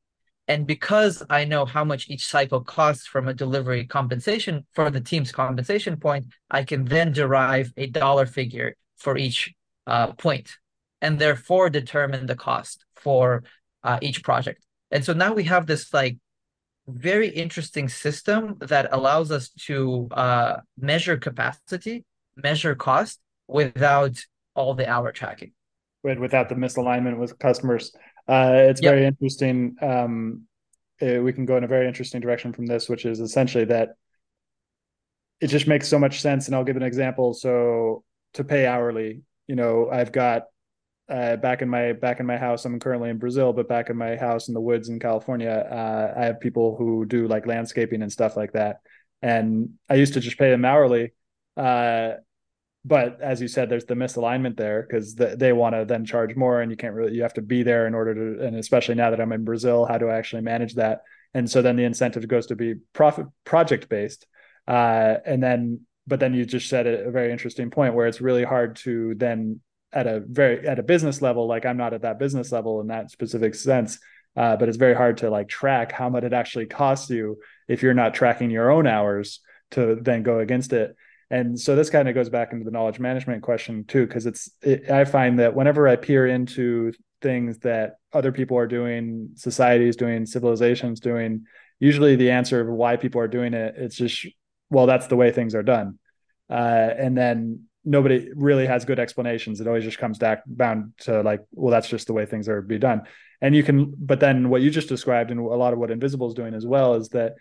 And 0.48 0.68
because 0.68 1.24
I 1.30 1.46
know 1.46 1.66
how 1.66 1.84
much 1.84 2.10
each 2.10 2.28
cycle 2.28 2.62
costs 2.62 3.08
from 3.08 3.28
a 3.28 3.34
delivery 3.34 3.86
compensation 3.86 4.66
for 4.74 4.92
the 4.92 5.02
team's 5.02 5.32
compensation 5.32 5.98
point, 5.98 6.26
I 6.52 6.64
can 6.64 6.86
then 6.86 7.14
derive 7.14 7.72
a 7.78 7.88
dollar 7.88 8.26
figure 8.26 8.76
for 8.98 9.18
each 9.18 9.54
uh, 9.88 10.12
point 10.14 10.58
and 11.02 11.18
therefore 11.18 11.70
determine 11.70 12.26
the 12.26 12.36
cost 12.36 12.86
for 12.96 13.44
uh, 13.84 13.98
each 14.02 14.24
project. 14.24 14.66
And 14.92 15.04
so 15.04 15.14
now 15.14 15.34
we 15.34 15.46
have 15.46 15.68
this 15.68 15.94
like 15.94 16.18
very 16.88 17.30
interesting 17.30 17.90
system 17.90 18.58
that 18.60 18.90
allows 18.92 19.32
us 19.32 19.50
to 19.68 20.08
uh, 20.12 20.58
measure 20.78 21.18
capacity 21.18 22.06
measure 22.36 22.76
cost 22.76 23.20
without 23.48 24.20
all 24.56 24.74
the 24.74 24.88
hour 24.90 25.12
tracking. 25.12 25.52
Without 26.04 26.50
the 26.50 26.56
misalignment 26.56 27.18
with 27.18 27.38
customers. 27.40 27.96
Uh, 28.28 28.54
it's 28.54 28.82
yep. 28.82 28.94
very 28.94 29.06
interesting. 29.06 29.76
Um, 29.82 30.44
uh, 31.02 31.22
we 31.22 31.34
can 31.34 31.46
go 31.46 31.58
in 31.58 31.64
a 31.64 31.68
very 31.68 31.88
interesting 31.88 32.22
direction 32.22 32.54
from 32.54 32.66
this, 32.68 32.88
which 32.88 33.06
is 33.06 33.20
essentially 33.20 33.66
that 33.66 33.90
it 35.42 35.48
just 35.48 35.68
makes 35.68 35.88
so 35.88 36.00
much 36.00 36.22
sense. 36.22 36.48
And 36.48 36.56
I'll 36.56 36.64
give 36.64 36.78
an 36.78 36.84
example. 36.84 37.34
So 37.34 38.04
to 38.36 38.44
pay 38.44 38.66
hourly, 38.66 39.22
you 39.48 39.56
know, 39.56 39.90
I've 39.92 40.12
got 40.12 40.44
uh, 41.10 41.36
back 41.36 41.62
in 41.62 41.70
my 41.70 41.94
back 41.94 42.20
in 42.20 42.26
my 42.26 42.38
house. 42.38 42.66
I'm 42.66 42.80
currently 42.80 43.10
in 43.10 43.18
Brazil, 43.18 43.54
but 43.54 43.68
back 43.68 43.90
in 43.90 43.98
my 43.98 44.16
house 44.16 44.48
in 44.48 44.54
the 44.54 44.62
woods 44.62 44.90
in 44.90 45.00
California, 45.00 45.52
uh, 45.52 46.20
I 46.20 46.26
have 46.26 46.40
people 46.40 46.76
who 46.78 47.06
do 47.06 47.28
like 47.28 47.46
landscaping 47.46 48.02
and 48.02 48.12
stuff 48.12 48.38
like 48.38 48.54
that. 48.54 48.78
And 49.22 49.72
I 49.90 49.96
used 49.96 50.14
to 50.14 50.20
just 50.20 50.38
pay 50.38 50.50
them 50.50 50.66
hourly. 50.66 51.14
Uh, 51.58 52.14
but 52.88 53.20
as 53.20 53.42
you 53.42 53.48
said, 53.48 53.68
there's 53.68 53.86
the 53.86 53.96
misalignment 53.96 54.58
there 54.58 54.84
because 54.84 55.16
the, 55.16 55.36
they 55.36 55.52
want 55.54 55.74
to 55.74 55.86
then 55.86 56.06
charge 56.06 56.36
more, 56.36 56.62
and 56.62 56.70
you 56.70 56.78
can't 56.78 56.94
really. 56.94 57.16
You 57.16 57.24
have 57.24 57.34
to 57.34 57.42
be 57.42 57.64
there 57.64 57.88
in 57.88 57.96
order 57.96 58.14
to, 58.14 58.46
and 58.46 58.56
especially 58.56 58.94
now 58.94 59.10
that 59.10 59.20
I'm 59.20 59.32
in 59.32 59.44
Brazil, 59.44 59.86
how 59.86 59.98
do 59.98 60.08
I 60.08 60.18
actually 60.18 60.44
manage 60.44 60.76
that? 60.76 61.02
And 61.34 61.50
so 61.50 61.64
then 61.64 61.78
the 61.78 61.84
incentive 61.84 62.28
goes 62.28 62.46
to 62.48 62.56
be 62.56 62.76
profit 62.94 63.26
project 63.44 63.90
based, 63.90 64.28
uh, 64.68 65.16
and 65.26 65.42
then 65.42 65.82
but 66.06 66.20
then 66.20 66.36
you 66.36 66.46
just 66.46 66.70
said 66.70 66.86
a, 66.86 67.08
a 67.08 67.12
very 67.12 67.32
interesting 67.32 67.72
point 67.72 67.96
where 67.96 68.06
it's 68.06 68.22
really 68.22 68.44
hard 68.44 68.76
to 68.78 69.16
then 69.16 69.62
at 69.92 70.06
a 70.06 70.20
very 70.20 70.68
at 70.68 70.78
a 70.78 70.84
business 70.84 71.24
level, 71.24 71.48
like 71.48 71.66
I'm 71.66 71.78
not 71.78 71.96
at 71.96 72.04
that 72.04 72.20
business 72.20 72.52
level 72.52 72.82
in 72.82 72.88
that 72.88 73.10
specific 73.10 73.56
sense. 73.56 73.98
Uh, 74.38 74.58
but 74.58 74.68
it's 74.68 74.78
very 74.78 74.94
hard 74.94 75.18
to 75.18 75.30
like 75.30 75.48
track 75.48 75.94
how 75.94 76.10
much 76.10 76.26
it 76.26 76.34
actually 76.34 76.66
costs 76.66 77.10
you 77.10 77.40
if 77.70 77.82
you're 77.82 77.94
not 77.94 78.14
tracking 78.14 78.52
your 78.52 78.70
own 78.70 78.86
hours 78.86 79.40
to 79.72 79.98
then 80.02 80.24
go 80.24 80.40
against 80.40 80.74
it 80.74 80.94
and 81.30 81.60
so 81.60 81.76
this 81.76 81.90
kind 81.90 82.08
of 82.08 82.16
goes 82.16 82.30
back 82.30 82.54
into 82.54 82.66
the 82.66 82.72
knowledge 82.72 83.00
management 83.00 83.42
question 83.42 83.84
too 83.86 84.06
because 84.06 84.26
it's 84.26 84.50
it, 84.62 84.90
i 84.90 85.06
find 85.06 85.40
that 85.40 85.56
whenever 85.56 85.88
i 85.88 85.96
peer 85.96 86.28
into 86.28 86.92
things 87.22 87.58
that 87.60 87.96
other 88.14 88.32
people 88.32 88.58
are 88.58 88.68
doing 88.68 89.30
societies 89.36 89.96
doing 89.96 90.26
civilizations 90.26 91.00
doing 91.00 91.46
usually 91.80 92.16
the 92.16 92.32
answer 92.32 92.62
of 92.62 92.68
why 92.68 92.96
people 92.96 93.20
are 93.20 93.28
doing 93.28 93.54
it 93.54 93.76
it's 93.78 93.96
just 93.96 94.28
well 94.70 94.86
that's 94.86 95.08
the 95.08 95.16
way 95.16 95.32
things 95.32 95.56
are 95.56 95.64
done. 95.64 96.00
Uh, 96.50 96.90
and 96.98 97.18
then 97.18 97.64
nobody 97.84 98.30
really 98.36 98.66
has 98.66 98.86
good 98.86 99.00
explanations. 99.00 99.62
It 99.62 99.68
always 99.68 99.84
just 99.84 99.98
comes 99.98 100.18
back 100.18 100.44
bound 100.46 100.94
to 101.02 101.22
like 101.22 101.42
well 101.52 101.72
that's 101.72 101.88
just 101.88 102.08
the 102.08 102.14
way 102.14 102.26
things 102.26 102.50
are 102.50 102.62
be 102.62 102.78
done. 102.78 103.04
And 103.42 103.56
you 103.56 103.64
can 103.64 103.94
but 103.98 104.20
then 104.20 104.50
what 104.50 104.62
you 104.62 104.70
just 104.70 104.90
described 104.90 105.32
and 105.32 105.40
a 105.40 105.44
lot 105.44 105.74
of 105.74 105.80
what 105.80 105.92
invisible 105.92 106.28
is 106.28 106.34
doing 106.34 106.54
as 106.54 106.66
well 106.66 106.96
is 106.96 107.10
that 107.10 107.36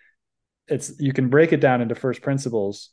it's 0.67 0.93
you 0.99 1.13
can 1.13 1.29
break 1.29 1.53
it 1.53 1.61
down 1.61 1.83
into 1.83 1.95
first 1.95 2.23
principles 2.23 2.91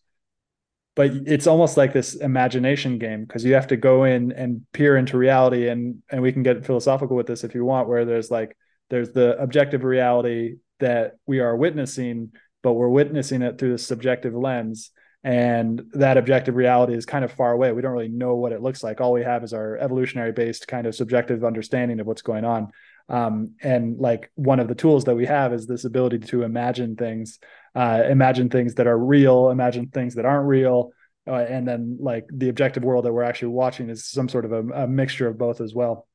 but 0.95 1.11
it's 1.25 1.47
almost 1.47 1.77
like 1.77 1.93
this 1.93 2.15
imagination 2.15 2.97
game 2.97 3.23
because 3.23 3.45
you 3.45 3.53
have 3.53 3.67
to 3.67 3.77
go 3.77 4.03
in 4.03 4.31
and 4.31 4.61
peer 4.73 4.97
into 4.97 5.17
reality 5.17 5.67
and 5.67 6.01
and 6.09 6.21
we 6.21 6.31
can 6.31 6.43
get 6.43 6.65
philosophical 6.65 7.15
with 7.15 7.27
this 7.27 7.43
if 7.43 7.55
you 7.55 7.63
want 7.65 7.87
where 7.87 8.05
there's 8.05 8.31
like 8.31 8.57
there's 8.89 9.11
the 9.11 9.37
objective 9.41 9.83
reality 9.83 10.55
that 10.79 11.17
we 11.25 11.39
are 11.39 11.55
witnessing 11.55 12.31
but 12.63 12.73
we're 12.73 12.89
witnessing 12.89 13.41
it 13.41 13.57
through 13.57 13.71
the 13.71 13.77
subjective 13.77 14.35
lens 14.35 14.91
and 15.23 15.83
that 15.93 16.17
objective 16.17 16.55
reality 16.55 16.95
is 16.95 17.05
kind 17.05 17.23
of 17.23 17.31
far 17.31 17.51
away. 17.51 17.71
We 17.71 17.83
don't 17.83 17.91
really 17.91 18.07
know 18.07 18.35
what 18.35 18.53
it 18.53 18.61
looks 18.61 18.83
like. 18.83 19.01
All 19.01 19.13
we 19.13 19.23
have 19.23 19.43
is 19.43 19.53
our 19.53 19.77
evolutionary 19.77 20.31
based 20.31 20.67
kind 20.67 20.87
of 20.87 20.95
subjective 20.95 21.43
understanding 21.43 21.99
of 21.99 22.07
what's 22.07 22.23
going 22.23 22.43
on 22.43 22.71
um, 23.11 23.55
and 23.61 23.99
like 23.99 24.31
one 24.35 24.61
of 24.61 24.69
the 24.69 24.75
tools 24.75 25.03
that 25.03 25.15
we 25.15 25.25
have 25.25 25.53
is 25.53 25.67
this 25.67 25.83
ability 25.83 26.19
to 26.19 26.43
imagine 26.43 26.95
things 26.95 27.39
uh, 27.75 28.03
imagine 28.09 28.49
things 28.49 28.75
that 28.75 28.87
are 28.87 28.97
real, 28.97 29.49
imagine 29.49 29.87
things 29.87 30.15
that 30.15 30.25
aren't 30.25 30.47
real, 30.47 30.91
uh, 31.27 31.35
and 31.35 31.67
then 31.67 31.97
like 31.99 32.25
the 32.31 32.49
objective 32.49 32.83
world 32.83 33.05
that 33.05 33.13
we're 33.13 33.23
actually 33.23 33.49
watching 33.49 33.89
is 33.89 34.05
some 34.05 34.27
sort 34.27 34.45
of 34.45 34.51
a, 34.51 34.83
a 34.83 34.87
mixture 34.87 35.27
of 35.27 35.37
both 35.37 35.61
as 35.61 35.73
well. 35.73 36.07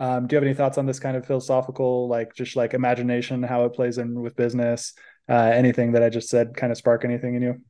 Um, 0.00 0.26
do 0.26 0.34
you 0.34 0.36
have 0.36 0.44
any 0.44 0.54
thoughts 0.54 0.78
on 0.78 0.86
this 0.86 0.98
kind 0.98 1.16
of 1.16 1.26
philosophical, 1.26 2.08
like 2.08 2.34
just 2.34 2.56
like 2.56 2.74
imagination, 2.74 3.42
how 3.42 3.64
it 3.64 3.74
plays 3.74 3.98
in 3.98 4.20
with 4.20 4.34
business? 4.34 4.94
Uh, 5.28 5.34
anything 5.34 5.92
that 5.92 6.02
I 6.02 6.08
just 6.08 6.28
said 6.28 6.56
kind 6.56 6.72
of 6.72 6.78
spark 6.78 7.04
anything 7.04 7.34
in 7.34 7.42
you? 7.42 7.60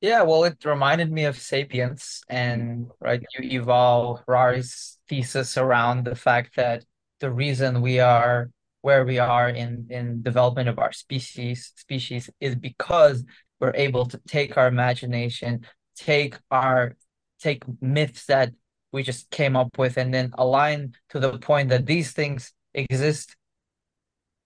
Yeah, 0.00 0.22
well, 0.22 0.44
it 0.44 0.64
reminded 0.64 1.12
me 1.12 1.24
of 1.24 1.36
*Sapiens* 1.36 2.22
and 2.28 2.90
right, 3.00 3.22
you 3.38 3.60
evolve 3.60 4.22
Harari's 4.26 4.98
thesis 5.10 5.58
around 5.58 6.04
the 6.04 6.14
fact 6.14 6.54
that 6.54 6.84
the 7.18 7.30
reason 7.30 7.82
we 7.82 7.98
are 7.98 8.48
where 8.82 9.04
we 9.04 9.18
are 9.18 9.48
in 9.48 9.86
in 9.90 10.22
development 10.22 10.68
of 10.68 10.78
our 10.78 10.92
species 10.92 11.72
species 11.76 12.30
is 12.40 12.54
because 12.54 13.24
we're 13.58 13.74
able 13.74 14.06
to 14.06 14.18
take 14.28 14.56
our 14.56 14.68
imagination 14.68 15.66
take 15.96 16.36
our 16.50 16.96
take 17.40 17.62
myths 17.82 18.24
that 18.26 18.52
we 18.92 19.02
just 19.02 19.28
came 19.30 19.56
up 19.56 19.76
with 19.76 19.96
and 19.96 20.14
then 20.14 20.30
align 20.38 20.94
to 21.10 21.18
the 21.18 21.38
point 21.38 21.68
that 21.70 21.86
these 21.86 22.12
things 22.12 22.52
exist 22.72 23.36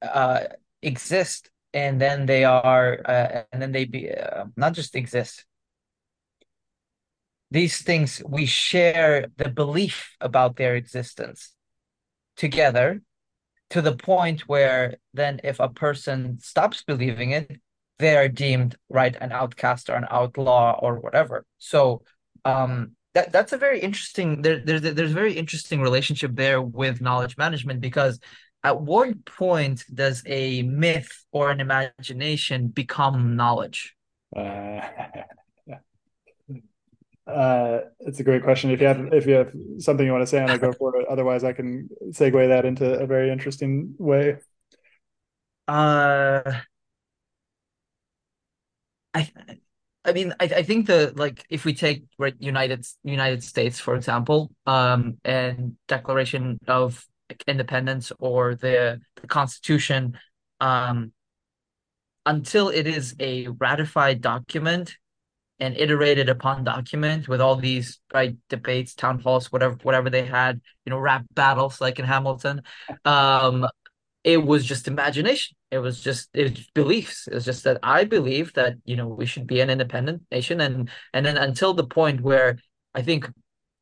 uh 0.03 0.45
exist 0.83 1.51
and 1.75 2.01
then 2.01 2.25
they 2.25 2.45
are 2.45 3.01
uh, 3.05 3.43
and 3.53 3.61
then 3.61 3.73
they 3.73 3.85
be 3.85 4.11
uh, 4.11 4.45
not 4.57 4.73
just 4.73 4.97
exist 4.97 5.45
these 7.55 7.83
things 7.83 8.21
we 8.29 8.47
share 8.47 9.29
the 9.37 9.49
belief 9.49 10.17
about 10.21 10.57
their 10.57 10.75
existence 10.75 11.53
together 12.37 13.01
to 13.71 13.81
the 13.81 13.97
point 13.97 14.49
where 14.49 14.97
then 15.15 15.41
if 15.45 15.61
a 15.61 15.69
person 15.69 16.37
stops 16.41 16.83
believing 16.83 17.31
it 17.31 17.61
they 18.01 18.17
are 18.17 18.29
deemed 18.29 18.77
right 18.89 19.15
an 19.21 19.31
outcast 19.31 19.89
or 19.89 19.95
an 19.95 20.07
outlaw 20.11 20.77
or 20.83 20.99
whatever. 20.99 21.47
So 21.59 22.03
um 22.45 22.97
that 23.15 23.31
that's 23.31 23.53
a 23.53 23.59
very 23.67 23.79
interesting 23.79 24.43
there, 24.43 24.59
there's 24.59 24.83
there's 24.83 25.13
a 25.13 25.23
very 25.23 25.35
interesting 25.35 25.81
relationship 25.81 26.33
there 26.35 26.61
with 26.61 27.01
knowledge 27.01 27.37
management 27.37 27.81
because 27.81 28.19
at 28.65 28.81
what 28.81 29.25
point 29.27 29.85
does 30.03 30.25
a 30.27 30.63
myth 30.63 31.13
or 31.31 31.53
an 31.53 31.61
imagination 31.61 32.67
become 32.67 33.37
knowledge? 33.37 33.95
uh, 34.37 34.81
uh, 37.27 37.81
it's 38.01 38.21
a 38.21 38.25
great 38.25 38.43
question. 38.43 38.71
If 38.71 38.81
you 38.81 38.87
have 38.87 39.13
if 39.13 39.27
you 39.27 39.35
have 39.35 39.53
something 39.79 40.05
you 40.05 40.13
want 40.13 40.23
to 40.23 40.27
say 40.27 40.43
on 40.43 40.51
it 40.51 40.61
go 40.61 40.73
for 40.79 40.97
it. 40.97 41.07
Otherwise 41.09 41.45
i 41.45 41.53
can 41.53 41.89
segue 42.11 42.49
that 42.49 42.65
into 42.65 42.99
a 42.99 43.07
very 43.07 43.31
interesting 43.31 43.95
way. 43.99 44.37
Uh 45.67 46.61
i 49.15 49.31
I 50.07 50.13
mean, 50.13 50.35
I, 50.39 50.45
I 50.45 50.63
think 50.63 50.87
the 50.87 51.13
like 51.17 51.47
if 51.49 51.65
we 51.65 51.73
take 51.73 52.05
right 52.19 52.35
United 52.39 52.85
United 53.05 53.43
States 53.43 53.81
for 53.81 53.95
example, 53.95 54.51
um, 54.67 55.17
and 55.25 55.77
Declaration 55.89 56.59
of 56.67 57.07
Independence 57.47 58.13
or 58.19 58.55
the 58.55 59.01
the 59.21 59.27
Constitution, 59.27 60.19
um, 60.61 61.13
until 62.27 62.69
it 62.69 62.87
is 62.87 63.15
a 63.19 63.49
ratified 63.49 64.21
document 64.21 64.97
and 65.65 65.77
iterated 65.79 66.29
upon 66.29 66.65
document 66.65 67.27
with 67.27 67.41
all 67.41 67.57
these 67.57 67.99
right 68.13 68.37
debates, 68.51 68.95
town 68.95 69.19
halls, 69.19 69.51
whatever 69.51 69.77
whatever 69.83 70.11
they 70.11 70.25
had, 70.25 70.61
you 70.85 70.91
know, 70.91 70.99
rap 70.99 71.25
battles 71.33 71.81
like 71.81 71.99
in 71.99 72.05
Hamilton, 72.05 72.63
um, 73.05 73.67
it 74.23 74.39
was 74.45 74.65
just 74.65 74.89
imagination. 74.89 75.57
It 75.71 75.79
was 75.79 76.01
just 76.01 76.29
it's 76.35 76.71
beliefs. 76.75 77.29
It's 77.31 77.45
just 77.45 77.65
that 77.65 77.79
I 77.83 78.05
believe 78.05 78.53
that 78.55 78.75
you 78.85 78.97
know 78.97 79.09
we 79.09 79.27
should 79.27 79.47
be 79.47 79.61
an 79.61 79.71
independent 79.71 80.23
nation, 80.31 80.61
and 80.61 80.91
and 81.15 81.25
then 81.25 81.39
until 81.39 81.73
the 81.75 81.87
point 81.87 82.21
where 82.21 82.59
I 82.95 83.03
think 83.03 83.31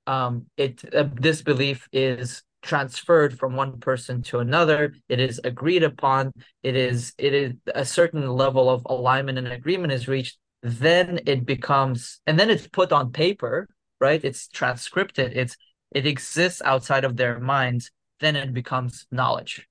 um, 0.07 0.47
it 0.57 0.83
uh, 0.95 1.09
this 1.15 1.43
belief 1.43 1.89
is 1.93 2.43
transferred 2.63 3.39
from 3.39 3.57
one 3.57 3.81
person 3.81 4.23
to 4.23 4.39
another. 4.39 4.95
It 5.09 5.21
is 5.21 5.41
agreed 5.43 5.83
upon. 5.83 6.33
It 6.63 6.77
is 6.77 7.13
it 7.19 7.35
is 7.35 7.53
a 7.75 7.85
certain 7.85 8.29
level 8.29 8.71
of 8.71 8.87
alignment 8.87 9.39
and 9.39 9.49
agreement 9.49 9.93
is 9.93 10.09
reached. 10.09 10.39
Then 10.63 11.21
it 11.27 11.45
becomes, 11.47 12.21
and 12.27 12.39
then 12.39 12.51
it's 12.51 12.67
put 12.69 12.93
on 12.93 13.13
paper, 13.13 13.69
right? 14.01 14.23
It's 14.25 14.49
transcribed. 14.49 15.19
It's 15.19 15.57
it 15.91 16.07
exists 16.07 16.63
outside 16.65 17.05
of 17.05 17.17
their 17.17 17.39
minds. 17.41 17.91
Then 18.21 18.37
it 18.37 18.55
becomes 18.55 19.07
knowledge 19.11 19.67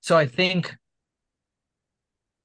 so 0.00 0.16
I 0.16 0.26
think 0.26 0.76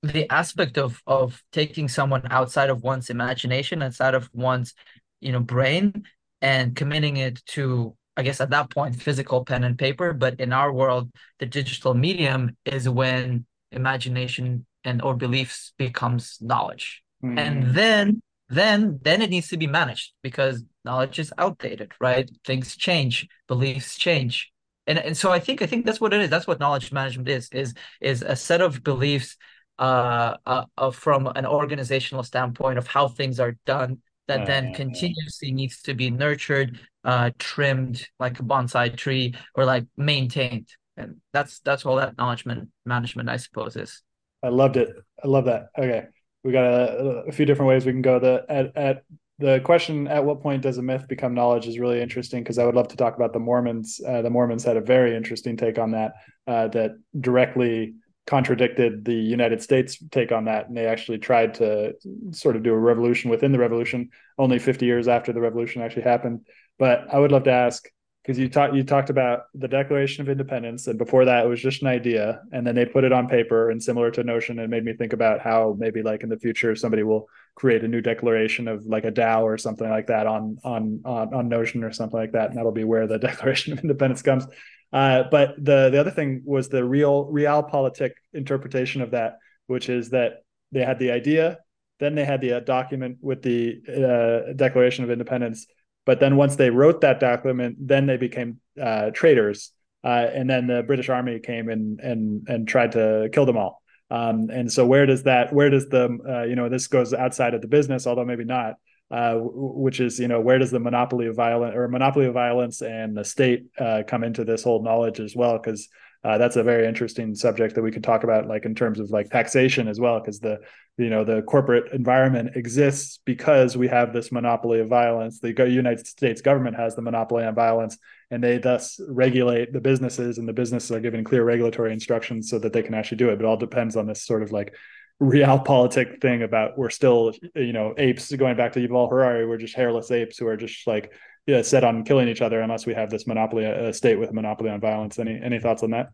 the 0.01 0.30
aspect 0.32 0.78
of 0.78 1.01
of 1.07 1.41
taking 1.51 1.88
someone 1.88 2.24
outside 2.30 2.70
of 2.70 2.84
one's 2.84 3.09
imagination, 3.09 3.82
outside 3.82 4.14
of 4.16 4.30
one's, 4.34 4.74
you 5.22 5.32
know, 5.32 5.39
brain, 5.39 6.03
and 6.41 6.76
committing 6.76 7.18
it 7.18 7.43
to, 7.47 7.95
I 8.18 8.24
guess 8.24 8.41
at 8.41 8.49
that 8.49 8.70
point, 8.70 9.01
physical 9.01 9.45
pen 9.45 9.64
and 9.64 9.78
paper. 9.78 10.14
But 10.14 10.39
in 10.39 10.51
our 10.51 10.74
world, 10.74 11.09
the 11.39 11.45
digital 11.45 11.93
medium 11.93 12.57
is 12.66 12.89
when 12.89 13.45
imagination 13.72 14.66
and 14.84 15.01
or 15.01 15.16
beliefs 15.16 15.74
becomes 15.78 16.38
knowledge. 16.41 17.03
Mm. 17.24 17.39
And 17.39 17.76
then 17.76 18.21
then 18.49 18.99
then 19.01 19.21
it 19.21 19.30
needs 19.30 19.47
to 19.49 19.57
be 19.57 19.67
managed 19.67 20.13
because 20.21 20.63
knowledge 20.84 21.17
is 21.19 21.34
outdated, 21.38 21.93
right? 21.99 22.30
Things 22.45 22.76
change, 22.76 23.28
beliefs 23.47 23.97
change 23.97 24.53
and 24.88 24.99
and 24.99 25.17
so 25.17 25.32
I 25.32 25.39
think 25.39 25.61
I 25.61 25.65
think 25.65 25.86
that's 25.86 26.01
what 26.01 26.13
it 26.13 26.21
is. 26.21 26.30
That's 26.30 26.47
what 26.47 26.59
knowledge 26.59 26.91
management 26.91 27.30
is 27.30 27.49
is 27.51 27.74
is 28.01 28.21
a 28.21 28.36
set 28.36 28.61
of 28.61 28.84
beliefs 28.84 29.38
uh, 29.80 30.38
uh, 30.45 30.65
uh 30.78 30.91
from 30.91 31.28
an 31.28 31.45
organizational 31.45 32.24
standpoint 32.24 32.78
of 32.78 32.88
how 32.88 33.07
things 33.07 33.39
are 33.39 33.57
done 33.65 34.01
that 34.28 34.41
uh, 34.41 34.45
then 34.45 34.74
continuously 34.74 35.51
needs 35.51 35.82
to 35.82 35.93
be 35.93 36.09
nurtured, 36.09 36.80
uh, 37.03 37.32
trimmed 37.39 38.07
like 38.19 38.39
a 38.39 38.43
bonsai 38.43 38.95
tree, 38.95 39.36
or 39.55 39.65
like 39.65 39.86
maintained. 39.97 40.69
And 40.95 41.17
that's 41.32 41.59
that's 41.59 41.86
all 41.86 41.95
that 41.97 42.17
knowledge 42.17 42.45
man- 42.45 42.71
management, 42.86 43.30
I 43.30 43.38
suppose, 43.38 43.76
is. 43.76 44.01
I 44.43 44.49
loved 44.49 44.78
it. 44.78 44.89
I 45.24 45.28
love 45.28 45.45
that. 45.45 45.67
Okay, 45.78 46.05
we 46.43 46.51
got 46.51 46.65
a, 46.65 47.23
a 47.27 47.31
few 47.31 47.45
different 47.45 47.69
ways 47.69 47.85
we 47.85 47.91
can 47.91 48.01
go. 48.01 48.19
The 48.19 48.45
at 48.49 48.77
at 48.77 49.03
the 49.39 49.61
question 49.63 50.07
at 50.07 50.23
what 50.23 50.41
point 50.41 50.61
does 50.61 50.77
a 50.77 50.81
myth 50.81 51.07
become 51.07 51.33
knowledge 51.33 51.67
is 51.67 51.79
really 51.79 52.01
interesting 52.01 52.43
because 52.43 52.59
I 52.59 52.65
would 52.65 52.75
love 52.75 52.89
to 52.89 52.97
talk 52.97 53.15
about 53.15 53.33
the 53.33 53.39
Mormons. 53.39 53.99
Uh, 54.05 54.21
the 54.21 54.29
Mormons 54.29 54.63
had 54.63 54.77
a 54.77 54.81
very 54.81 55.15
interesting 55.15 55.57
take 55.57 55.77
on 55.79 55.91
that 55.91 56.13
uh, 56.47 56.67
that 56.69 56.91
directly 57.19 57.95
contradicted 58.25 59.03
the 59.03 59.13
United 59.13 59.61
States 59.61 59.97
take 60.11 60.31
on 60.31 60.45
that, 60.45 60.67
and 60.67 60.77
they 60.77 60.85
actually 60.85 61.17
tried 61.17 61.55
to 61.55 61.93
sort 62.31 62.55
of 62.55 62.63
do 62.63 62.73
a 62.73 62.77
revolution 62.77 63.29
within 63.29 63.51
the 63.51 63.59
revolution. 63.59 64.09
Only 64.37 64.59
50 64.59 64.85
years 64.85 65.07
after 65.07 65.33
the 65.33 65.41
revolution 65.41 65.81
actually 65.81 66.03
happened. 66.03 66.41
But 66.79 67.05
I 67.11 67.19
would 67.19 67.31
love 67.31 67.43
to 67.43 67.51
ask 67.51 67.85
because 68.24 68.39
you 68.39 68.47
talked 68.47 68.74
you 68.74 68.84
talked 68.84 69.09
about 69.09 69.43
the 69.53 69.67
Declaration 69.67 70.21
of 70.21 70.30
Independence, 70.30 70.88
and 70.88 70.97
before 70.97 71.26
that 71.26 71.45
it 71.45 71.49
was 71.49 71.61
just 71.61 71.82
an 71.82 71.89
idea, 71.89 72.41
and 72.53 72.65
then 72.65 72.74
they 72.74 72.86
put 72.86 73.03
it 73.03 73.11
on 73.11 73.28
paper, 73.28 73.69
and 73.69 73.84
similar 73.84 74.11
to 74.11 74.24
Notion, 74.24 74.59
it 74.59 74.69
made 74.69 74.86
me 74.86 74.93
think 74.93 75.11
about 75.11 75.41
how 75.41 75.76
maybe 75.78 76.01
like 76.01 76.24
in 76.24 76.30
the 76.30 76.39
future 76.39 76.76
somebody 76.76 77.03
will 77.03 77.28
create 77.55 77.84
a 77.84 77.88
new 77.88 78.01
declaration 78.01 78.67
of 78.67 78.86
like 78.86 79.03
a 79.03 79.11
DAO 79.11 79.43
or 79.43 79.57
something 79.57 79.89
like 79.89 80.07
that 80.07 80.26
on 80.26 80.57
on 80.63 81.01
on, 81.03 81.34
on 81.34 81.49
Notion 81.49 81.84
or 81.84 81.91
something 81.91 82.19
like 82.19 82.32
that, 82.32 82.49
and 82.49 82.57
that'll 82.57 82.71
be 82.71 82.86
where 82.86 83.07
the 83.07 83.19
Declaration 83.30 83.74
of 83.74 83.80
Independence 83.80 84.21
comes. 84.21 84.45
Uh, 84.93 85.24
but 85.30 85.55
the 85.57 85.89
the 85.89 85.99
other 85.99 86.11
thing 86.11 86.43
was 86.45 86.69
the 86.69 86.84
real 86.84 87.26
realpolitik 87.26 88.11
interpretation 88.34 89.01
of 89.01 89.11
that, 89.11 89.38
which 89.67 89.89
is 89.89 90.11
that 90.11 90.43
they 90.71 90.84
had 90.84 90.97
the 90.97 91.11
idea, 91.11 91.57
then 91.99 92.15
they 92.15 92.24
had 92.24 92.39
the 92.39 92.53
uh, 92.53 92.59
document 92.61 93.17
with 93.21 93.41
the 93.41 93.82
uh, 93.89 94.53
Declaration 94.53 95.03
of 95.03 95.11
Independence 95.11 95.67
but 96.06 96.20
then 96.20 96.36
once 96.36 96.56
they 96.56 96.70
wrote 96.70 97.01
that 97.01 97.20
document, 97.20 97.78
then 97.80 98.06
they 98.06 98.18
became 98.18 98.60
uh, 98.82 99.12
traitors. 99.12 99.72
Uh, 100.04 100.28
and 100.34 100.49
then 100.49 100.68
the 100.68 100.84
British 100.84 101.08
Army 101.10 101.39
came 101.39 101.70
and 101.70 101.99
and 102.01 102.47
and 102.49 102.68
tried 102.68 102.91
to 102.91 103.30
kill 103.32 103.45
them 103.45 103.58
all. 103.58 103.82
Um, 104.12 104.49
and 104.49 104.72
so 104.72 104.86
where 104.86 105.06
does 105.06 105.24
that 105.24 105.54
where 105.54 105.70
does 105.70 105.88
the 105.88 106.18
uh, 106.28 106.43
you 106.43 106.56
know 106.56 106.68
this 106.68 106.88
goes 106.88 107.14
outside 107.14 107.54
of 107.54 107.62
the 107.62 107.68
business, 107.68 108.06
although 108.06 108.26
maybe 108.26 108.45
not. 108.45 108.76
Uh, 109.12 109.36
which 109.38 109.99
is 109.99 110.18
you 110.18 110.28
know 110.28 110.41
where 110.41 110.58
does 110.58 110.72
the 110.72 110.80
monopoly 110.80 111.28
of 111.28 111.36
violence 111.36 111.76
or 111.76 111.88
monopoly 111.88 112.26
of 112.26 112.34
violence 112.34 112.82
and 112.82 113.16
the 113.16 113.24
state 113.24 113.66
uh, 113.78 114.01
come 114.08 114.24
into 114.24 114.43
this 114.43 114.64
whole 114.64 114.82
knowledge 114.82 115.20
as 115.20 115.36
well 115.36 115.60
because 115.60 115.88
uh, 116.24 116.38
that's 116.38 116.55
a 116.55 116.63
very 116.63 116.88
interesting 116.88 117.36
subject 117.36 117.76
that 117.76 117.82
we 117.82 117.91
could 117.91 118.03
talk 118.03 118.24
about 118.24 118.47
like 118.47 118.63
in 118.63 118.74
terms 118.74 118.99
of 118.99 119.11
like 119.11 119.30
taxation 119.30 119.89
as 119.89 119.99
well 119.99 120.19
because 120.19 120.39
the 120.39 120.57
you 120.97 121.09
know 121.09 121.26
the 121.26 121.41
corporate 121.41 121.91
environment 121.91 122.55
exists 122.55 123.19
because 123.26 123.76
we 123.76 123.89
have 123.89 124.13
this 124.13 124.32
monopoly 124.32 124.80
of 124.80 124.88
violence. 124.88 125.39
The 125.39 125.53
united 125.69 126.07
states 126.07 126.41
government 126.41 126.78
has 126.78 126.95
the 126.95 127.01
monopoly 127.01 127.43
on 127.43 127.55
violence 127.55 127.97
and 128.32 128.41
they 128.41 128.57
thus 128.57 129.01
regulate 129.09 129.74
the 129.74 129.82
businesses 129.82 130.38
and 130.38 130.47
the 130.47 130.53
businesses 130.53 130.91
are 130.91 131.01
given 131.01 131.26
clear 131.26 131.43
regulatory 131.43 131.91
instructions 131.91 132.49
so 132.49 132.57
that 132.59 132.71
they 132.71 132.84
can 132.84 132.93
actually 132.93 133.17
do 133.17 133.30
it. 133.30 133.38
But 133.38 133.45
it 133.45 133.47
all 133.47 133.57
depends 133.57 133.97
on 133.97 134.07
this 134.07 134.24
sort 134.24 134.43
of 134.43 134.51
like 134.53 134.74
realpolitik 135.21 136.21
thing 136.21 136.41
about 136.41 136.78
we're 136.78 136.89
still 136.89 137.34
you 137.53 137.74
know 137.74 137.93
apes. 137.97 138.32
Going 138.32 138.55
back 138.55 138.71
to 138.74 138.80
Yuval 138.80 139.09
Harari 139.09 139.45
we're 139.45 139.57
just 139.57 139.76
hairless 139.76 140.09
apes 140.09 140.38
who 140.38 140.47
are 140.47 140.57
just 140.57 140.88
like 140.88 141.11
yeah, 141.45 141.61
set 141.61 141.83
on 141.83 142.03
killing 142.03 142.27
each 142.27 142.41
other 142.41 142.61
unless 142.61 142.85
we 142.85 142.93
have 142.93 143.09
this 143.09 143.27
monopoly, 143.27 143.65
a 143.65 143.93
state 143.93 144.17
with 144.17 144.29
a 144.29 144.33
monopoly 144.33 144.69
on 144.69 144.79
violence. 144.79 145.19
Any 145.19 145.39
any 145.41 145.59
thoughts 145.59 145.83
on 145.83 145.91
that? 145.91 146.09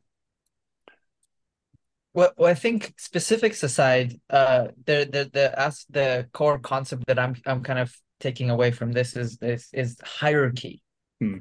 Well, 2.14 2.32
well 2.38 2.50
I 2.50 2.56
think 2.56 2.94
specifics 2.98 3.62
aside, 3.64 4.20
uh, 4.30 4.70
the 4.86 5.08
the 5.12 5.30
the 5.32 5.60
as 5.60 5.86
the 5.90 6.28
core 6.34 6.60
concept 6.60 7.06
that 7.08 7.20
I'm 7.20 7.36
I'm 7.46 7.64
kind 7.64 7.80
of 7.80 7.96
taking 8.20 8.50
away 8.50 8.72
from 8.72 8.92
this 8.92 9.16
is 9.16 9.38
is 9.42 9.70
is 9.72 9.98
hierarchy 10.04 10.82
hmm. 11.20 11.38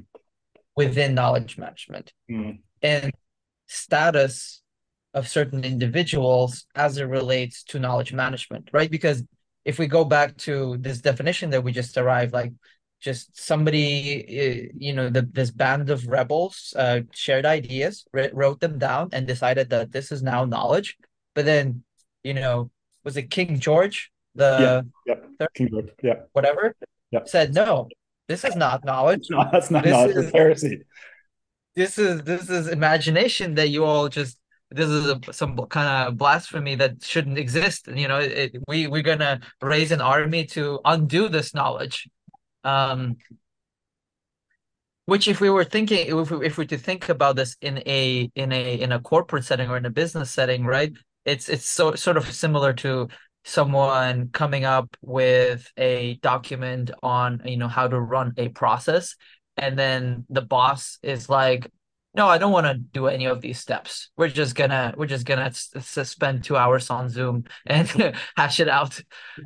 within 0.75 1.15
knowledge 1.15 1.57
management 1.57 2.13
hmm. 2.29 2.51
and 2.81 3.11
status 3.65 4.61
of 5.15 5.27
certain 5.27 5.63
individuals 5.63 6.65
as 6.75 6.97
it 6.99 7.05
relates 7.05 7.63
to 7.63 7.79
knowledge 7.79 8.13
management, 8.13 8.69
right? 8.71 8.91
Because 8.91 9.23
if 9.65 9.79
we 9.79 9.87
go 9.87 10.05
back 10.05 10.37
to 10.37 10.77
this 10.79 10.99
definition 11.01 11.49
that 11.49 11.63
we 11.63 11.71
just 11.71 11.97
arrived, 11.97 12.33
like 12.33 12.53
just 12.99 13.35
somebody 13.37 14.25
eh, 14.27 14.67
you 14.77 14.93
know 14.93 15.09
the, 15.09 15.21
this 15.21 15.51
band 15.51 15.89
of 15.89 16.07
rebels 16.07 16.73
uh, 16.77 17.01
shared 17.13 17.45
ideas 17.45 18.05
wrote 18.33 18.59
them 18.59 18.77
down 18.77 19.09
and 19.13 19.25
decided 19.27 19.69
that 19.69 19.91
this 19.91 20.11
is 20.11 20.21
now 20.21 20.45
knowledge 20.45 20.97
but 21.35 21.45
then 21.45 21.83
you 22.23 22.33
know 22.33 22.69
was 23.03 23.15
it 23.17 23.29
king 23.29 23.59
george 23.59 24.11
the 24.35 24.85
yeah, 25.05 25.15
yeah. 25.39 25.47
King 25.55 25.69
George, 25.69 25.89
yeah 26.03 26.19
whatever 26.33 26.75
yeah. 27.11 27.21
said 27.25 27.53
no 27.53 27.87
This 28.29 28.45
is 28.45 28.55
not 28.55 28.85
knowledge. 28.85 29.27
No, 29.31 29.43
that's 29.51 29.71
not 29.71 29.83
this 29.83 29.91
knowledge. 29.91 30.15
Is, 30.15 30.31
heresy. 30.31 30.81
This 31.75 31.97
is 31.97 32.21
this 32.23 32.47
is 32.49 32.67
imagination 32.67 33.55
that 33.55 33.69
you 33.69 33.83
all 33.83 34.07
just. 34.07 34.37
This 34.71 34.87
is 34.87 35.07
a, 35.07 35.19
some 35.33 35.57
kind 35.67 36.07
of 36.07 36.17
blasphemy 36.17 36.75
that 36.75 37.03
shouldn't 37.03 37.39
exist. 37.39 37.87
You 37.87 38.07
know, 38.07 38.19
it, 38.19 38.55
we 38.67 38.85
we're 38.85 39.01
gonna 39.01 39.39
raise 39.61 39.91
an 39.91 39.99
army 39.99 40.45
to 40.53 40.79
undo 40.85 41.27
this 41.27 41.55
knowledge. 41.55 42.07
Um, 42.63 43.17
which 45.05 45.27
if 45.27 45.41
we 45.41 45.49
were 45.49 45.63
thinking 45.63 46.19
if 46.19 46.31
we, 46.31 46.45
if 46.45 46.57
we 46.57 46.67
to 46.67 46.77
think 46.77 47.09
about 47.09 47.35
this 47.35 47.57
in 47.61 47.81
a 47.85 48.29
in 48.35 48.51
a 48.51 48.79
in 48.79 48.91
a 48.91 48.99
corporate 48.99 49.43
setting 49.43 49.69
or 49.69 49.77
in 49.77 49.85
a 49.85 49.89
business 49.89 50.31
setting 50.31 50.65
right? 50.65 50.93
It's 51.25 51.49
it's 51.49 51.65
so 51.65 51.95
sort 51.95 52.17
of 52.17 52.31
similar 52.31 52.73
to 52.73 53.07
someone 53.43 54.29
coming 54.29 54.65
up 54.65 54.95
with 55.01 55.71
a 55.77 56.15
document 56.21 56.91
on 57.01 57.41
you 57.45 57.57
know 57.57 57.67
how 57.67 57.87
to 57.87 57.99
run 57.99 58.33
a 58.37 58.49
process. 58.49 59.15
And 59.57 59.77
then 59.77 60.25
the 60.29 60.41
boss 60.41 60.99
is 61.03 61.27
like 61.29 61.69
no 62.15 62.27
i 62.27 62.37
don't 62.37 62.51
want 62.51 62.65
to 62.65 62.73
do 62.75 63.07
any 63.07 63.25
of 63.25 63.41
these 63.41 63.59
steps. 63.59 64.09
We're 64.17 64.29
just 64.29 64.55
gonna 64.55 64.93
we're 64.97 65.07
just 65.07 65.25
gonna 65.25 65.51
spend 65.53 66.43
two 66.43 66.55
hours 66.57 66.89
on 66.91 67.09
zoom 67.09 67.45
and 67.65 67.89
hash 68.37 68.59
it 68.59 68.69
out. 68.69 68.99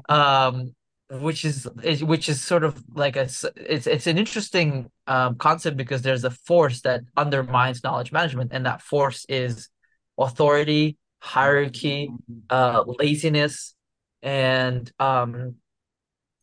Um 0.09 0.75
which 1.21 1.45
is, 1.45 1.67
which 2.01 2.29
is 2.29 2.41
sort 2.41 2.63
of 2.63 2.83
like 2.93 3.15
a 3.15 3.27
it's 3.55 3.87
it's 3.87 4.07
an 4.07 4.17
interesting 4.17 4.89
um, 5.07 5.35
concept 5.35 5.77
because 5.77 6.01
there's 6.01 6.23
a 6.23 6.31
force 6.31 6.81
that 6.81 7.01
undermines 7.15 7.83
knowledge 7.83 8.11
management 8.11 8.51
and 8.53 8.65
that 8.65 8.81
force 8.81 9.25
is 9.29 9.69
authority 10.17 10.97
hierarchy 11.19 12.09
uh, 12.49 12.83
laziness 12.99 13.75
and 14.21 14.91
um, 14.99 15.55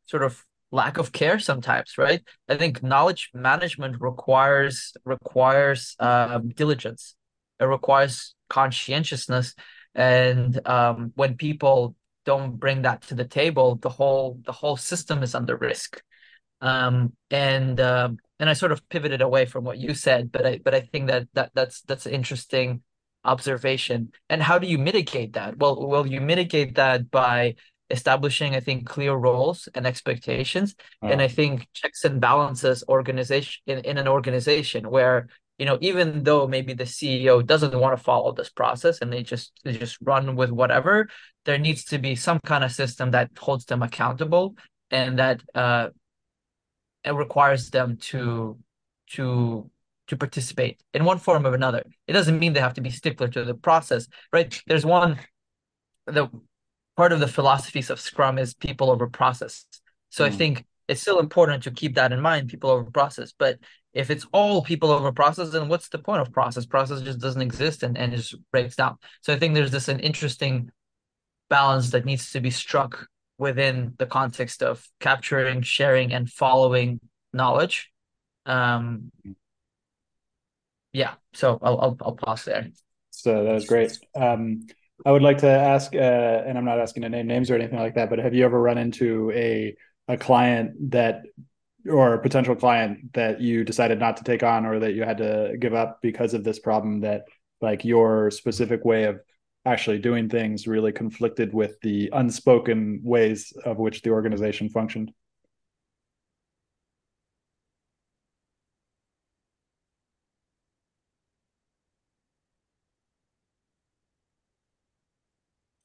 sort 0.06 0.22
of 0.22 0.44
lack 0.72 0.98
of 0.98 1.12
care 1.12 1.38
sometimes 1.38 1.98
right? 1.98 2.22
I 2.48 2.56
think 2.56 2.82
knowledge 2.82 3.30
management 3.34 3.96
requires 4.00 4.94
requires 5.04 5.96
um, 5.98 6.50
diligence. 6.50 7.16
It 7.58 7.64
requires 7.64 8.34
conscientiousness 8.48 9.54
and 9.94 10.66
um, 10.66 11.12
when 11.16 11.36
people 11.36 11.94
don't 12.24 12.58
bring 12.58 12.82
that 12.82 13.02
to 13.02 13.14
the 13.14 13.24
table 13.24 13.76
the 13.76 13.88
whole 13.88 14.38
the 14.44 14.52
whole 14.52 14.76
system 14.76 15.22
is 15.22 15.34
under 15.34 15.56
risk. 15.56 16.02
Um, 16.62 17.14
and 17.30 17.80
um, 17.80 18.18
and 18.38 18.50
i 18.50 18.52
sort 18.52 18.72
of 18.72 18.86
pivoted 18.90 19.22
away 19.22 19.46
from 19.46 19.64
what 19.64 19.78
you 19.78 19.94
said 19.94 20.30
but 20.30 20.44
i 20.46 20.60
but 20.62 20.74
i 20.74 20.80
think 20.80 21.08
that 21.08 21.26
that 21.32 21.52
that's 21.54 21.80
that's 21.82 22.04
an 22.06 22.12
interesting 22.12 22.82
observation. 23.24 24.12
And 24.28 24.42
how 24.42 24.58
do 24.58 24.66
you 24.66 24.78
mitigate 24.78 25.34
that? 25.34 25.58
Well 25.58 25.86
well 25.86 26.06
you 26.06 26.20
mitigate 26.20 26.74
that 26.76 27.10
by 27.10 27.56
establishing 27.90 28.54
i 28.54 28.60
think 28.60 28.86
clear 28.86 29.12
roles 29.14 29.68
and 29.74 29.84
expectations. 29.84 30.76
Oh. 31.02 31.08
and 31.08 31.20
i 31.20 31.26
think 31.26 31.66
checks 31.72 32.04
and 32.04 32.20
balances 32.20 32.84
organization 32.88 33.62
in, 33.66 33.78
in 33.80 33.98
an 33.98 34.06
organization 34.06 34.88
where 34.88 35.28
you 35.60 35.66
know 35.66 35.78
even 35.80 36.24
though 36.24 36.48
maybe 36.48 36.72
the 36.72 36.84
ceo 36.84 37.46
doesn't 37.46 37.78
want 37.78 37.96
to 37.96 38.02
follow 38.02 38.32
this 38.32 38.48
process 38.48 39.00
and 39.00 39.12
they 39.12 39.22
just 39.22 39.52
they 39.64 39.72
just 39.72 39.98
run 40.02 40.34
with 40.34 40.50
whatever 40.50 41.08
there 41.44 41.58
needs 41.58 41.84
to 41.84 41.98
be 41.98 42.14
some 42.16 42.40
kind 42.44 42.64
of 42.64 42.72
system 42.72 43.12
that 43.12 43.30
holds 43.38 43.64
them 43.66 43.82
accountable 43.82 44.56
and 44.90 45.18
that 45.18 45.40
uh 45.54 45.88
it 47.04 47.14
requires 47.14 47.70
them 47.70 47.96
to 47.98 48.58
to 49.06 49.70
to 50.08 50.16
participate 50.16 50.80
in 50.94 51.04
one 51.04 51.18
form 51.18 51.46
or 51.46 51.54
another 51.54 51.84
it 52.08 52.14
doesn't 52.14 52.38
mean 52.38 52.52
they 52.52 52.66
have 52.68 52.74
to 52.74 52.80
be 52.80 52.90
stickler 52.90 53.28
to 53.28 53.44
the 53.44 53.54
process 53.54 54.08
right 54.32 54.62
there's 54.66 54.86
one 54.86 55.18
the 56.06 56.28
part 57.00 57.12
of 57.12 57.20
the 57.20 57.28
philosophies 57.28 57.88
of 57.88 57.98
Scrum 57.98 58.38
is 58.38 58.52
people 58.52 58.90
over 58.90 59.06
process. 59.06 59.64
So 60.10 60.22
mm. 60.22 60.26
I 60.26 60.30
think 60.30 60.66
it's 60.86 61.00
still 61.00 61.18
important 61.18 61.62
to 61.62 61.70
keep 61.70 61.94
that 61.94 62.12
in 62.12 62.20
mind, 62.20 62.50
people 62.50 62.68
over 62.68 62.90
process. 62.90 63.32
But 63.38 63.58
if 63.92 64.10
it's 64.10 64.26
all 64.32 64.62
people 64.62 64.90
over 64.90 65.12
process, 65.12 65.50
then 65.50 65.68
what's 65.68 65.88
the 65.88 65.98
point 65.98 66.20
of 66.20 66.32
process? 66.32 66.66
Process 66.66 67.00
just 67.02 67.18
doesn't 67.18 67.42
exist 67.42 67.82
and, 67.82 67.98
and 67.98 68.12
just 68.12 68.36
breaks 68.52 68.76
down. 68.76 68.96
So 69.22 69.32
I 69.32 69.38
think 69.38 69.54
there's 69.54 69.72
this 69.72 69.88
an 69.88 70.00
interesting 70.00 70.70
balance 71.48 71.90
that 71.90 72.04
needs 72.04 72.30
to 72.32 72.40
be 72.40 72.50
struck 72.50 73.08
within 73.38 73.94
the 73.98 74.06
context 74.06 74.62
of 74.62 74.86
capturing, 75.00 75.62
sharing, 75.62 76.12
and 76.12 76.30
following 76.30 77.00
knowledge. 77.32 77.90
Um, 78.46 79.10
yeah, 80.92 81.14
so 81.32 81.58
I'll 81.62 81.80
I'll, 81.80 81.96
I'll 82.02 82.16
pause 82.16 82.44
there. 82.44 82.68
So 83.10 83.44
that 83.44 83.52
was 83.52 83.66
great. 83.66 83.98
Um, 84.14 84.66
I 85.04 85.12
would 85.12 85.22
like 85.22 85.38
to 85.38 85.48
ask, 85.48 85.94
uh, 85.94 85.98
and 85.98 86.58
I'm 86.58 86.64
not 86.64 86.78
asking 86.78 87.02
to 87.02 87.08
name 87.08 87.26
names 87.26 87.50
or 87.50 87.54
anything 87.54 87.78
like 87.78 87.94
that, 87.94 88.10
but 88.10 88.18
have 88.18 88.34
you 88.34 88.44
ever 88.44 88.60
run 88.60 88.78
into 88.78 89.30
a 89.32 89.76
a 90.08 90.16
client 90.16 90.90
that 90.90 91.22
or 91.88 92.14
a 92.14 92.22
potential 92.22 92.54
client 92.54 93.12
that 93.14 93.40
you 93.40 93.64
decided 93.64 93.98
not 93.98 94.16
to 94.16 94.24
take 94.24 94.42
on 94.42 94.66
or 94.66 94.80
that 94.80 94.94
you 94.94 95.02
had 95.02 95.18
to 95.18 95.56
give 95.58 95.74
up 95.74 95.98
because 96.02 96.34
of 96.34 96.44
this 96.44 96.58
problem 96.58 97.00
that 97.00 97.24
like 97.60 97.84
your 97.84 98.30
specific 98.30 98.84
way 98.84 99.04
of 99.04 99.20
actually 99.64 99.98
doing 99.98 100.28
things 100.28 100.66
really 100.66 100.92
conflicted 100.92 101.52
with 101.52 101.78
the 101.82 102.10
unspoken 102.12 103.00
ways 103.02 103.52
of 103.64 103.78
which 103.78 104.02
the 104.02 104.10
organization 104.10 104.68
functioned? 104.68 105.12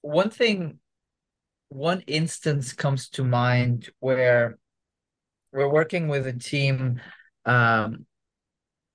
one 0.06 0.30
thing, 0.30 0.78
one 1.70 2.02
instance 2.06 2.74
comes 2.74 3.10
to 3.10 3.24
mind 3.24 3.90
where 4.00 4.60
we're 5.56 5.72
working 5.72 6.08
with 6.10 6.28
a 6.28 6.34
team, 6.34 7.00
um, 7.46 8.06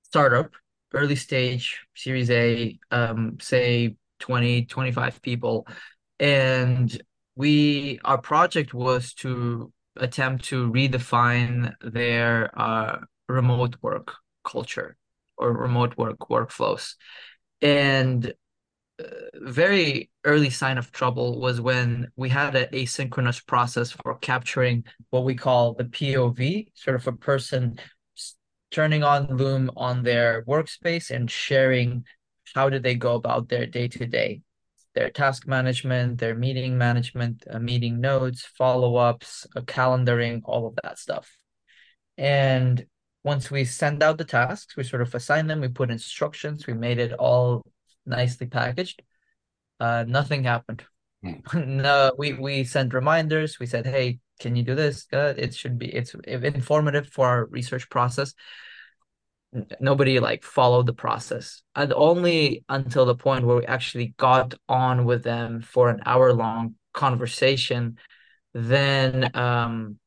startup, 0.03 0.51
early 0.93 1.17
stage, 1.17 1.81
Series 1.97 2.31
A, 2.31 2.79
um, 2.91 3.39
say 3.41 3.97
20, 4.19 4.67
25 4.67 5.23
people. 5.23 5.67
And 6.19 7.01
we, 7.35 7.99
our 8.05 8.19
project 8.19 8.75
was 8.75 9.15
to 9.15 9.73
attempt 9.97 10.45
to 10.47 10.71
redefine 10.71 11.73
their 11.81 12.51
uh, 12.59 12.99
remote 13.29 13.77
work 13.81 14.13
culture 14.45 14.97
or 15.39 15.53
remote 15.53 15.97
work 15.97 16.19
workflows. 16.29 16.95
And 17.63 18.35
very 19.35 20.11
early 20.25 20.51
sign 20.51 20.79
of 20.79 20.93
trouble 20.93 21.41
was 21.41 21.61
when 21.61 22.09
we 22.17 22.29
had 22.29 22.55
an 22.57 22.69
asynchronous 22.73 23.45
process 23.47 23.91
for 23.91 24.17
capturing 24.19 24.85
what 25.11 25.25
we 25.25 25.35
call 25.35 25.75
the 25.75 25.85
POV, 25.85 26.69
sort 26.75 26.97
of 26.97 27.07
a 27.07 27.13
person 27.13 27.79
turning 28.71 29.03
on 29.03 29.37
Loom 29.37 29.71
on 29.77 30.03
their 30.03 30.45
workspace 30.45 31.11
and 31.11 31.31
sharing 31.31 32.05
how 32.55 32.69
did 32.69 32.83
they 32.83 32.95
go 32.95 33.15
about 33.15 33.49
their 33.49 33.67
day 33.67 33.89
to 33.89 34.07
day, 34.07 34.43
their 34.95 35.11
task 35.11 35.47
management, 35.47 36.19
their 36.19 36.35
meeting 36.35 36.77
management, 36.79 37.45
uh, 37.51 37.59
meeting 37.59 38.01
notes, 38.01 38.45
follow 38.57 38.97
ups, 38.97 39.47
uh, 39.57 39.61
calendaring, 39.63 40.41
all 40.45 40.67
of 40.67 40.77
that 40.83 40.99
stuff. 40.99 41.37
And 42.17 42.87
once 43.23 43.51
we 43.51 43.65
send 43.65 44.03
out 44.03 44.19
the 44.19 44.25
tasks, 44.25 44.77
we 44.77 44.85
sort 44.85 45.03
of 45.03 45.15
assign 45.15 45.47
them, 45.47 45.61
we 45.61 45.69
put 45.69 45.91
instructions, 45.91 46.67
we 46.67 46.75
made 46.75 46.99
it 46.99 47.13
all 47.13 47.63
nicely 48.11 48.47
packaged. 48.47 49.03
Uh, 49.79 50.05
nothing 50.07 50.45
happened. 50.45 50.85
Mm. 51.25 51.67
no, 51.67 52.13
we 52.19 52.35
we 52.35 52.65
sent 52.65 52.95
reminders. 52.95 53.59
We 53.59 53.67
said, 53.67 53.87
"Hey, 53.87 54.19
can 54.41 54.57
you 54.57 54.63
do 54.63 54.75
this?" 54.75 55.07
Uh, 55.13 55.35
it 55.37 55.55
should 55.55 55.79
be 55.79 55.87
it's 55.87 56.15
informative 56.15 57.09
for 57.09 57.27
our 57.27 57.47
research 57.47 57.89
process. 57.89 58.35
Nobody 59.81 60.21
like 60.21 60.45
followed 60.45 60.87
the 60.87 60.93
process, 60.93 61.63
and 61.75 61.93
only 61.93 62.65
until 62.69 63.05
the 63.05 63.17
point 63.17 63.45
where 63.45 63.57
we 63.57 63.67
actually 63.67 64.15
got 64.17 64.55
on 64.69 65.05
with 65.05 65.25
them 65.25 65.61
for 65.61 65.91
an 65.91 66.03
hour 66.07 66.33
long 66.33 66.77
conversation, 66.93 67.99
then 68.55 69.35
um, 69.37 69.99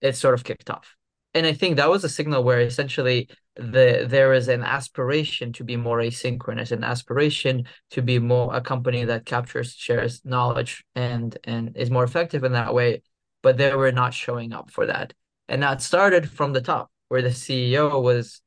it 0.00 0.14
sort 0.14 0.34
of 0.34 0.44
kicked 0.44 0.70
off 0.70 0.96
and 1.36 1.46
I 1.46 1.52
think 1.52 1.76
that 1.76 1.90
was 1.90 2.02
a 2.02 2.08
signal 2.08 2.42
where 2.44 2.60
essentially 2.60 3.28
the 3.56 4.04
there 4.08 4.34
is 4.34 4.48
an 4.48 4.62
aspiration 4.62 5.52
to 5.54 5.64
be 5.64 5.76
more 5.76 5.98
asynchronous, 5.98 6.72
an 6.72 6.84
aspiration 6.84 7.64
to 7.90 8.02
be 8.02 8.18
more 8.18 8.54
a 8.54 8.60
company 8.60 9.04
that 9.04 9.24
captures, 9.24 9.72
shares 9.72 10.20
knowledge, 10.24 10.84
and 10.94 11.36
and 11.44 11.76
is 11.76 11.90
more 11.90 12.04
effective 12.04 12.44
in 12.44 12.52
that 12.52 12.74
way. 12.74 13.02
But 13.42 13.56
they 13.56 13.74
were 13.74 13.92
not 13.92 14.12
showing 14.12 14.52
up 14.52 14.70
for 14.70 14.86
that, 14.86 15.14
and 15.48 15.62
that 15.62 15.82
started 15.82 16.30
from 16.30 16.52
the 16.52 16.60
top, 16.60 16.90
where 17.08 17.22
the 17.22 17.30
CEO 17.30 18.02
was 18.02 18.40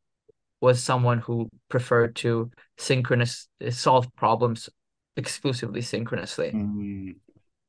was 0.61 0.83
someone 0.83 1.19
who 1.19 1.49
preferred 1.69 2.15
to 2.17 2.51
synchronous 2.77 3.47
solve 3.71 4.13
problems 4.15 4.69
exclusively 5.17 5.81
synchronously. 5.81 6.51
Mm, 6.51 7.15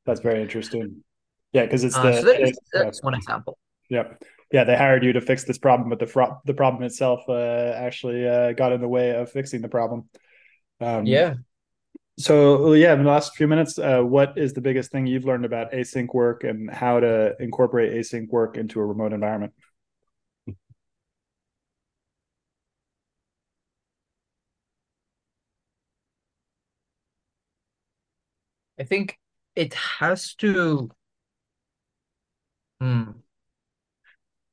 that's 0.04 0.20
very 0.20 0.42
interesting. 0.42 1.02
Yeah, 1.52 1.64
because 1.64 1.84
it's 1.84 1.96
uh, 1.96 2.02
the 2.02 2.54
so 2.72 2.82
that's 2.82 3.02
one 3.02 3.14
example. 3.14 3.58
Yep 3.88 4.22
yeah, 4.52 4.64
they 4.64 4.76
hired 4.76 5.04
you 5.04 5.12
to 5.12 5.20
fix 5.20 5.44
this 5.44 5.58
problem, 5.58 5.88
but 5.88 5.98
the 5.98 6.06
fro- 6.06 6.40
the 6.44 6.54
problem 6.54 6.82
itself 6.82 7.22
uh, 7.28 7.72
actually 7.76 8.26
uh, 8.26 8.52
got 8.52 8.72
in 8.72 8.80
the 8.80 8.88
way 8.88 9.10
of 9.10 9.30
fixing 9.30 9.62
the 9.62 9.68
problem. 9.68 10.08
Um, 10.80 11.06
yeah. 11.06 11.34
So 12.18 12.72
yeah, 12.74 12.92
in 12.92 13.04
the 13.04 13.08
last 13.08 13.36
few 13.36 13.48
minutes, 13.48 13.78
uh, 13.78 14.00
what 14.02 14.36
is 14.36 14.52
the 14.52 14.60
biggest 14.60 14.90
thing 14.90 15.06
you've 15.06 15.24
learned 15.24 15.44
about 15.44 15.72
async 15.72 16.12
work 16.12 16.44
and 16.44 16.70
how 16.70 17.00
to 17.00 17.34
incorporate 17.40 17.92
async 17.92 18.28
work 18.28 18.56
into 18.56 18.80
a 18.80 18.84
remote 18.84 19.12
environment? 19.12 19.52
I 28.78 28.84
think 28.84 29.18
it 29.54 29.74
has 29.74 30.34
to. 30.36 30.90
Hmm 32.80 33.20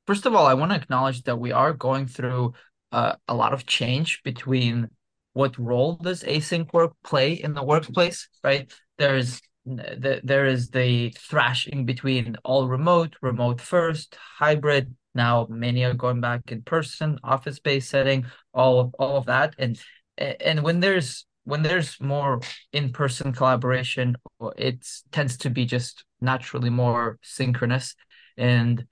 First 0.08 0.24
of 0.24 0.34
all, 0.34 0.46
I 0.46 0.54
want 0.54 0.72
to 0.72 0.76
acknowledge 0.78 1.24
that 1.24 1.38
we 1.38 1.52
are 1.52 1.74
going 1.74 2.06
through 2.06 2.54
uh, 2.92 3.16
a 3.28 3.34
lot 3.34 3.52
of 3.52 3.66
change 3.66 4.22
between 4.22 4.88
what 5.34 5.58
role 5.58 5.96
does 5.96 6.22
async 6.22 6.72
work 6.72 6.94
play 7.04 7.34
in 7.34 7.52
the 7.52 7.62
workplace, 7.62 8.26
right? 8.42 8.72
There's 8.96 9.42
the, 9.66 10.22
there 10.24 10.46
is 10.46 10.70
the 10.70 11.14
thrashing 11.18 11.84
between 11.84 12.36
all 12.42 12.68
remote, 12.68 13.16
remote 13.20 13.60
first, 13.60 14.16
hybrid. 14.38 14.96
Now 15.14 15.46
many 15.50 15.84
are 15.84 15.92
going 15.92 16.22
back 16.22 16.40
in 16.50 16.62
person, 16.62 17.18
office 17.22 17.58
based 17.58 17.90
setting, 17.90 18.24
all 18.54 18.80
of 18.80 18.94
all 18.98 19.18
of 19.18 19.26
that. 19.26 19.56
And 19.58 19.78
and 20.16 20.62
when 20.62 20.80
there's 20.80 21.26
when 21.44 21.62
there's 21.62 22.00
more 22.00 22.40
in-person 22.72 23.34
collaboration, 23.34 24.16
it 24.56 24.88
tends 25.12 25.36
to 25.38 25.50
be 25.50 25.66
just 25.66 26.06
naturally 26.18 26.70
more 26.70 27.18
synchronous 27.22 27.94
and 28.38 28.86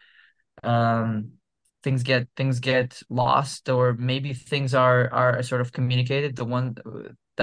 um 0.63 1.33
things 1.83 2.03
get 2.03 2.29
things 2.37 2.59
get 2.61 3.01
lost 3.09 3.69
or 3.69 3.95
maybe 3.95 4.33
things 4.33 4.75
are 4.75 5.13
are 5.13 5.43
sort 5.43 5.61
of 5.61 5.73
communicated 5.73 6.35
the 6.37 6.45
one 6.45 6.75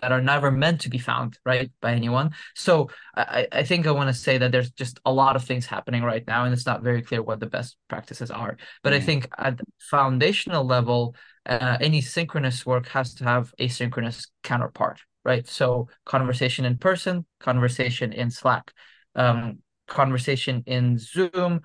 that 0.01 0.11
are 0.11 0.21
never 0.21 0.49
meant 0.49 0.81
to 0.81 0.89
be 0.89 0.97
found 0.97 1.37
right 1.45 1.71
by 1.81 1.93
anyone. 1.93 2.31
So 2.55 2.89
i 3.15 3.47
i 3.51 3.63
think 3.63 3.87
i 3.87 3.91
want 3.91 4.09
to 4.09 4.13
say 4.13 4.37
that 4.37 4.51
there's 4.51 4.71
just 4.71 4.99
a 5.05 5.13
lot 5.13 5.35
of 5.35 5.43
things 5.43 5.65
happening 5.65 6.03
right 6.03 6.25
now 6.27 6.45
and 6.45 6.53
it's 6.53 6.65
not 6.65 6.81
very 6.81 7.01
clear 7.01 7.21
what 7.21 7.39
the 7.39 7.45
best 7.45 7.77
practices 7.87 8.31
are. 8.31 8.57
But 8.83 8.93
mm-hmm. 8.93 9.01
i 9.01 9.05
think 9.05 9.29
at 9.37 9.59
foundational 9.79 10.65
level 10.65 11.15
uh, 11.45 11.77
any 11.81 12.01
synchronous 12.01 12.65
work 12.65 12.87
has 12.87 13.13
to 13.15 13.23
have 13.25 13.53
asynchronous 13.59 14.27
counterpart 14.43 14.99
right? 15.25 15.47
So 15.47 15.87
conversation 16.05 16.65
in 16.65 16.77
person 16.77 17.25
conversation 17.39 18.13
in 18.13 18.29
slack 18.29 18.73
um, 19.15 19.59
conversation 19.87 20.63
in 20.65 20.97
zoom 20.97 21.61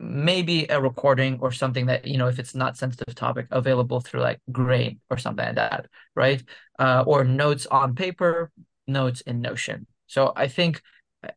maybe 0.00 0.66
a 0.70 0.80
recording 0.80 1.38
or 1.40 1.52
something 1.52 1.86
that 1.86 2.06
you 2.06 2.16
know 2.16 2.28
if 2.28 2.38
it's 2.38 2.54
not 2.54 2.76
sensitive 2.76 3.14
topic 3.14 3.46
available 3.50 4.00
through 4.00 4.20
like 4.20 4.40
grain 4.50 5.00
or 5.10 5.18
something 5.18 5.44
like 5.44 5.56
that 5.56 5.86
right? 6.14 6.42
Uh, 6.78 7.04
or 7.06 7.24
notes 7.24 7.66
on 7.66 7.94
paper 7.94 8.50
notes 8.86 9.20
in 9.22 9.40
notion. 9.40 9.86
So 10.06 10.32
i 10.36 10.48
think 10.48 10.82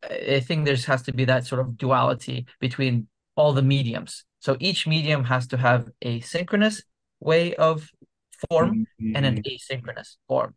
i 0.03 0.39
think 0.39 0.65
there 0.65 0.75
has 0.75 1.03
to 1.03 1.13
be 1.13 1.25
that 1.25 1.45
sort 1.45 1.61
of 1.61 1.77
duality 1.77 2.45
between 2.59 3.07
all 3.35 3.53
the 3.53 3.61
mediums. 3.61 4.23
So 4.39 4.55
each 4.59 4.87
medium 4.87 5.23
has 5.25 5.47
to 5.47 5.57
have 5.57 5.89
a 6.01 6.21
synchronous 6.21 6.83
way 7.19 7.55
of 7.55 7.89
form 8.49 8.85
mm-hmm. 9.01 9.15
and 9.15 9.25
an 9.25 9.43
asynchronous 9.43 10.17
form. 10.27 10.55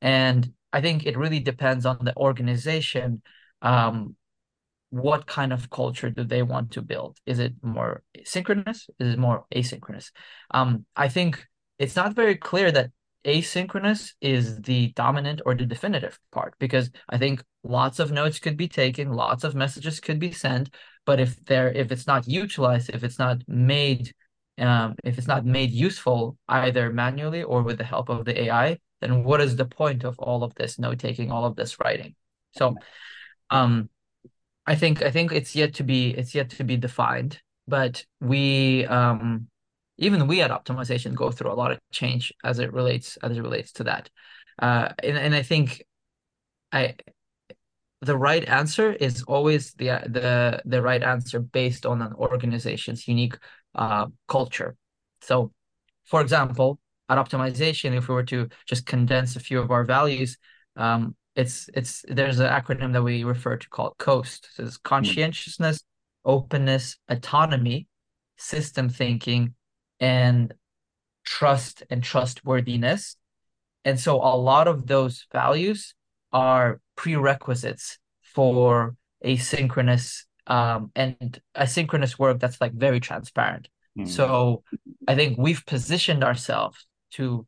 And 0.00 0.52
i 0.72 0.80
think 0.80 1.06
it 1.06 1.16
really 1.16 1.40
depends 1.40 1.86
on 1.86 1.98
the 2.02 2.16
organization 2.16 3.22
um, 3.62 4.16
what 4.92 5.26
kind 5.26 5.54
of 5.54 5.70
culture 5.70 6.10
do 6.10 6.22
they 6.22 6.42
want 6.42 6.70
to 6.72 6.82
build? 6.82 7.16
Is 7.24 7.38
it 7.38 7.54
more 7.62 8.02
synchronous? 8.24 8.90
Is 8.98 9.14
it 9.14 9.18
more 9.18 9.46
asynchronous? 9.54 10.10
Um, 10.50 10.84
I 10.94 11.08
think 11.08 11.46
it's 11.78 11.96
not 11.96 12.12
very 12.14 12.36
clear 12.36 12.70
that 12.72 12.90
asynchronous 13.24 14.12
is 14.20 14.60
the 14.60 14.88
dominant 14.88 15.40
or 15.46 15.54
the 15.54 15.64
definitive 15.64 16.20
part 16.30 16.54
because 16.58 16.90
I 17.08 17.16
think 17.16 17.42
lots 17.64 18.00
of 18.00 18.12
notes 18.12 18.38
could 18.38 18.58
be 18.58 18.68
taken, 18.68 19.14
lots 19.14 19.44
of 19.44 19.54
messages 19.54 19.98
could 19.98 20.18
be 20.18 20.30
sent, 20.30 20.74
but 21.06 21.20
if 21.20 21.42
they're 21.46 21.72
if 21.72 21.90
it's 21.90 22.06
not 22.06 22.28
utilized, 22.28 22.90
if 22.90 23.02
it's 23.02 23.18
not 23.18 23.38
made 23.48 24.12
um, 24.58 24.94
if 25.04 25.16
it's 25.16 25.26
not 25.26 25.46
made 25.46 25.70
useful 25.70 26.36
either 26.48 26.92
manually 26.92 27.42
or 27.42 27.62
with 27.62 27.78
the 27.78 27.84
help 27.84 28.10
of 28.10 28.26
the 28.26 28.42
AI, 28.42 28.76
then 29.00 29.24
what 29.24 29.40
is 29.40 29.56
the 29.56 29.64
point 29.64 30.04
of 30.04 30.18
all 30.18 30.44
of 30.44 30.54
this 30.56 30.78
note 30.78 30.98
taking, 30.98 31.32
all 31.32 31.46
of 31.46 31.56
this 31.56 31.80
writing? 31.80 32.14
So 32.58 32.76
um, 33.48 33.88
I 34.66 34.74
think 34.74 35.02
I 35.02 35.10
think 35.10 35.32
it's 35.32 35.54
yet 35.56 35.74
to 35.74 35.84
be 35.84 36.10
it's 36.10 36.34
yet 36.34 36.50
to 36.50 36.64
be 36.64 36.76
defined, 36.76 37.40
but 37.66 38.04
we 38.20 38.86
um 38.86 39.48
even 39.98 40.26
we 40.26 40.40
at 40.40 40.50
Optemization 40.50 41.14
go 41.14 41.30
through 41.30 41.52
a 41.52 41.54
lot 41.54 41.72
of 41.72 41.78
change 41.90 42.32
as 42.44 42.58
it 42.58 42.72
relates 42.72 43.16
as 43.18 43.36
it 43.36 43.42
relates 43.42 43.72
to 43.72 43.84
that. 43.84 44.10
Uh 44.58 44.88
and, 45.02 45.18
and 45.18 45.34
I 45.34 45.42
think 45.42 45.82
I 46.72 46.94
the 48.02 48.16
right 48.16 48.46
answer 48.48 48.92
is 48.92 49.22
always 49.22 49.74
the 49.74 49.86
the 50.06 50.60
the 50.64 50.82
right 50.82 51.02
answer 51.02 51.40
based 51.40 51.86
on 51.86 52.02
an 52.02 52.12
organization's 52.14 53.06
unique 53.06 53.38
uh, 53.74 54.06
culture. 54.26 54.76
So, 55.22 55.52
for 56.04 56.20
example, 56.20 56.80
at 57.08 57.18
Optemization, 57.18 57.96
if 57.96 58.08
we 58.08 58.14
were 58.14 58.24
to 58.24 58.48
just 58.66 58.86
condense 58.86 59.36
a 59.36 59.40
few 59.40 59.60
of 59.60 59.70
our 59.70 59.84
values, 59.84 60.36
um, 60.76 61.14
it's 61.34 61.70
it's 61.74 62.04
there's 62.08 62.40
an 62.40 62.50
acronym 62.50 62.92
that 62.92 63.02
we 63.02 63.24
refer 63.24 63.56
to 63.56 63.68
called 63.68 63.94
COAST. 63.98 64.48
So 64.54 64.64
it's 64.64 64.76
conscientiousness, 64.76 65.78
mm. 65.78 65.82
openness, 66.24 66.96
autonomy, 67.08 67.86
system 68.36 68.88
thinking, 68.88 69.54
and 70.00 70.52
trust 71.24 71.84
and 71.90 72.02
trustworthiness. 72.02 73.16
And 73.84 73.98
so 73.98 74.16
a 74.16 74.36
lot 74.36 74.68
of 74.68 74.86
those 74.86 75.26
values 75.32 75.94
are 76.32 76.80
prerequisites 76.96 77.98
for 78.20 78.96
asynchronous 79.24 80.24
um, 80.46 80.90
and 80.94 81.40
asynchronous 81.56 82.18
work 82.18 82.40
that's 82.40 82.60
like 82.60 82.72
very 82.72 83.00
transparent. 83.00 83.68
Mm. 83.98 84.08
So 84.08 84.62
I 85.06 85.14
think 85.14 85.38
we've 85.38 85.64
positioned 85.66 86.24
ourselves 86.24 86.86
to 87.12 87.46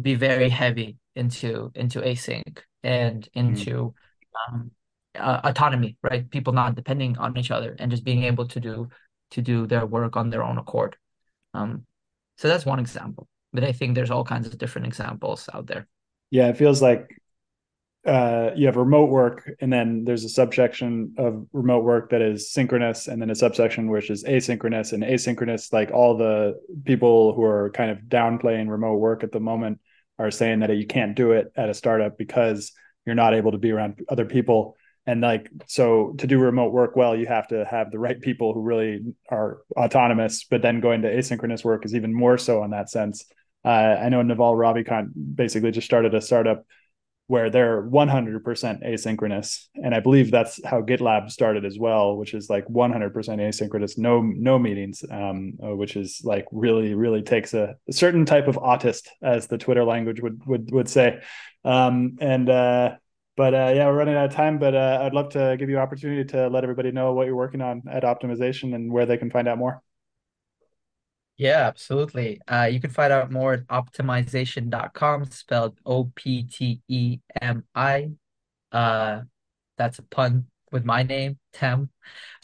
be 0.00 0.14
very 0.14 0.48
heavy 0.48 0.96
into 1.16 1.72
into 1.74 2.00
async 2.00 2.60
and 2.82 3.28
into 3.34 3.70
mm-hmm. 3.70 4.54
um, 4.54 4.70
uh, 5.18 5.40
autonomy, 5.44 5.96
right? 6.02 6.30
People 6.30 6.52
not 6.52 6.74
depending 6.74 7.18
on 7.18 7.36
each 7.36 7.50
other 7.50 7.76
and 7.78 7.90
just 7.90 8.04
being 8.04 8.24
able 8.24 8.46
to 8.48 8.60
do 8.60 8.88
to 9.32 9.42
do 9.42 9.66
their 9.66 9.86
work 9.86 10.16
on 10.16 10.30
their 10.30 10.42
own 10.42 10.58
accord. 10.58 10.96
Um, 11.54 11.86
so 12.38 12.48
that's 12.48 12.66
one 12.66 12.80
example, 12.80 13.28
but 13.52 13.64
I 13.64 13.72
think 13.72 13.94
there's 13.94 14.10
all 14.10 14.24
kinds 14.24 14.46
of 14.46 14.58
different 14.58 14.86
examples 14.86 15.48
out 15.52 15.66
there. 15.66 15.86
Yeah, 16.30 16.48
it 16.48 16.56
feels 16.56 16.80
like 16.80 17.10
uh, 18.06 18.50
you 18.56 18.66
have 18.66 18.76
remote 18.76 19.10
work, 19.10 19.50
and 19.60 19.72
then 19.72 20.04
there's 20.04 20.24
a 20.24 20.28
subsection 20.28 21.14
of 21.18 21.46
remote 21.52 21.84
work 21.84 22.10
that 22.10 22.22
is 22.22 22.50
synchronous, 22.50 23.08
and 23.08 23.20
then 23.20 23.30
a 23.30 23.34
subsection 23.34 23.90
which 23.90 24.10
is 24.10 24.24
asynchronous. 24.24 24.92
And 24.92 25.02
asynchronous, 25.02 25.72
like 25.72 25.90
all 25.90 26.16
the 26.16 26.58
people 26.84 27.34
who 27.34 27.42
are 27.42 27.70
kind 27.70 27.90
of 27.90 27.98
downplaying 28.08 28.70
remote 28.70 28.96
work 28.96 29.22
at 29.22 29.32
the 29.32 29.40
moment 29.40 29.80
are 30.20 30.30
saying 30.30 30.60
that 30.60 30.76
you 30.76 30.86
can't 30.86 31.16
do 31.16 31.32
it 31.32 31.52
at 31.56 31.70
a 31.70 31.74
startup 31.74 32.18
because 32.18 32.72
you're 33.06 33.14
not 33.14 33.34
able 33.34 33.52
to 33.52 33.58
be 33.58 33.70
around 33.70 34.00
other 34.08 34.26
people. 34.26 34.76
And 35.06 35.22
like 35.22 35.50
so 35.66 36.14
to 36.18 36.26
do 36.26 36.38
remote 36.38 36.72
work 36.72 36.94
well 36.94 37.16
you 37.16 37.26
have 37.26 37.48
to 37.48 37.64
have 37.64 37.90
the 37.90 37.98
right 37.98 38.20
people 38.20 38.52
who 38.52 38.60
really 38.60 39.00
are 39.30 39.62
autonomous. 39.76 40.44
But 40.44 40.62
then 40.62 40.80
going 40.80 41.02
to 41.02 41.08
asynchronous 41.08 41.64
work 41.64 41.84
is 41.84 41.94
even 41.94 42.14
more 42.14 42.36
so 42.36 42.62
in 42.62 42.70
that 42.70 42.90
sense. 42.90 43.24
Uh, 43.62 43.68
i 44.04 44.08
know 44.08 44.22
naval 44.22 44.56
ravikant 44.56 45.10
basically 45.34 45.70
just 45.70 45.84
started 45.84 46.14
a 46.14 46.20
startup 46.22 46.64
where 47.30 47.48
they're 47.48 47.80
100% 47.84 48.42
asynchronous. 48.84 49.68
And 49.76 49.94
i 49.94 50.00
believe 50.00 50.32
that's 50.32 50.60
how 50.64 50.82
gitlab 50.82 51.30
started 51.30 51.64
as 51.64 51.78
well 51.78 52.16
which 52.16 52.34
is 52.34 52.50
like 52.50 52.66
100% 52.66 53.12
asynchronous 53.12 53.96
no 53.96 54.20
no 54.20 54.58
meetings 54.58 55.04
um, 55.08 55.52
uh, 55.64 55.76
which 55.76 55.94
is 55.94 56.22
like 56.24 56.46
really 56.50 56.94
really 56.94 57.22
takes 57.22 57.54
a, 57.54 57.76
a, 57.88 57.92
certain 57.92 58.24
type 58.24 58.48
of 58.48 58.56
autist 58.56 59.06
as 59.22 59.46
the 59.46 59.58
twitter 59.58 59.84
language 59.84 60.20
would 60.20 60.44
would 60.44 60.72
would 60.72 60.88
say. 60.88 61.20
Um, 61.64 62.16
and 62.20 62.50
uh, 62.50 62.96
but 63.36 63.54
uh, 63.54 63.72
yeah 63.76 63.86
we're 63.86 63.98
running 64.02 64.16
out 64.16 64.26
of 64.26 64.34
time 64.34 64.58
but 64.58 64.74
uh, 64.74 64.98
i'd 65.02 65.14
love 65.14 65.28
to 65.30 65.56
give 65.56 65.70
you 65.70 65.78
opportunity 65.78 66.24
to 66.32 66.48
let 66.48 66.64
everybody 66.64 66.90
know 66.90 67.12
what 67.12 67.26
you're 67.26 67.36
working 67.36 67.60
on 67.60 67.82
at 67.88 68.02
Optemization 68.02 68.74
and 68.74 68.92
where 68.92 69.06
they 69.06 69.16
can 69.16 69.30
find 69.30 69.46
out 69.46 69.56
more 69.56 69.80
yeah, 71.40 71.68
absolutely. 71.68 72.38
Uh, 72.46 72.68
you 72.70 72.80
can 72.80 72.90
find 72.90 73.10
out 73.10 73.32
more 73.32 73.54
at 73.54 73.66
optemization.com, 73.68 75.24
spelled 75.30 75.78
O 75.86 76.04
P 76.14 76.42
T 76.42 76.82
E 76.86 77.20
M 77.40 77.64
I. 77.74 78.10
Uh, 78.70 79.22
that's 79.78 79.98
a 79.98 80.02
pun 80.02 80.48
with 80.70 80.84
my 80.84 81.02
name, 81.02 81.38
Tem. 81.54 81.88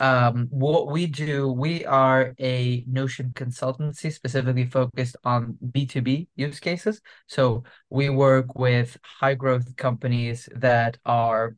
Um, 0.00 0.46
what 0.48 0.90
we 0.90 1.06
do, 1.06 1.52
we 1.52 1.84
are 1.84 2.34
a 2.40 2.84
Notion 2.88 3.32
consultancy 3.34 4.10
specifically 4.10 4.64
focused 4.64 5.16
on 5.24 5.58
B2B 5.62 6.28
use 6.34 6.58
cases. 6.58 7.02
So 7.26 7.64
we 7.90 8.08
work 8.08 8.54
with 8.58 8.96
high 9.02 9.34
growth 9.34 9.76
companies 9.76 10.48
that 10.54 10.96
are 11.04 11.54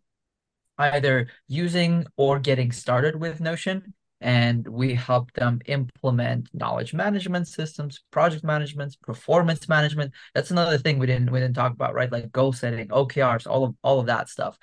either 0.76 1.28
using 1.47 2.05
or 2.16 2.41
getting 2.41 2.72
started 2.72 3.14
with 3.14 3.41
Notion 3.41 3.95
and 4.20 4.66
we 4.66 4.94
help 4.94 5.32
them 5.32 5.60
implement 5.66 6.48
knowledge 6.52 6.92
management 6.92 7.46
systems 7.46 8.00
project 8.10 8.42
management 8.44 8.96
performance 9.02 9.68
management. 9.68 10.12
That's 10.34 10.50
another 10.50 10.78
thing 10.78 10.98
we 10.98 11.06
didn't 11.06 11.30
we 11.30 11.40
didn't 11.40 11.54
talk 11.54 11.72
about 11.72 11.94
right? 11.94 12.10
Like 12.10 12.32
goal 12.32 12.52
setting 12.52 12.88
okrs 12.88 13.46
all 13.46 13.64
of 13.64 13.74
all 13.82 14.00
of 14.00 14.06
that 14.06 14.28
stuff. 14.28 14.58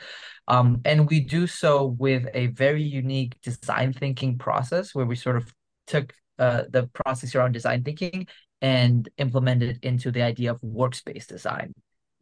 Um, 0.48 0.82
and 0.86 1.10
we 1.10 1.22
do 1.22 1.48
so 1.48 1.96
with 1.98 2.28
a 2.34 2.48
very 2.48 2.84
unique 2.84 3.40
design 3.42 3.94
thinking 3.94 4.38
process 4.38 4.94
where 4.94 5.06
we 5.06 5.16
sort 5.16 5.38
of 5.38 5.54
took 5.88 6.14
uh, 6.38 6.64
the 6.70 6.88
process 6.88 7.34
around 7.34 7.54
design 7.54 7.84
thinking 7.84 8.28
and 8.62 9.08
implemented 9.18 9.80
into 9.84 10.12
the 10.12 10.22
idea 10.22 10.52
of 10.52 10.62
workspace 10.62 11.28
design 11.28 11.74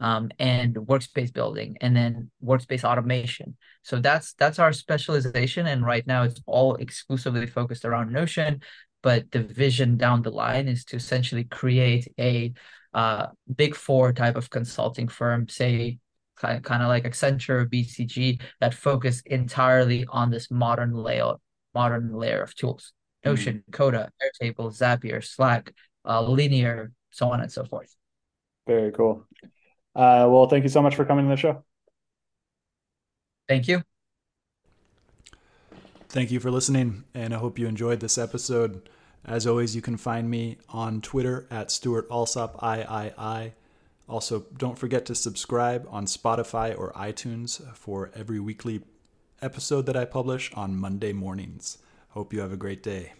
um, 0.04 0.30
and 0.38 0.76
workspace 0.76 1.32
building 1.34 1.78
and 1.80 1.96
then 1.96 2.30
workspace 2.44 2.84
automation. 2.84 3.56
So 3.84 4.00
that's 4.00 4.34
that's 4.34 4.60
our 4.60 4.74
specialization. 4.74 5.66
And 5.66 5.86
right 5.86 6.06
now 6.06 6.24
it's 6.24 6.42
all 6.46 6.76
exclusively 6.76 7.48
focused 7.48 7.86
around 7.86 8.12
Notion. 8.12 8.62
But 9.02 9.32
the 9.32 9.44
vision 9.44 9.96
down 9.98 10.22
the 10.22 10.30
line 10.30 10.68
is 10.68 10.84
to 10.86 10.98
essentially 10.98 11.46
create 11.46 12.10
a 12.20 12.52
uh, 12.94 13.28
big 13.56 13.76
four 13.76 14.12
type 14.12 14.36
of 14.36 14.50
consulting 14.50 15.08
firm, 15.08 15.48
say 15.48 16.00
kind 16.36 16.58
of, 16.58 16.64
kind 16.64 16.84
of 16.84 16.90
like 16.90 17.06
Accenture, 17.06 17.62
or 17.62 17.66
BCG, 17.66 18.42
that 18.60 18.74
focus 18.74 19.22
entirely 19.26 20.06
on 20.10 20.32
this 20.32 20.52
modern 20.52 20.94
layer, 20.94 21.34
modern 21.74 22.14
layer 22.14 22.42
of 22.42 22.54
tools. 22.56 22.92
Notion, 23.26 23.64
mm. 23.70 23.74
Coda, 23.74 24.10
Airtable, 24.22 24.78
Zapier, 24.78 25.24
Slack, 25.24 25.74
uh, 26.06 26.22
Linear, 26.22 26.92
so 27.12 27.30
on 27.32 27.40
and 27.40 27.52
so 27.52 27.64
forth. 27.66 27.96
Very 28.68 28.92
cool. 28.92 29.26
Uh, 29.96 30.28
well, 30.30 30.48
thank 30.48 30.64
you 30.64 30.70
so 30.70 30.82
much 30.82 30.96
for 30.96 31.06
coming 31.06 31.26
to 31.26 31.30
the 31.30 31.38
show. 31.38 31.64
Thank 33.48 33.68
you. 33.68 33.84
Thank 36.10 36.32
you 36.32 36.40
for 36.40 36.52
listening, 36.52 37.04
and 37.14 37.34
I 37.34 37.38
hope 37.38 37.58
you 37.58 37.68
enjoyed 37.68 38.00
this 38.00 38.18
episode. 38.18 38.88
As 39.26 39.48
always, 39.48 39.76
you 39.76 39.82
can 39.82 39.98
find 39.98 40.30
me 40.30 40.58
on 40.70 41.02
Twitter 41.02 41.48
at 41.50 41.72
Stuart 41.72 42.08
Alsop 42.12 42.62
III. 42.62 43.54
Also, 44.08 44.46
don't 44.58 44.78
forget 44.78 45.06
to 45.06 45.16
subscribe 45.16 45.88
on 45.90 46.06
Spotify 46.06 46.78
or 46.78 46.92
iTunes 46.94 47.62
for 47.76 48.12
every 48.14 48.40
weekly 48.40 48.82
episode 49.42 49.86
that 49.86 49.98
I 49.98 50.06
publish 50.06 50.52
on 50.54 50.76
Monday 50.76 51.14
mornings. 51.14 51.78
Hope 52.10 52.34
you 52.34 52.42
have 52.42 52.52
a 52.52 52.58
great 52.58 52.84
day. 52.84 53.14